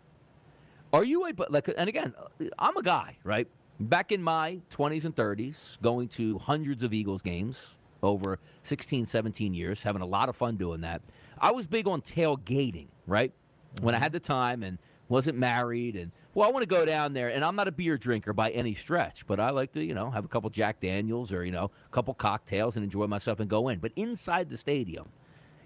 are 0.92 1.04
you 1.04 1.26
a 1.26 1.32
but 1.32 1.52
like? 1.52 1.68
And 1.76 1.88
again, 1.88 2.14
I'm 2.58 2.76
a 2.76 2.82
guy, 2.82 3.18
right? 3.22 3.46
Back 3.78 4.10
in 4.10 4.22
my 4.22 4.62
20s 4.70 5.04
and 5.04 5.14
30s, 5.14 5.80
going 5.82 6.08
to 6.08 6.38
hundreds 6.38 6.82
of 6.82 6.92
Eagles 6.94 7.22
games 7.22 7.76
over 8.02 8.38
16, 8.62 9.06
17 9.06 9.54
years, 9.54 9.82
having 9.82 10.02
a 10.02 10.06
lot 10.06 10.28
of 10.28 10.34
fun 10.36 10.56
doing 10.56 10.80
that. 10.80 11.02
I 11.38 11.50
was 11.52 11.66
big 11.66 11.86
on 11.86 12.00
tailgating, 12.00 12.88
right? 13.06 13.32
When 13.80 13.94
I 13.94 13.98
mm-hmm. 13.98 14.02
had 14.02 14.12
the 14.12 14.20
time 14.20 14.62
and 14.62 14.78
wasn't 15.08 15.38
married 15.38 15.94
and 15.96 16.12
well, 16.34 16.48
I 16.48 16.52
want 16.52 16.62
to 16.62 16.68
go 16.68 16.84
down 16.84 17.12
there 17.12 17.28
and 17.28 17.44
I'm 17.44 17.54
not 17.54 17.68
a 17.68 17.72
beer 17.72 17.96
drinker 17.96 18.32
by 18.32 18.50
any 18.50 18.74
stretch, 18.74 19.26
but 19.26 19.38
I 19.38 19.50
like 19.50 19.72
to, 19.72 19.84
you 19.84 19.94
know, 19.94 20.10
have 20.10 20.24
a 20.24 20.28
couple 20.28 20.50
Jack 20.50 20.80
Daniels 20.80 21.32
or, 21.32 21.44
you 21.44 21.52
know, 21.52 21.70
a 21.86 21.90
couple 21.90 22.12
cocktails 22.14 22.76
and 22.76 22.84
enjoy 22.84 23.06
myself 23.06 23.38
and 23.38 23.48
go 23.48 23.68
in. 23.68 23.78
But 23.78 23.92
inside 23.96 24.50
the 24.50 24.56
stadium, 24.56 25.08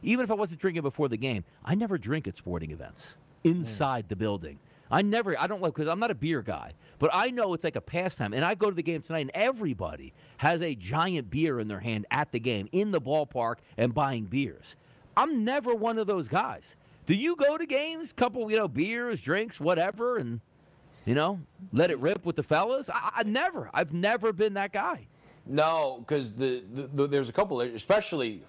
even 0.02 0.24
if 0.24 0.30
I 0.30 0.34
wasn't 0.34 0.60
drinking 0.60 0.82
before 0.82 1.08
the 1.08 1.16
game, 1.16 1.44
I 1.64 1.74
never 1.74 1.98
drink 1.98 2.28
at 2.28 2.36
sporting 2.36 2.70
events 2.70 3.16
mm. 3.44 3.52
inside 3.52 4.08
the 4.08 4.16
building. 4.16 4.58
I 4.90 5.02
never, 5.02 5.38
I 5.38 5.46
don't 5.46 5.62
like, 5.62 5.74
because 5.74 5.86
I'm 5.86 6.00
not 6.00 6.10
a 6.10 6.16
beer 6.16 6.42
guy, 6.42 6.72
but 6.98 7.10
I 7.12 7.30
know 7.30 7.54
it's 7.54 7.62
like 7.62 7.76
a 7.76 7.80
pastime. 7.80 8.32
And 8.34 8.44
I 8.44 8.54
go 8.54 8.70
to 8.70 8.74
the 8.74 8.82
game 8.82 9.02
tonight, 9.02 9.20
and 9.20 9.30
everybody 9.34 10.12
has 10.38 10.62
a 10.62 10.74
giant 10.74 11.30
beer 11.30 11.60
in 11.60 11.68
their 11.68 11.78
hand 11.78 12.06
at 12.10 12.32
the 12.32 12.40
game, 12.40 12.68
in 12.72 12.90
the 12.90 13.00
ballpark, 13.00 13.56
and 13.76 13.94
buying 13.94 14.24
beers. 14.24 14.76
I'm 15.16 15.44
never 15.44 15.74
one 15.74 15.98
of 15.98 16.08
those 16.08 16.28
guys. 16.28 16.76
Do 17.10 17.16
you 17.16 17.34
go 17.34 17.58
to 17.58 17.66
games, 17.66 18.12
couple, 18.12 18.48
you 18.52 18.56
know, 18.56 18.68
beers, 18.68 19.20
drinks, 19.20 19.58
whatever, 19.58 20.18
and, 20.18 20.40
you 21.04 21.16
know, 21.16 21.40
let 21.72 21.90
it 21.90 21.98
rip 21.98 22.24
with 22.24 22.36
the 22.36 22.44
fellas? 22.44 22.88
I, 22.88 23.10
I 23.16 23.22
never, 23.24 23.68
I've 23.74 23.92
never 23.92 24.32
been 24.32 24.54
that 24.54 24.72
guy. 24.72 25.08
No, 25.44 26.04
because 26.06 26.34
the, 26.34 26.62
the, 26.72 26.82
the 26.86 27.06
there's 27.08 27.28
a 27.28 27.32
couple, 27.32 27.62
especially 27.62 28.44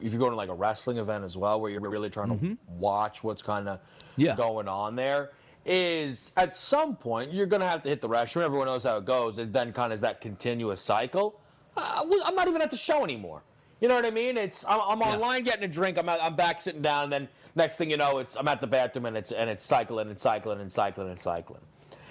if 0.00 0.12
you 0.12 0.20
go 0.20 0.30
to 0.30 0.36
like 0.36 0.50
a 0.50 0.54
wrestling 0.54 0.98
event 0.98 1.24
as 1.24 1.36
well, 1.36 1.60
where 1.60 1.68
you're 1.68 1.80
really 1.80 2.08
trying 2.08 2.38
to 2.38 2.56
watch 2.78 3.24
what's 3.24 3.42
kind 3.42 3.68
of 3.68 3.80
Mm-hmm. 3.80 4.20
Yeah. 4.20 4.36
going 4.36 4.68
on 4.68 4.94
there. 4.94 5.32
Is 5.64 6.30
at 6.36 6.56
some 6.56 6.94
point 6.94 7.32
you're 7.32 7.44
gonna 7.46 7.66
have 7.66 7.82
to 7.82 7.88
hit 7.88 8.00
the 8.00 8.08
restroom. 8.08 8.42
Everyone 8.44 8.68
knows 8.68 8.84
how 8.84 8.98
it 8.98 9.04
goes. 9.04 9.36
It 9.38 9.52
then 9.52 9.72
kind 9.72 9.92
of 9.92 9.96
is 9.96 10.00
that 10.02 10.20
continuous 10.20 10.80
cycle. 10.80 11.40
Uh, 11.76 12.06
I'm 12.24 12.36
not 12.36 12.46
even 12.46 12.62
at 12.62 12.70
the 12.70 12.76
show 12.76 13.02
anymore. 13.02 13.42
You 13.80 13.88
know 13.88 13.94
what 13.94 14.06
I 14.06 14.10
mean? 14.10 14.38
It's 14.38 14.64
I'm, 14.66 14.80
I'm 14.80 15.02
online 15.02 15.44
getting 15.44 15.64
a 15.64 15.68
drink. 15.68 15.98
I'm 15.98 16.08
I'm 16.08 16.34
back 16.34 16.60
sitting 16.60 16.80
down, 16.80 17.04
and 17.04 17.12
then 17.12 17.28
next 17.54 17.76
thing 17.76 17.90
you 17.90 17.96
know, 17.96 18.18
it's 18.18 18.36
I'm 18.36 18.48
at 18.48 18.60
the 18.60 18.66
bathroom 18.66 19.06
and 19.06 19.16
it's 19.16 19.32
and 19.32 19.50
it's 19.50 19.64
cycling 19.64 20.08
and 20.08 20.18
cycling 20.18 20.60
and 20.60 20.72
cycling 20.72 21.10
and 21.10 21.20
cycling. 21.20 21.60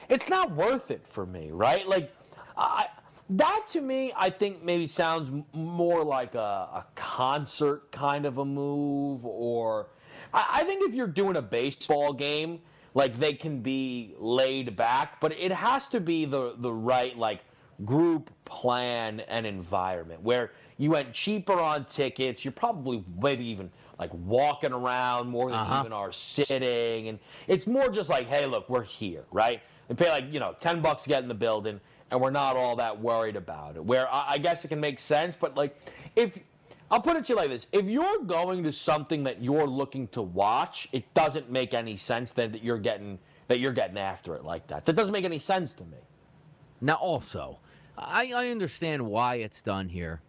It's 0.08 0.30
not 0.30 0.52
worth 0.52 0.92
it 0.92 1.08
for 1.08 1.26
me, 1.26 1.50
right? 1.52 1.88
Like, 1.88 2.14
I 2.56 2.88
that 3.32 3.66
to 3.70 3.82
me, 3.82 4.14
I 4.16 4.30
think 4.30 4.64
maybe 4.64 4.86
sounds 4.86 5.44
more 5.54 6.04
like 6.04 6.36
a, 6.36 6.38
a 6.40 6.86
concert 6.94 7.92
kind 7.92 8.26
of 8.28 8.38
a 8.38 8.46
move, 8.46 9.26
or 9.26 9.88
I, 10.34 10.46
I 10.62 10.64
think 10.66 10.88
if 10.88 10.94
you're 10.94 11.08
doing 11.08 11.36
a 11.36 11.42
baseball 11.42 12.14
game, 12.14 12.60
like 12.94 13.18
they 13.18 13.34
can 13.34 13.62
be 13.62 14.14
laid 14.20 14.76
back, 14.76 15.20
but 15.20 15.32
it 15.32 15.52
has 15.52 15.88
to 15.88 16.00
be 16.00 16.26
the 16.26 16.54
the 16.58 16.72
right 16.72 17.18
like 17.18 17.42
group 17.84 18.30
plan 18.46 19.20
and 19.22 19.46
environment 19.46 20.22
where 20.22 20.52
you 20.78 20.92
went 20.92 21.12
cheaper 21.14 21.60
on 21.60 21.86
tickets. 21.86 22.46
You're 22.46 22.52
probably 22.54 23.04
maybe 23.22 23.46
even 23.46 23.70
like 24.00 24.12
walking 24.14 24.72
around 24.72 25.28
more 25.30 25.50
than 25.50 25.60
Uh-huh. 25.60 25.82
even 25.82 25.94
are 25.94 26.12
sitting, 26.12 27.08
and 27.10 27.20
it's 27.48 27.66
more 27.68 27.90
just 27.90 28.10
like, 28.10 28.28
hey, 28.28 28.46
look, 28.46 28.70
we're 28.70 28.84
here, 28.84 29.24
right? 29.32 29.62
And 29.90 29.98
pay 29.98 30.10
like 30.10 30.32
you 30.32 30.40
know 30.40 30.56
ten 30.60 30.82
bucks 30.82 31.04
to 31.04 31.10
get 31.10 31.22
in 31.24 31.28
the 31.28 31.34
building, 31.36 31.80
and 32.12 32.22
we're 32.22 32.30
not 32.32 32.56
all 32.56 32.76
that 32.78 33.00
worried 33.00 33.36
about 33.36 33.76
it. 33.76 33.84
Where 33.84 34.08
I, 34.14 34.34
I 34.34 34.38
guess 34.38 34.64
it 34.66 34.70
can 34.70 34.80
make 34.80 35.00
sense, 35.00 35.36
but 35.40 35.56
like 35.56 35.76
if 36.16 36.38
I'll 36.92 37.02
put 37.02 37.18
it 37.18 37.26
to 37.26 37.34
you 37.34 37.36
like 37.38 37.50
this: 37.50 37.68
if 37.72 37.86
you're 37.86 38.20
going 38.20 38.64
to 38.64 38.72
something 38.72 39.24
that 39.24 39.42
you're 39.42 39.68
looking 39.68 40.08
to 40.10 40.22
watch, 40.22 40.88
it 40.92 41.12
doesn't 41.14 41.50
make 41.52 41.74
any 41.74 41.98
sense 41.98 42.32
then 42.32 42.52
that 42.54 42.64
you're 42.64 42.78
getting 42.80 43.20
that 43.48 43.60
you're 43.60 43.74
getting 43.74 43.98
after 43.98 44.34
it 44.36 44.44
like 44.44 44.68
that. 44.68 44.86
That 44.86 44.94
doesn't 44.96 45.14
make 45.14 45.26
any 45.26 45.40
sense 45.40 45.74
to 45.76 45.84
me. 45.86 45.98
Now, 46.82 46.96
also, 46.96 47.60
I, 47.98 48.32
I 48.36 48.50
understand 48.50 49.06
why 49.08 49.36
it's 49.36 49.62
done 49.62 49.90
here, 49.90 50.22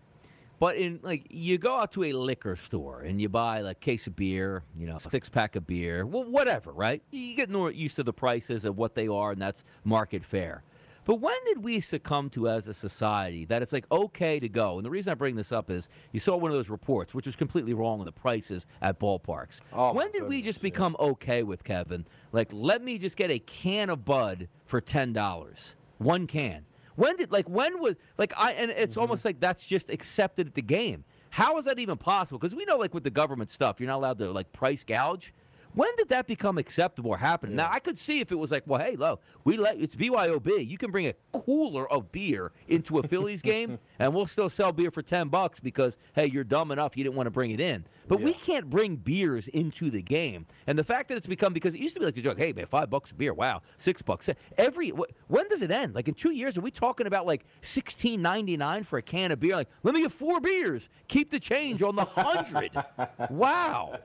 but 0.59 0.77
in 0.77 1.01
like 1.03 1.27
you 1.31 1.59
go 1.59 1.77
out 1.77 1.93
to 1.93 2.05
a 2.05 2.12
liquor 2.12 2.57
store 2.57 3.01
and 3.01 3.21
you 3.21 3.29
buy 3.29 3.61
like 3.61 3.77
a 3.77 3.81
case 3.81 4.07
of 4.07 4.17
beer, 4.17 4.62
you 4.77 4.87
know, 4.87 4.99
six 4.99 5.29
pack 5.29 5.57
of 5.57 5.67
beer, 5.67 6.07
well, 6.07 6.25
whatever, 6.25 6.73
right? 6.73 7.03
You 7.11 7.35
get 7.35 7.51
more 7.51 7.71
used 7.71 7.97
to 7.97 8.03
the 8.03 8.12
prices 8.12 8.64
of 8.64 8.77
what 8.77 8.95
they 8.95 9.09
are, 9.09 9.33
and 9.33 9.41
that's 9.41 9.64
market 9.85 10.25
fare. 10.25 10.62
But 11.05 11.21
when 11.21 11.37
did 11.45 11.62
we 11.62 11.81
succumb 11.81 12.31
to 12.31 12.49
as 12.49 12.67
a 12.67 12.75
society 12.75 13.45
that 13.45 13.62
it's 13.62 13.73
like 13.73 13.87
okay 13.93 14.41
to 14.41 14.49
go? 14.49 14.77
And 14.77 14.85
the 14.85 14.91
reason 14.91 15.12
I 15.12 15.14
bring 15.14 15.37
this 15.37 15.53
up 15.53 15.71
is 15.71 15.89
you 16.11 16.19
saw 16.19 16.37
one 16.37 16.51
of 16.51 16.57
those 16.57 16.69
reports, 16.69 17.14
which 17.14 17.27
was 17.27 17.37
completely 17.37 17.75
wrong 17.75 18.01
on 18.01 18.07
the 18.07 18.12
prices 18.12 18.67
at 18.83 18.99
ballparks. 18.99 19.61
Oh, 19.73 19.93
when 19.93 20.11
did 20.11 20.25
we 20.25 20.43
just 20.43 20.61
become 20.61 20.97
okay 20.99 21.45
with 21.45 21.62
Kevin? 21.62 22.07
Like, 22.33 22.49
let 22.53 22.83
me 22.83 22.99
just 22.99 23.17
get 23.17 23.31
a 23.31 23.39
can 23.39 23.89
of 23.89 24.05
Bud 24.05 24.49
for 24.64 24.81
ten 24.81 25.12
dollars, 25.12 25.77
one 25.99 26.27
can. 26.27 26.64
When 26.97 27.16
did 27.16 27.30
like 27.30 27.49
when 27.49 27.80
was 27.80 27.94
like 28.18 28.32
I 28.36 28.53
and 28.53 28.70
it's 28.70 28.92
Mm-hmm. 28.92 29.01
almost 29.01 29.24
like 29.24 29.38
that's 29.40 29.66
just 29.66 29.90
accepted 29.90 30.49
at 30.49 30.55
the 30.55 30.62
game. 30.62 31.05
How 31.30 31.59
is 31.59 31.66
that 31.66 31.78
even 31.78 31.97
possible? 31.99 32.38
Because 32.38 32.57
we 32.57 32.64
know 32.64 32.76
like 32.78 32.94
with 32.94 33.05
the 33.05 33.11
government 33.11 33.51
stuff, 33.51 33.78
you're 33.80 33.88
not 33.88 33.97
allowed 33.97 34.18
to 34.18 34.32
like 34.32 34.53
price 34.53 34.84
gouge. 34.84 35.32
When 35.77 35.95
did 35.97 36.09
that 36.09 36.27
become 36.27 36.57
acceptable 36.57 37.11
or 37.11 37.18
happen? 37.18 37.55
Now 37.55 37.68
I 37.70 37.81
could 37.81 37.99
see 37.99 38.20
if 38.20 38.33
it 38.33 38.37
was 38.37 38.51
like, 38.51 38.62
well, 38.66 38.81
hey, 38.81 38.97
look, 38.97 39.22
we 39.45 39.59
let 39.59 39.77
it's 39.77 39.95
BYOB. 39.95 40.66
You 40.66 40.79
can 40.79 40.91
bring 40.91 41.07
a 41.07 41.12
cooler 41.33 41.87
of 41.93 42.11
beer 42.11 42.53
into 42.66 42.99
a 42.99 43.03
Phillies 43.03 43.43
game, 43.53 43.79
and 43.99 44.14
we'll 44.14 44.24
still 44.24 44.49
sell 44.49 44.72
beer 44.72 44.91
for 44.91 45.03
ten 45.03 45.29
bucks 45.29 45.61
because 45.61 45.99
hey, 46.14 46.31
you're 46.31 46.45
dumb 46.45 46.70
enough 46.70 46.97
you 46.97 47.05
didn't 47.05 47.16
want 47.16 47.27
to 47.27 47.31
bring 47.31 47.51
it 47.51 47.61
in. 47.61 47.85
But 48.09 48.22
we 48.22 48.33
can't 48.33 48.70
bring 48.70 48.97
beers 48.97 49.49
into 49.49 49.91
the 49.91 50.01
game, 50.01 50.47
and 50.66 50.79
the 50.79 50.85
fact 50.85 51.09
that 51.09 51.18
it's 51.18 51.27
become 51.27 51.53
because 51.53 51.74
it 51.74 51.81
used 51.81 51.93
to 51.93 52.01
be 52.01 52.07
like 52.07 52.16
a 52.16 52.22
joke. 52.22 52.39
Hey 52.39 52.55
man, 52.55 52.64
five 52.64 52.89
bucks 52.89 53.11
a 53.11 53.14
beer. 53.14 53.35
Wow, 53.35 53.61
six 53.77 54.01
bucks. 54.01 54.31
Every 54.57 54.89
when 55.29 55.47
does 55.49 55.61
it 55.61 55.70
end? 55.70 55.95
Like 55.95 56.09
in 56.09 56.14
two 56.14 56.31
years, 56.31 56.57
are 56.57 56.62
we 56.62 56.70
talking 56.70 57.07
about 57.07 57.27
like 57.27 57.45
sixteen 57.61 58.22
ninety 58.22 58.57
nine 58.57 58.83
for 58.83 58.99
a 58.99 59.03
can 59.03 59.31
of 59.31 59.41
beer? 59.41 59.57
Like 59.57 59.68
let 59.83 59.95
me 59.95 60.01
get 60.01 60.12
four 60.12 60.41
beers. 60.41 60.89
Keep 61.09 61.33
the 61.33 61.39
change 61.39 61.83
on 61.83 61.97
the 61.97 62.07
hundred. 62.07 62.70
wow. 63.29 63.99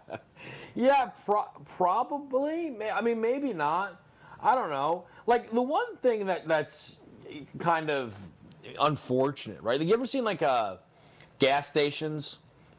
Yeah, 0.76 1.10
pro- 1.26 1.50
probably. 1.66 2.76
I 2.92 3.02
mean, 3.02 3.20
maybe 3.22 3.54
not. 3.54 4.02
I 4.42 4.56
don't 4.56 4.70
know. 4.70 5.06
Like 5.28 5.52
the 5.52 5.62
one 5.62 5.98
thing 5.98 6.26
that 6.28 6.48
that's 6.48 6.96
kind 7.60 7.90
of 7.90 8.14
unfortunate, 8.80 9.62
right? 9.62 9.80
Like, 9.80 9.88
you 9.88 9.94
ever 9.94 10.06
seen 10.06 10.24
like 10.24 10.42
uh, 10.42 10.78
gas 11.40 11.68
stations 11.68 12.38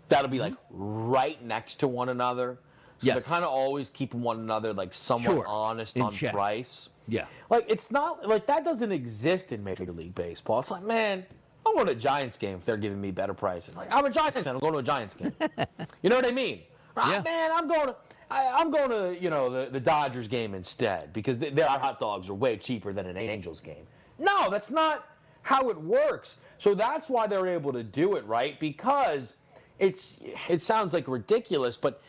that'll 0.09 0.31
be 0.31 0.39
like 0.41 0.55
right 0.71 1.43
next 1.45 1.77
to 1.81 1.89
one 1.89 2.09
another? 2.09 2.59
So 3.01 3.07
Yes. 3.07 3.15
they're 3.15 3.23
kind 3.23 3.45
of 3.45 3.51
always 3.51 3.91
keeping 3.91 4.23
one 4.23 4.39
another 4.39 4.73
like 4.73 4.95
somewhat 4.95 5.25
Sure. 5.25 5.47
honest 5.47 5.97
In 5.97 6.03
on 6.03 6.13
check. 6.13 6.33
price. 6.33 6.89
Yeah. 7.09 7.27
Like 7.51 7.67
it's 7.69 7.91
not 7.91 8.29
like 8.29 8.47
that 8.47 8.65
doesn't 8.65 8.93
exist 8.93 9.53
in 9.53 9.63
Major 9.65 9.85
League 9.87 10.15
Baseball. 10.15 10.61
It's 10.61 10.71
like, 10.71 10.85
man, 10.85 11.27
I'm 11.67 11.75
going 11.75 11.87
to 11.87 11.93
a 11.93 11.97
Giants 11.97 12.37
game 12.39 12.55
if 12.57 12.65
they're 12.65 12.77
giving 12.77 13.01
me 13.01 13.11
better 13.11 13.35
prices. 13.35 13.77
Like 13.77 13.89
I'm 13.93 14.05
a 14.05 14.11
Giants 14.11 14.39
fan, 14.39 14.47
I'm 14.55 14.61
going 14.61 14.73
to 14.75 14.79
a 14.79 14.83
Giants 14.85 15.15
game. 15.17 15.33
you 16.03 16.11
know 16.11 16.17
what 16.17 16.27
I 16.27 16.31
mean? 16.31 16.61
Ah, 16.97 17.11
Yeah. 17.13 17.23
man, 17.23 17.51
I'm 17.53 17.69
going 17.69 17.89
to. 17.89 17.97
I, 18.31 18.51
I'm 18.51 18.71
going 18.71 18.89
to, 18.91 19.23
you 19.23 19.29
know, 19.29 19.51
the, 19.51 19.71
the 19.71 19.81
Dodgers 19.81 20.27
game 20.27 20.55
instead 20.55 21.13
because 21.13 21.37
th- 21.37 21.55
their 21.55 21.69
hot 21.69 22.01
dogs 22.01 22.31
are 22.31 22.35
way 22.35 22.57
cheaper 22.57 22.93
than 22.95 23.05
an 23.05 23.19
Angels 23.19 23.61
game. 23.61 23.87
No, 24.19 24.49
that's 24.49 24.71
not 24.71 25.07
how 25.43 25.69
it 25.69 25.79
works. 25.79 26.37
So 26.59 26.75
that's 26.75 27.11
why 27.11 27.27
they're 27.27 27.47
able 27.49 27.75
to 27.75 27.83
do 27.83 28.17
it, 28.17 28.25
right? 28.25 28.59
Because 28.59 29.35
it's 29.79 30.15
it 30.49 30.63
sounds 30.63 30.95
like 30.95 31.09
ridiculous, 31.09 31.77
but 31.77 32.01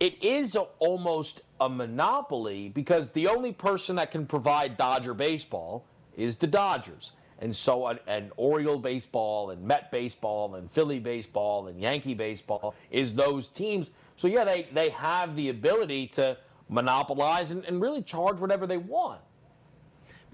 it 0.00 0.22
is 0.24 0.54
a, 0.54 0.62
almost 0.78 1.42
a 1.60 1.68
monopoly 1.68 2.70
because 2.70 3.10
the 3.10 3.28
only 3.28 3.52
person 3.52 3.96
that 3.96 4.10
can 4.10 4.24
provide 4.24 4.78
Dodger 4.78 5.12
baseball 5.12 5.84
is 6.16 6.36
the 6.36 6.46
Dodgers. 6.46 7.12
And 7.40 7.54
so 7.54 7.86
an, 7.88 7.98
an 8.06 8.30
Oriole 8.38 8.78
baseball 8.78 9.50
and 9.50 9.62
Met 9.62 9.90
baseball 9.92 10.54
and 10.54 10.70
Philly 10.70 11.00
baseball 11.00 11.66
and 11.66 11.78
Yankee 11.78 12.14
baseball 12.14 12.74
is 12.90 13.12
those 13.14 13.48
teams. 13.48 13.90
So 14.16 14.28
yeah, 14.28 14.44
they, 14.44 14.68
they 14.72 14.90
have 14.90 15.36
the 15.36 15.48
ability 15.50 16.08
to 16.08 16.36
monopolize 16.68 17.50
and, 17.50 17.64
and 17.64 17.80
really 17.80 18.02
charge 18.02 18.40
whatever 18.40 18.66
they 18.66 18.78
want. 18.78 19.20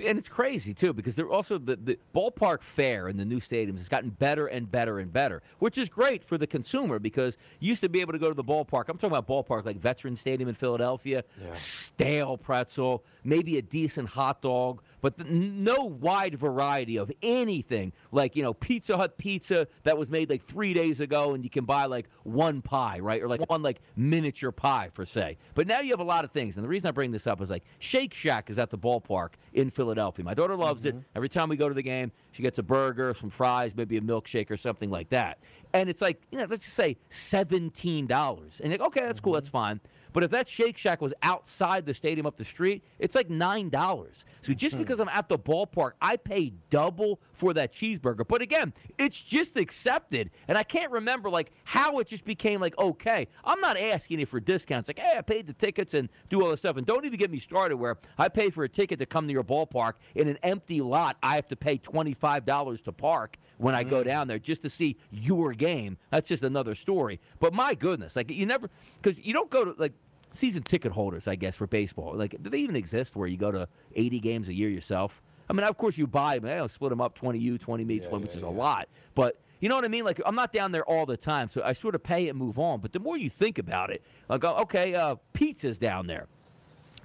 and 0.05 0.19
it's 0.19 0.29
crazy 0.29 0.73
too 0.73 0.93
because 0.93 1.15
they're 1.15 1.31
also 1.31 1.59
the, 1.59 1.77
the 1.77 1.99
ballpark 2.15 2.63
fare 2.63 3.09
in 3.09 3.17
the 3.19 3.25
new 3.25 3.39
stadiums 3.39 3.79
has 3.79 3.89
gotten 3.89 4.11
better 4.11 4.47
and 4.47 4.71
better 4.71 4.99
and 4.99 5.13
better, 5.13 5.43
which 5.59 5.77
is 5.77 5.89
great 5.89 6.25
for 6.25 6.39
the 6.39 6.47
consumer 6.47 6.99
because 6.99 7.37
you 7.61 7.69
used 7.69 7.83
to 7.83 7.89
be 7.89 8.01
able 8.01 8.13
to 8.13 8.19
go 8.19 8.29
to 8.29 8.35
the 8.35 8.43
ballpark. 8.45 8.89
I'm 8.89 8.97
talking 8.99 9.17
about 9.17 9.29
ballpark 9.29 9.65
like 9.67 9.77
Veteran 9.77 10.17
Stadium 10.17 10.49
in 10.49 10.55
Philadelphia, 10.55 11.23
stale 11.53 12.39
pretzel, 12.39 13.05
maybe 13.25 13.59
a 13.59 13.63
decent 13.63 14.09
hot 14.09 14.41
dog, 14.41 14.83
but 15.03 15.19
the, 15.19 15.25
no 15.25 15.85
wide 15.85 16.37
variety 16.39 16.97
of 16.97 17.13
anything 17.23 17.93
like 18.11 18.35
you 18.35 18.43
know 18.43 18.55
Pizza 18.55 18.97
Hut 18.97 19.19
pizza 19.19 19.69
that 19.83 19.99
was 19.99 20.09
made 20.09 20.31
like 20.31 20.43
three 20.43 20.73
days 20.73 21.01
ago, 21.01 21.35
and 21.35 21.45
you 21.45 21.51
can 21.51 21.67
buy 21.67 21.85
like 21.85 22.09
one 22.23 22.63
pie, 22.63 23.01
right, 23.01 23.23
or 23.23 23.29
like 23.29 23.49
one 23.51 23.61
like 23.61 23.83
miniature 23.95 24.53
pie 24.53 24.89
for 24.95 25.05
say. 25.05 25.37
But 25.55 25.67
now 25.67 25.81
you 25.81 25.91
have 25.91 26.01
a 26.01 26.05
lot 26.05 26.25
of 26.25 26.31
things, 26.31 26.57
and 26.57 26.65
the 26.65 26.69
reason 26.69 26.89
I 26.89 26.93
bring 26.93 27.11
this 27.11 27.27
up 27.27 27.43
is 27.43 27.51
like 27.51 27.65
Shake 27.79 28.15
Shack 28.15 28.49
is 28.49 28.59
at 28.59 28.71
the 28.71 28.79
ballpark 28.79 29.31
in 29.53 29.69
Philadelphia. 29.69 30.25
My 30.25 30.35
daughter 30.35 30.57
loves 30.57 30.87
it. 30.87 30.95
Mm-hmm. 30.95 31.05
Every 31.17 31.29
time 31.29 31.51
we 31.51 31.57
go 31.57 31.69
to 31.69 31.75
the 31.75 31.83
game, 31.83 32.13
she 32.33 32.43
gets 32.43 32.59
a 32.59 32.63
burger, 32.63 33.15
some 33.15 33.31
fries, 33.31 33.77
maybe 33.77 33.97
a 33.97 34.01
milkshake 34.01 34.51
or 34.51 34.57
something 34.57 34.91
like 34.91 35.11
that. 35.11 35.39
And 35.73 35.89
it's 35.89 36.03
like, 36.03 36.21
you 36.31 36.39
know, 36.39 36.47
let's 36.49 36.65
just 36.65 36.75
say 36.75 36.97
seventeen 37.11 38.07
dollars. 38.07 38.61
And 38.61 38.73
like, 38.73 38.81
okay, 38.81 39.03
that's 39.03 39.21
cool, 39.21 39.33
mm-hmm. 39.33 39.37
that's 39.37 39.49
fine. 39.49 39.81
But 40.13 40.23
if 40.23 40.31
that 40.33 40.49
Shake 40.49 40.77
Shack 40.77 41.01
was 41.01 41.15
outside 41.23 41.87
the 41.87 41.95
stadium 41.95 42.27
up 42.27 42.37
the 42.37 42.45
street, 42.45 42.85
it's 42.99 43.15
like 43.15 43.31
nine 43.31 43.71
dollars. 43.71 44.27
So 44.41 44.53
just 44.53 44.75
hmm. 44.75 44.83
because 44.83 45.01
I'm 45.01 45.09
at 45.09 45.29
the 45.29 45.39
ballpark, 45.39 45.93
I 46.01 46.17
pay 46.17 46.53
double 46.71 47.21
for 47.43 47.53
that 47.53 47.73
cheeseburger. 47.73 48.25
But 48.27 48.41
again, 48.41 48.73
it's 48.99 49.21
just 49.21 49.57
accepted, 49.57 50.31
and 50.47 50.57
I 50.57 50.63
can't 50.63 50.93
remember 50.93 51.29
like 51.29 51.51
how 51.65 51.99
it 51.99 52.07
just 52.07 52.25
became 52.25 52.61
like 52.61 52.79
okay. 52.79 53.27
I'm 53.43 53.61
not 53.61 53.77
asking 53.77 54.21
you 54.21 54.27
for 54.27 54.39
discounts. 54.39 54.89
Like, 54.89 55.01
hey, 55.01 55.19
I 55.19 55.23
paid 55.23 55.49
the 55.49 55.53
tickets 55.53 55.93
and 55.93 56.09
do 56.29 56.41
all 56.41 56.51
this 56.51 56.61
stuff, 56.61 56.77
and 56.77 56.87
don't 56.87 57.05
even 57.05 57.19
get 57.19 57.33
me 57.33 57.41
started 57.41 57.79
where 57.79 57.99
I 58.17 58.29
pay 58.29 58.51
for 58.51 58.63
a 58.63 58.69
ticket 58.69 59.01
to 59.01 59.07
come 59.07 59.27
to 59.27 59.33
your 59.33 59.43
ballpark 59.43 59.95
in 60.15 60.29
an 60.29 60.39
empty 60.45 60.81
lot. 60.81 61.17
I 61.21 61.35
have 61.35 61.49
to 61.49 61.57
pay 61.57 61.79
twenty 61.79 62.15
five 62.15 62.45
dollars 62.45 62.81
to 62.83 62.93
park 62.93 63.39
when 63.59 63.75
I 63.75 63.83
go 63.83 64.03
mm. 64.03 64.05
down 64.05 64.29
there 64.29 64.39
just 64.39 64.63
to 64.63 64.71
see 64.71 64.99
your 65.11 65.53
game. 65.53 65.99
That's 66.13 66.29
just 66.29 66.45
another 66.45 66.77
story. 66.77 67.19
But 67.41 67.53
my 67.53 67.75
goodness, 67.75 68.15
like 68.15 68.31
you 68.31 68.47
never 68.47 68.71
because 68.99 69.19
you 69.19 69.33
don't 69.33 69.51
go 69.51 69.65
to 69.65 69.75
like 69.79 69.95
season 70.31 70.63
ticket 70.63 70.93
holders, 70.93 71.27
I 71.27 71.35
guess, 71.35 71.57
for 71.57 71.67
baseball. 71.67 72.15
Like, 72.17 72.37
do 72.41 72.51
they 72.51 72.59
even 72.59 72.77
exist 72.77 73.17
where 73.17 73.27
you 73.27 73.37
go 73.37 73.51
to 73.51 73.67
80 73.97 74.21
games 74.21 74.49
a 74.49 74.55
year 74.55 74.69
yourself? 74.69 75.21
I 75.53 75.55
mean, 75.55 75.65
of 75.65 75.77
course 75.77 75.99
you 75.99 76.07
buy 76.07 76.39
them. 76.39 76.59
I'll 76.59 76.67
split 76.67 76.89
them 76.89 77.03
up 77.03 77.15
20 77.15 77.39
you, 77.39 77.59
20 77.59 77.85
me, 77.85 77.99
20, 77.99 78.25
which 78.25 78.35
is 78.35 78.43
a 78.43 78.49
lot. 78.49 78.89
But 79.15 79.37
you 79.61 79.69
know 79.69 79.75
what 79.75 79.85
I 79.85 79.89
mean? 79.89 80.03
Like, 80.03 80.19
I'm 80.25 80.35
not 80.35 80.51
down 80.51 80.73
there 80.73 80.85
all 80.85 81.05
the 81.05 81.19
time, 81.19 81.49
so 81.49 81.63
I 81.63 81.75
sort 81.75 81.95
of 81.95 82.03
pay 82.03 82.31
and 82.31 82.39
move 82.39 82.59
on. 82.59 82.81
But 82.81 82.95
the 82.95 83.01
more 83.01 83.19
you 83.19 83.29
think 83.29 83.59
about 83.59 83.91
it, 83.91 84.03
like, 84.31 84.45
oh, 84.45 84.63
okay, 84.63 84.95
uh, 84.95 85.17
pizza's 85.35 85.79
down 85.79 86.07
there. 86.07 86.27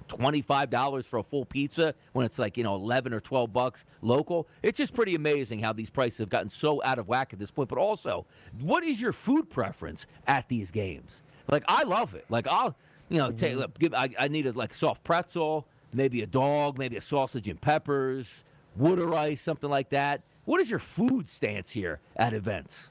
$25 0.08 1.04
for 1.04 1.18
a 1.18 1.22
full 1.22 1.44
pizza 1.44 1.94
when 2.14 2.24
it's 2.24 2.38
like, 2.38 2.56
you 2.56 2.64
know, 2.64 2.74
11 2.74 3.12
or 3.12 3.20
12 3.20 3.52
bucks 3.52 3.84
local. 4.00 4.48
It's 4.62 4.78
just 4.78 4.94
pretty 4.94 5.14
amazing 5.14 5.58
how 5.58 5.74
these 5.74 5.90
prices 5.90 6.20
have 6.20 6.30
gotten 6.30 6.48
so 6.48 6.82
out 6.82 6.98
of 6.98 7.06
whack 7.06 7.34
at 7.34 7.38
this 7.38 7.50
point. 7.50 7.68
But 7.68 7.76
also, 7.76 8.24
what 8.62 8.82
is 8.82 8.98
your 8.98 9.12
food 9.12 9.50
preference 9.50 10.06
at 10.26 10.48
these 10.48 10.70
games? 10.70 11.20
Like, 11.50 11.64
I 11.68 11.82
love 11.82 12.14
it. 12.14 12.24
Like, 12.30 12.46
I'll, 12.46 12.74
you 13.10 13.18
know, 13.18 13.30
take, 13.30 13.56
look, 13.56 13.78
give, 13.78 13.92
I, 13.92 14.08
I 14.18 14.28
need 14.28 14.46
a 14.46 14.52
like 14.52 14.72
soft 14.72 15.04
pretzel, 15.04 15.68
maybe 15.92 16.22
a 16.22 16.26
dog, 16.26 16.78
maybe 16.78 16.96
a 16.96 17.00
sausage 17.00 17.48
and 17.48 17.60
peppers, 17.60 18.44
water 18.76 19.06
rice, 19.06 19.40
something 19.40 19.70
like 19.70 19.90
that. 19.90 20.20
What 20.44 20.60
is 20.60 20.70
your 20.70 20.78
food 20.78 21.28
stance 21.28 21.72
here 21.72 22.00
at 22.16 22.32
events? 22.32 22.90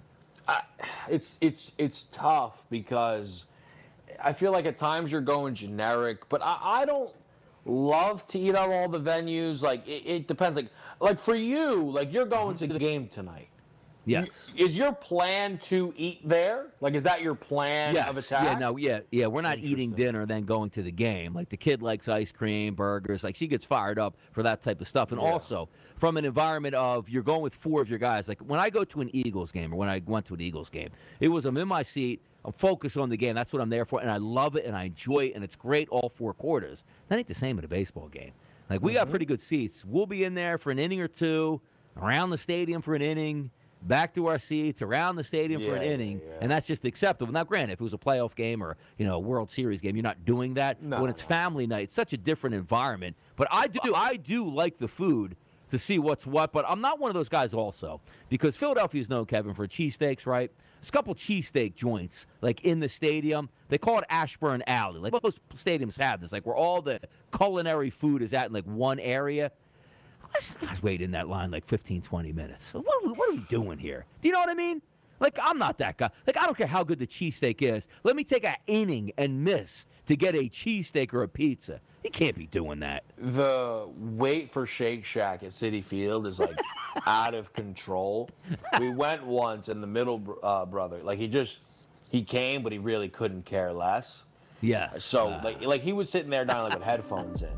it's 1.09 1.35
it's 1.41 1.71
it's 1.77 2.05
tough 2.11 2.63
because 2.69 3.45
I 4.23 4.33
feel 4.33 4.51
like 4.51 4.65
at 4.65 4.77
times 4.77 5.11
you're 5.11 5.21
going 5.21 5.55
generic, 5.55 6.27
but 6.29 6.41
I, 6.41 6.57
I 6.61 6.85
don't 6.85 7.13
love 7.65 8.25
to 8.29 8.39
eat 8.39 8.49
at 8.49 8.55
all 8.55 8.87
the 8.87 8.99
venues. 8.99 9.61
Like 9.61 9.87
it, 9.87 10.03
it 10.05 10.27
depends. 10.27 10.55
Like 10.55 10.69
like 10.99 11.19
for 11.19 11.35
you, 11.35 11.89
like 11.89 12.13
you're 12.13 12.25
going 12.25 12.57
to 12.57 12.67
the 12.67 12.79
game 12.79 13.07
tonight. 13.07 13.46
Yes. 14.07 14.49
Is 14.55 14.77
your 14.77 14.93
plan 14.93 15.57
to 15.63 15.93
eat 15.97 16.27
there? 16.27 16.67
Like, 16.81 16.93
is 16.95 17.03
that 17.03 17.21
your 17.21 17.35
plan 17.35 17.93
yes. 17.93 18.09
of 18.09 18.17
attack? 18.17 18.43
Yeah, 18.45 18.57
no, 18.57 18.77
yeah, 18.77 19.01
yeah. 19.11 19.27
We're 19.27 19.41
not 19.41 19.59
eating 19.59 19.91
dinner 19.91 20.25
then 20.25 20.45
going 20.45 20.69
to 20.71 20.81
the 20.81 20.91
game. 20.91 21.33
Like 21.33 21.49
the 21.49 21.57
kid 21.57 21.81
likes 21.81 22.07
ice 22.07 22.31
cream, 22.31 22.73
burgers. 22.73 23.23
Like 23.23 23.35
she 23.35 23.47
gets 23.47 23.65
fired 23.65 23.99
up 23.99 24.15
for 24.33 24.43
that 24.43 24.61
type 24.61 24.79
of 24.81 24.87
stuff. 24.87 25.11
And 25.11 25.21
Yeah. 25.21 25.27
also 25.31 25.69
from 25.97 26.17
an 26.17 26.25
environment 26.25 26.73
of 26.75 27.09
you're 27.09 27.21
going 27.23 27.41
with 27.41 27.53
four 27.53 27.81
of 27.81 27.89
your 27.89 27.99
guys. 27.99 28.27
Like 28.29 28.39
when 28.39 28.59
I 28.59 28.69
go 28.69 28.83
to 28.85 29.01
an 29.01 29.09
Eagles 29.13 29.51
game 29.51 29.73
or 29.73 29.75
when 29.77 29.89
I 29.89 30.01
went 30.05 30.25
to 30.27 30.33
an 30.33 30.41
Eagles 30.41 30.69
game, 30.69 30.89
it 31.19 31.27
was 31.27 31.45
I'm 31.45 31.57
in 31.57 31.67
my 31.67 31.83
seat. 31.83 32.21
I'm 32.45 32.53
focused 32.53 32.97
on 32.97 33.09
the 33.09 33.17
game. 33.17 33.35
That's 33.35 33.51
what 33.51 33.61
I'm 33.61 33.69
there 33.69 33.83
for, 33.83 33.99
and 33.99 34.09
I 34.09 34.17
love 34.17 34.55
it 34.55 34.63
and 34.65 34.73
I 34.73 34.83
enjoy 34.85 35.25
it, 35.25 35.35
and 35.35 35.43
it's 35.43 35.57
great 35.57 35.89
all 35.89 36.07
four 36.07 36.33
quarters. 36.33 36.85
That 37.09 37.17
ain't 37.19 37.27
the 37.27 37.33
same 37.33 37.59
in 37.59 37.65
a 37.65 37.67
baseball 37.67 38.07
game. 38.07 38.31
Like 38.69 38.81
we 38.81 38.91
Mm-hmm. 38.93 38.99
got 38.99 39.09
pretty 39.09 39.25
good 39.25 39.41
seats. 39.41 39.83
We'll 39.83 40.05
be 40.05 40.23
in 40.23 40.33
there 40.33 40.57
for 40.57 40.71
an 40.71 40.79
inning 40.79 41.01
or 41.01 41.09
two, 41.09 41.59
around 41.97 42.29
the 42.29 42.37
stadium 42.37 42.81
for 42.81 42.95
an 42.95 43.01
inning, 43.01 43.51
back 43.87 44.13
to 44.15 44.27
our 44.27 44.37
seats, 44.39 44.81
around 44.81 45.15
the 45.15 45.23
stadium 45.23 45.61
for 45.61 45.75
an 45.75 45.81
Yeah, 45.81 45.87
yeah, 45.87 45.93
inning, 45.93 46.21
yeah. 46.23 46.33
and 46.41 46.51
that's 46.51 46.67
just 46.67 46.85
acceptable. 46.85 47.31
Now, 47.33 47.43
granted, 47.43 47.73
if 47.73 47.81
it 47.81 47.83
was 47.83 47.93
a 47.93 47.97
playoff 47.97 48.35
game 48.35 48.61
or 48.61 48.77
you 48.97 49.05
know 49.05 49.15
a 49.15 49.19
World 49.19 49.51
Series 49.51 49.81
game, 49.81 49.95
you're 49.95 50.03
not 50.03 50.25
doing 50.25 50.55
that. 50.55 50.81
No, 50.81 51.01
when 51.01 51.09
it's 51.09 51.21
no. 51.21 51.27
family 51.27 51.67
night, 51.67 51.83
it's 51.85 51.95
such 51.95 52.13
a 52.13 52.17
different 52.17 52.55
environment. 52.55 53.15
But 53.35 53.47
I 53.51 53.67
do, 53.67 53.93
I 53.95 54.15
do 54.17 54.49
like 54.49 54.77
the 54.77 54.87
food 54.87 55.35
to 55.71 55.77
see 55.77 55.99
what's 55.99 56.25
what. 56.25 56.51
But 56.53 56.65
I'm 56.67 56.81
not 56.81 56.99
one 56.99 57.09
of 57.09 57.15
those 57.15 57.29
guys 57.29 57.53
also 57.53 58.01
because 58.29 58.55
Philadelphia's 58.55 59.09
known 59.09 59.25
Kevin 59.25 59.53
for 59.53 59.67
cheesesteaks, 59.67 60.25
right? 60.25 60.51
There's 60.79 60.89
a 60.89 60.91
couple 60.91 61.15
cheesesteak 61.15 61.75
joints 61.75 62.27
like 62.41 62.61
in 62.61 62.79
the 62.79 62.87
stadium. 62.87 63.49
They 63.69 63.77
call 63.79 63.97
it 63.97 64.05
Ashburn 64.09 64.63
Alley. 64.67 64.99
Like 64.99 65.11
most 65.23 65.39
stadiums 65.55 65.97
have 65.99 66.21
this, 66.21 66.31
like 66.31 66.45
where 66.45 66.55
all 66.55 66.81
the 66.83 66.99
culinary 67.35 67.89
food 67.89 68.21
is 68.21 68.33
at 68.33 68.45
in 68.47 68.53
like 68.53 68.65
one 68.65 68.99
area. 68.99 69.51
I 70.37 70.41
sometimes 70.41 70.83
wait 70.83 71.01
in 71.01 71.11
that 71.11 71.27
line 71.27 71.51
like 71.51 71.65
15, 71.65 72.01
20 72.01 72.31
minutes. 72.33 72.73
What 72.73 72.85
are 72.85 73.07
we, 73.07 73.13
what 73.13 73.29
are 73.29 73.33
we 73.33 73.39
doing 73.49 73.77
here? 73.77 74.05
Do 74.21 74.27
you 74.27 74.33
know 74.33 74.39
what 74.39 74.49
I 74.49 74.53
mean? 74.53 74.81
Like, 75.19 75.39
I'm 75.41 75.57
not 75.57 75.79
that 75.79 75.97
guy. 75.97 76.11
Like, 76.27 76.37
I 76.37 76.45
don't 76.45 76.55
care 76.55 76.67
how 76.67 76.83
good 76.83 76.99
the 76.99 77.07
cheesesteak 77.07 77.63
is. 77.63 77.87
Let 78.03 78.15
me 78.15 78.23
take 78.23 78.45
an 78.45 78.53
inning 78.67 79.11
and 79.17 79.43
miss 79.43 79.87
to 80.05 80.15
get 80.15 80.35
a 80.35 80.43
cheesesteak 80.49 81.11
or 81.11 81.23
a 81.23 81.27
pizza. 81.27 81.81
You 82.03 82.11
can't 82.11 82.37
be 82.37 82.45
doing 82.45 82.79
that. 82.81 83.03
the 83.17 83.89
wait 83.97 84.51
for 84.51 84.67
Shake 84.67 85.03
Shack 85.03 85.41
at 85.41 85.49
Citi 85.49 85.83
Field 85.83 86.27
is 86.27 86.39
like 86.39 86.55
out 87.07 87.33
of 87.33 87.51
control. 87.53 88.29
We 88.79 88.91
went 88.91 89.25
once, 89.25 89.67
and 89.69 89.81
the 89.81 89.87
middle 89.87 90.37
uh, 90.43 90.65
brother, 90.67 90.97
like 90.97 91.17
he 91.17 91.27
just 91.27 91.89
he 92.11 92.23
came, 92.23 92.61
but 92.61 92.71
he 92.71 92.77
really 92.77 93.09
couldn't 93.09 93.45
care 93.45 93.73
less. 93.73 94.25
Yeah. 94.61 94.91
So 94.99 95.39
like 95.43 95.61
like 95.61 95.81
he 95.81 95.93
was 95.93 96.09
sitting 96.09 96.29
there 96.29 96.45
down 96.45 96.63
like 96.63 96.75
with 96.75 96.83
headphones 96.83 97.41
in, 97.41 97.49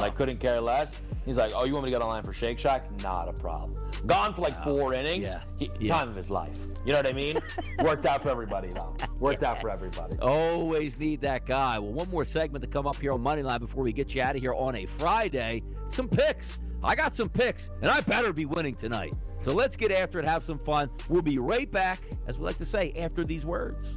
like 0.00 0.14
couldn't 0.14 0.38
care 0.38 0.60
less. 0.60 0.92
He's 1.24 1.36
like, 1.36 1.52
"Oh, 1.54 1.64
you 1.64 1.72
want 1.74 1.84
me 1.84 1.90
to 1.90 1.96
get 1.98 2.02
online 2.02 2.22
for 2.22 2.32
Shake 2.32 2.58
Shack? 2.58 2.88
Not 3.02 3.28
a 3.28 3.32
problem." 3.32 3.76
Gone 4.06 4.32
for 4.34 4.42
like 4.42 4.62
four 4.62 4.94
innings. 4.94 5.24
Yeah. 5.24 5.40
He, 5.58 5.70
Yeah. 5.80 5.94
Time 5.94 6.08
of 6.08 6.14
his 6.14 6.30
life. 6.30 6.58
You 6.84 6.92
know 6.92 6.98
what 6.98 7.06
I 7.06 7.12
mean? 7.12 7.40
Worked 7.82 8.06
out 8.06 8.22
for 8.22 8.28
everybody 8.30 8.68
though. 8.68 8.94
Worked 9.18 9.42
out 9.42 9.60
for 9.60 9.68
everybody. 9.70 10.16
Always 10.18 10.98
need 10.98 11.20
that 11.22 11.44
guy. 11.46 11.78
Well, 11.78 11.92
one 11.92 12.08
more 12.10 12.24
segment 12.24 12.62
to 12.62 12.68
come 12.68 12.86
up 12.86 12.96
here 13.00 13.12
on 13.12 13.20
Moneyline 13.22 13.58
before 13.58 13.82
we 13.82 13.92
get 13.92 14.14
you 14.14 14.22
out 14.22 14.36
of 14.36 14.42
here 14.42 14.54
on 14.54 14.76
a 14.76 14.86
Friday. 14.86 15.62
Some 15.88 16.08
picks. 16.08 16.58
I 16.84 16.94
got 16.94 17.16
some 17.16 17.28
picks, 17.28 17.70
and 17.80 17.90
I 17.90 18.00
better 18.02 18.32
be 18.32 18.44
winning 18.44 18.74
tonight. 18.74 19.14
So 19.40 19.52
let's 19.52 19.76
get 19.76 19.90
after 19.90 20.18
it, 20.20 20.24
have 20.24 20.44
some 20.44 20.58
fun. 20.58 20.90
We'll 21.08 21.22
be 21.22 21.38
right 21.38 21.70
back, 21.70 22.00
as 22.28 22.38
we 22.38 22.44
like 22.44 22.58
to 22.58 22.64
say, 22.64 22.92
after 22.98 23.24
these 23.24 23.44
words. 23.46 23.96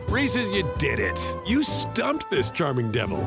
Reese's, 0.11 0.51
you 0.51 0.69
did 0.77 0.99
it. 0.99 1.17
You 1.47 1.63
stumped 1.63 2.29
this 2.29 2.49
charming 2.49 2.91
devil. 2.91 3.17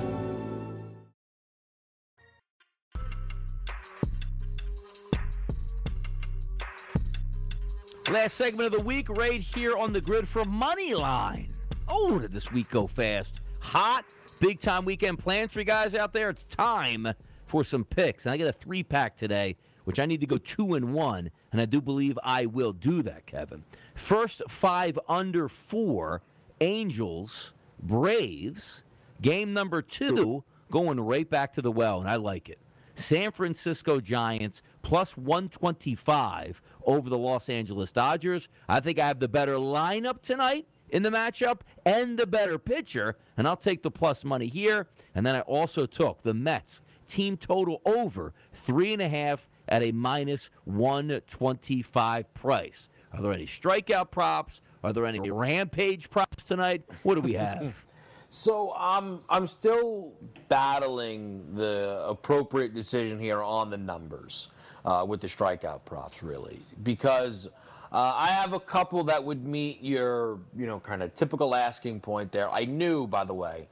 Last 8.10 8.34
segment 8.34 8.66
of 8.66 8.72
the 8.72 8.84
week, 8.84 9.08
right 9.08 9.40
here 9.40 9.78
on 9.78 9.94
the 9.94 10.00
grid 10.02 10.28
for 10.28 10.44
Moneyline. 10.44 11.56
Oh, 11.88 12.18
did 12.18 12.32
this 12.32 12.52
week 12.52 12.68
go 12.68 12.86
fast? 12.86 13.40
Hot, 13.60 14.04
big 14.38 14.60
time 14.60 14.84
weekend 14.84 15.18
plans 15.18 15.54
for 15.54 15.60
you 15.60 15.64
guys 15.64 15.94
out 15.94 16.12
there. 16.12 16.28
It's 16.28 16.44
time 16.44 17.08
for 17.46 17.64
some 17.64 17.86
picks. 17.86 18.26
And 18.26 18.34
I 18.34 18.36
get 18.36 18.46
a 18.46 18.52
three 18.52 18.82
pack 18.82 19.16
today, 19.16 19.56
which 19.84 19.98
I 19.98 20.04
need 20.04 20.20
to 20.20 20.26
go 20.26 20.36
two 20.36 20.74
and 20.74 20.92
one. 20.92 21.30
And 21.50 21.62
I 21.62 21.64
do 21.64 21.80
believe 21.80 22.18
I 22.22 22.44
will 22.44 22.74
do 22.74 23.00
that, 23.04 23.24
Kevin. 23.24 23.64
First 23.94 24.42
five 24.48 24.98
under 25.08 25.48
four 25.48 26.20
Angels, 26.60 27.54
Braves. 27.82 28.84
Game 29.20 29.52
number 29.52 29.80
two, 29.80 30.44
going 30.70 31.00
right 31.00 31.28
back 31.28 31.52
to 31.54 31.62
the 31.62 31.72
well. 31.72 32.00
And 32.00 32.08
I 32.08 32.16
like 32.16 32.48
it. 32.48 32.58
San 32.96 33.32
Francisco 33.32 34.00
Giants 34.00 34.62
plus 34.82 35.16
125 35.16 36.62
over 36.84 37.08
the 37.08 37.18
Los 37.18 37.48
Angeles 37.48 37.90
Dodgers. 37.90 38.48
I 38.68 38.80
think 38.80 38.98
I 38.98 39.06
have 39.06 39.18
the 39.18 39.28
better 39.28 39.54
lineup 39.54 40.20
tonight 40.20 40.66
in 40.90 41.02
the 41.02 41.10
matchup 41.10 41.60
and 41.84 42.18
the 42.18 42.26
better 42.26 42.58
pitcher, 42.58 43.16
and 43.36 43.48
I'll 43.48 43.56
take 43.56 43.82
the 43.82 43.90
plus 43.90 44.24
money 44.24 44.46
here. 44.46 44.86
And 45.14 45.26
then 45.26 45.34
I 45.34 45.40
also 45.40 45.86
took 45.86 46.22
the 46.22 46.34
Mets 46.34 46.82
team 47.06 47.36
total 47.36 47.80
over 47.84 48.32
three 48.52 48.92
and 48.92 49.02
a 49.02 49.08
half 49.08 49.48
at 49.68 49.82
a 49.82 49.92
minus 49.92 50.50
125 50.64 52.34
price. 52.34 52.88
Are 53.12 53.22
there 53.22 53.32
any 53.32 53.46
strikeout 53.46 54.10
props? 54.10 54.60
Are 54.84 54.92
there 54.92 55.06
any 55.06 55.30
rampage 55.30 56.10
props 56.10 56.44
tonight? 56.44 56.82
What 57.02 57.14
do 57.14 57.22
we 57.22 57.32
have? 57.32 57.84
So 58.30 58.74
I'm 58.76 59.20
I'm 59.30 59.46
still 59.46 60.12
battling 60.48 61.54
the 61.54 62.04
appropriate 62.04 62.74
decision 62.74 63.20
here 63.20 63.40
on 63.40 63.70
the 63.70 63.76
numbers 63.76 64.48
uh, 64.84 65.04
with 65.06 65.20
the 65.20 65.28
strikeout 65.28 65.84
props, 65.84 66.20
really, 66.20 66.58
because 66.82 67.46
uh, 67.92 68.12
I 68.16 68.26
have 68.26 68.52
a 68.52 68.58
couple 68.58 69.04
that 69.04 69.22
would 69.22 69.46
meet 69.46 69.80
your 69.84 70.40
you 70.56 70.66
know 70.66 70.80
kind 70.80 71.00
of 71.04 71.14
typical 71.14 71.54
asking 71.54 72.00
point 72.00 72.32
there. 72.32 72.50
I 72.50 72.64
knew, 72.64 73.06
by 73.06 73.24
the 73.24 73.34
way, 73.34 73.68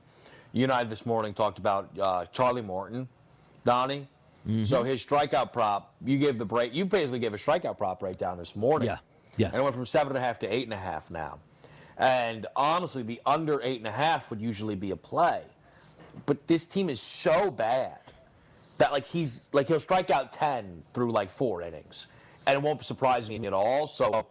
you 0.53 0.63
and 0.63 0.71
I 0.71 0.85
this 0.85 1.05
morning 1.05 1.35
talked 1.35 1.59
about 1.59 1.91
uh, 1.99 2.27
Charlie 2.27 2.63
Morton, 2.63 3.09
Donnie. 3.65 4.07
So 4.67 4.85
his 4.85 5.05
strikeout 5.05 5.53
prop, 5.53 5.93
you 6.05 6.19
gave 6.19 6.39
the 6.39 6.45
break. 6.45 6.73
You 6.73 6.85
basically 6.85 7.19
gave 7.19 7.35
a 7.35 7.37
strikeout 7.37 7.79
prop 7.79 8.01
right 8.01 8.17
down 8.17 8.39
this 8.39 8.55
morning. 8.55 8.89
Yeah. 8.91 8.99
Yes. 9.37 9.53
And 9.53 9.61
it 9.61 9.63
went 9.63 9.75
from 9.75 9.87
seven 9.87 10.09
and 10.17 10.23
a 10.23 10.27
half 10.27 10.39
to 10.41 10.53
eight 10.53 10.65
and 10.65 10.73
a 10.73 10.77
half 10.79 11.11
now. 11.11 11.39
And 11.99 12.47
honestly, 12.57 13.03
the 13.03 13.21
under 13.27 13.61
eight 13.63 13.79
and 13.79 13.87
a 13.87 13.93
half 13.93 14.31
would 14.31 14.41
usually 14.41 14.75
be 14.75 14.91
a 14.91 14.97
play. 14.97 15.43
But 16.27 16.47
this 16.47 16.67
team 16.67 16.91
is 16.91 17.01
so 17.01 17.51
bad 17.51 17.99
that 18.79 18.93
like 18.93 19.07
he's 19.07 19.49
like 19.53 19.69
he'll 19.69 19.81
strike 19.81 20.11
out 20.11 20.33
ten 20.33 20.83
through 20.93 21.13
like 21.13 21.31
four 21.31 21.63
innings. 21.63 22.07
And 22.47 22.57
it 22.57 22.63
won't 22.63 22.85
surprise 22.85 23.29
me 23.29 23.47
at 23.47 23.53
all. 23.53 23.87
So 23.87 24.27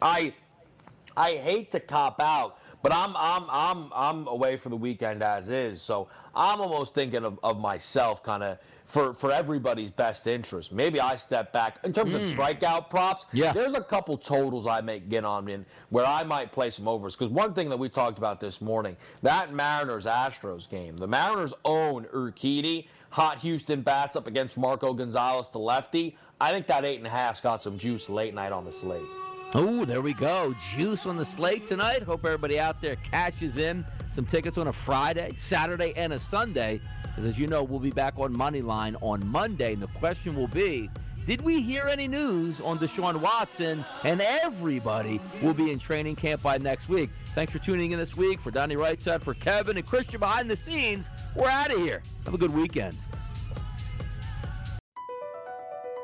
I 0.00 0.34
I 1.16 1.32
hate 1.34 1.70
to 1.72 1.80
cop 1.80 2.20
out, 2.20 2.58
but 2.82 2.92
I'm 2.92 3.14
I'm 3.16 3.44
I'm 3.48 3.92
I'm 3.94 4.26
away 4.26 4.56
for 4.56 4.68
the 4.68 4.76
weekend 4.76 5.22
as 5.22 5.48
is. 5.48 5.80
So 5.80 6.08
I'm 6.34 6.60
almost 6.60 6.94
thinking 6.94 7.24
of, 7.24 7.38
of 7.42 7.58
myself 7.58 8.22
kind 8.22 8.42
of 8.42 8.58
for, 8.92 9.14
for 9.14 9.32
everybody's 9.32 9.90
best 9.90 10.26
interest. 10.26 10.70
Maybe 10.70 11.00
I 11.00 11.16
step 11.16 11.50
back 11.50 11.78
in 11.82 11.94
terms 11.94 12.12
of 12.12 12.22
hmm. 12.22 12.38
strikeout 12.38 12.90
props. 12.90 13.24
Yeah. 13.32 13.52
there's 13.52 13.72
a 13.72 13.80
couple 13.80 14.18
totals 14.18 14.66
I 14.66 14.82
may 14.82 15.00
get 15.00 15.24
on 15.24 15.48
in 15.48 15.64
where 15.88 16.04
I 16.04 16.24
might 16.24 16.52
play 16.52 16.68
some 16.68 16.86
overs. 16.86 17.16
Because 17.16 17.32
one 17.32 17.54
thing 17.54 17.70
that 17.70 17.78
we 17.78 17.88
talked 17.88 18.18
about 18.18 18.38
this 18.38 18.60
morning, 18.60 18.98
that 19.22 19.54
Mariners 19.54 20.04
Astros 20.04 20.68
game, 20.68 20.98
the 20.98 21.08
Mariners 21.08 21.54
own 21.64 22.04
Urquidy. 22.04 22.88
Hot 23.10 23.38
Houston 23.40 23.82
bats 23.82 24.16
up 24.16 24.26
against 24.26 24.56
Marco 24.56 24.94
Gonzales, 24.94 25.50
the 25.50 25.58
lefty. 25.58 26.16
I 26.40 26.50
think 26.50 26.66
that 26.68 26.86
eight 26.86 26.96
and 26.96 27.06
a 27.06 27.10
half's 27.10 27.42
got 27.42 27.62
some 27.62 27.76
juice 27.76 28.08
late 28.08 28.32
night 28.32 28.52
on 28.52 28.64
the 28.64 28.72
slate. 28.72 29.21
Oh, 29.54 29.84
there 29.84 30.00
we 30.00 30.14
go. 30.14 30.54
Juice 30.74 31.04
on 31.04 31.18
the 31.18 31.26
slate 31.26 31.66
tonight. 31.66 32.02
Hope 32.02 32.24
everybody 32.24 32.58
out 32.58 32.80
there 32.80 32.96
cashes 32.96 33.58
in 33.58 33.84
some 34.10 34.24
tickets 34.24 34.56
on 34.56 34.68
a 34.68 34.72
Friday, 34.72 35.32
Saturday, 35.34 35.92
and 35.94 36.14
a 36.14 36.18
Sunday. 36.18 36.80
Because 37.02 37.26
as 37.26 37.38
you 37.38 37.46
know, 37.46 37.62
we'll 37.62 37.78
be 37.78 37.90
back 37.90 38.14
on 38.16 38.34
Moneyline 38.34 38.96
on 39.02 39.26
Monday. 39.26 39.74
And 39.74 39.82
the 39.82 39.88
question 39.88 40.34
will 40.34 40.48
be 40.48 40.88
Did 41.26 41.42
we 41.42 41.60
hear 41.60 41.86
any 41.86 42.08
news 42.08 42.62
on 42.62 42.78
Deshaun 42.78 43.20
Watson? 43.20 43.84
And 44.04 44.22
everybody 44.22 45.20
will 45.42 45.52
be 45.52 45.70
in 45.70 45.78
training 45.78 46.16
camp 46.16 46.42
by 46.42 46.56
next 46.56 46.88
week. 46.88 47.10
Thanks 47.34 47.52
for 47.52 47.58
tuning 47.58 47.92
in 47.92 47.98
this 47.98 48.16
week. 48.16 48.40
For 48.40 48.50
Donnie 48.50 48.76
Rightside, 48.76 49.20
for 49.20 49.34
Kevin 49.34 49.76
and 49.76 49.86
Christian 49.86 50.18
behind 50.18 50.50
the 50.50 50.56
scenes, 50.56 51.10
we're 51.36 51.50
out 51.50 51.70
of 51.70 51.78
here. 51.78 52.02
Have 52.24 52.32
a 52.32 52.38
good 52.38 52.54
weekend. 52.54 52.96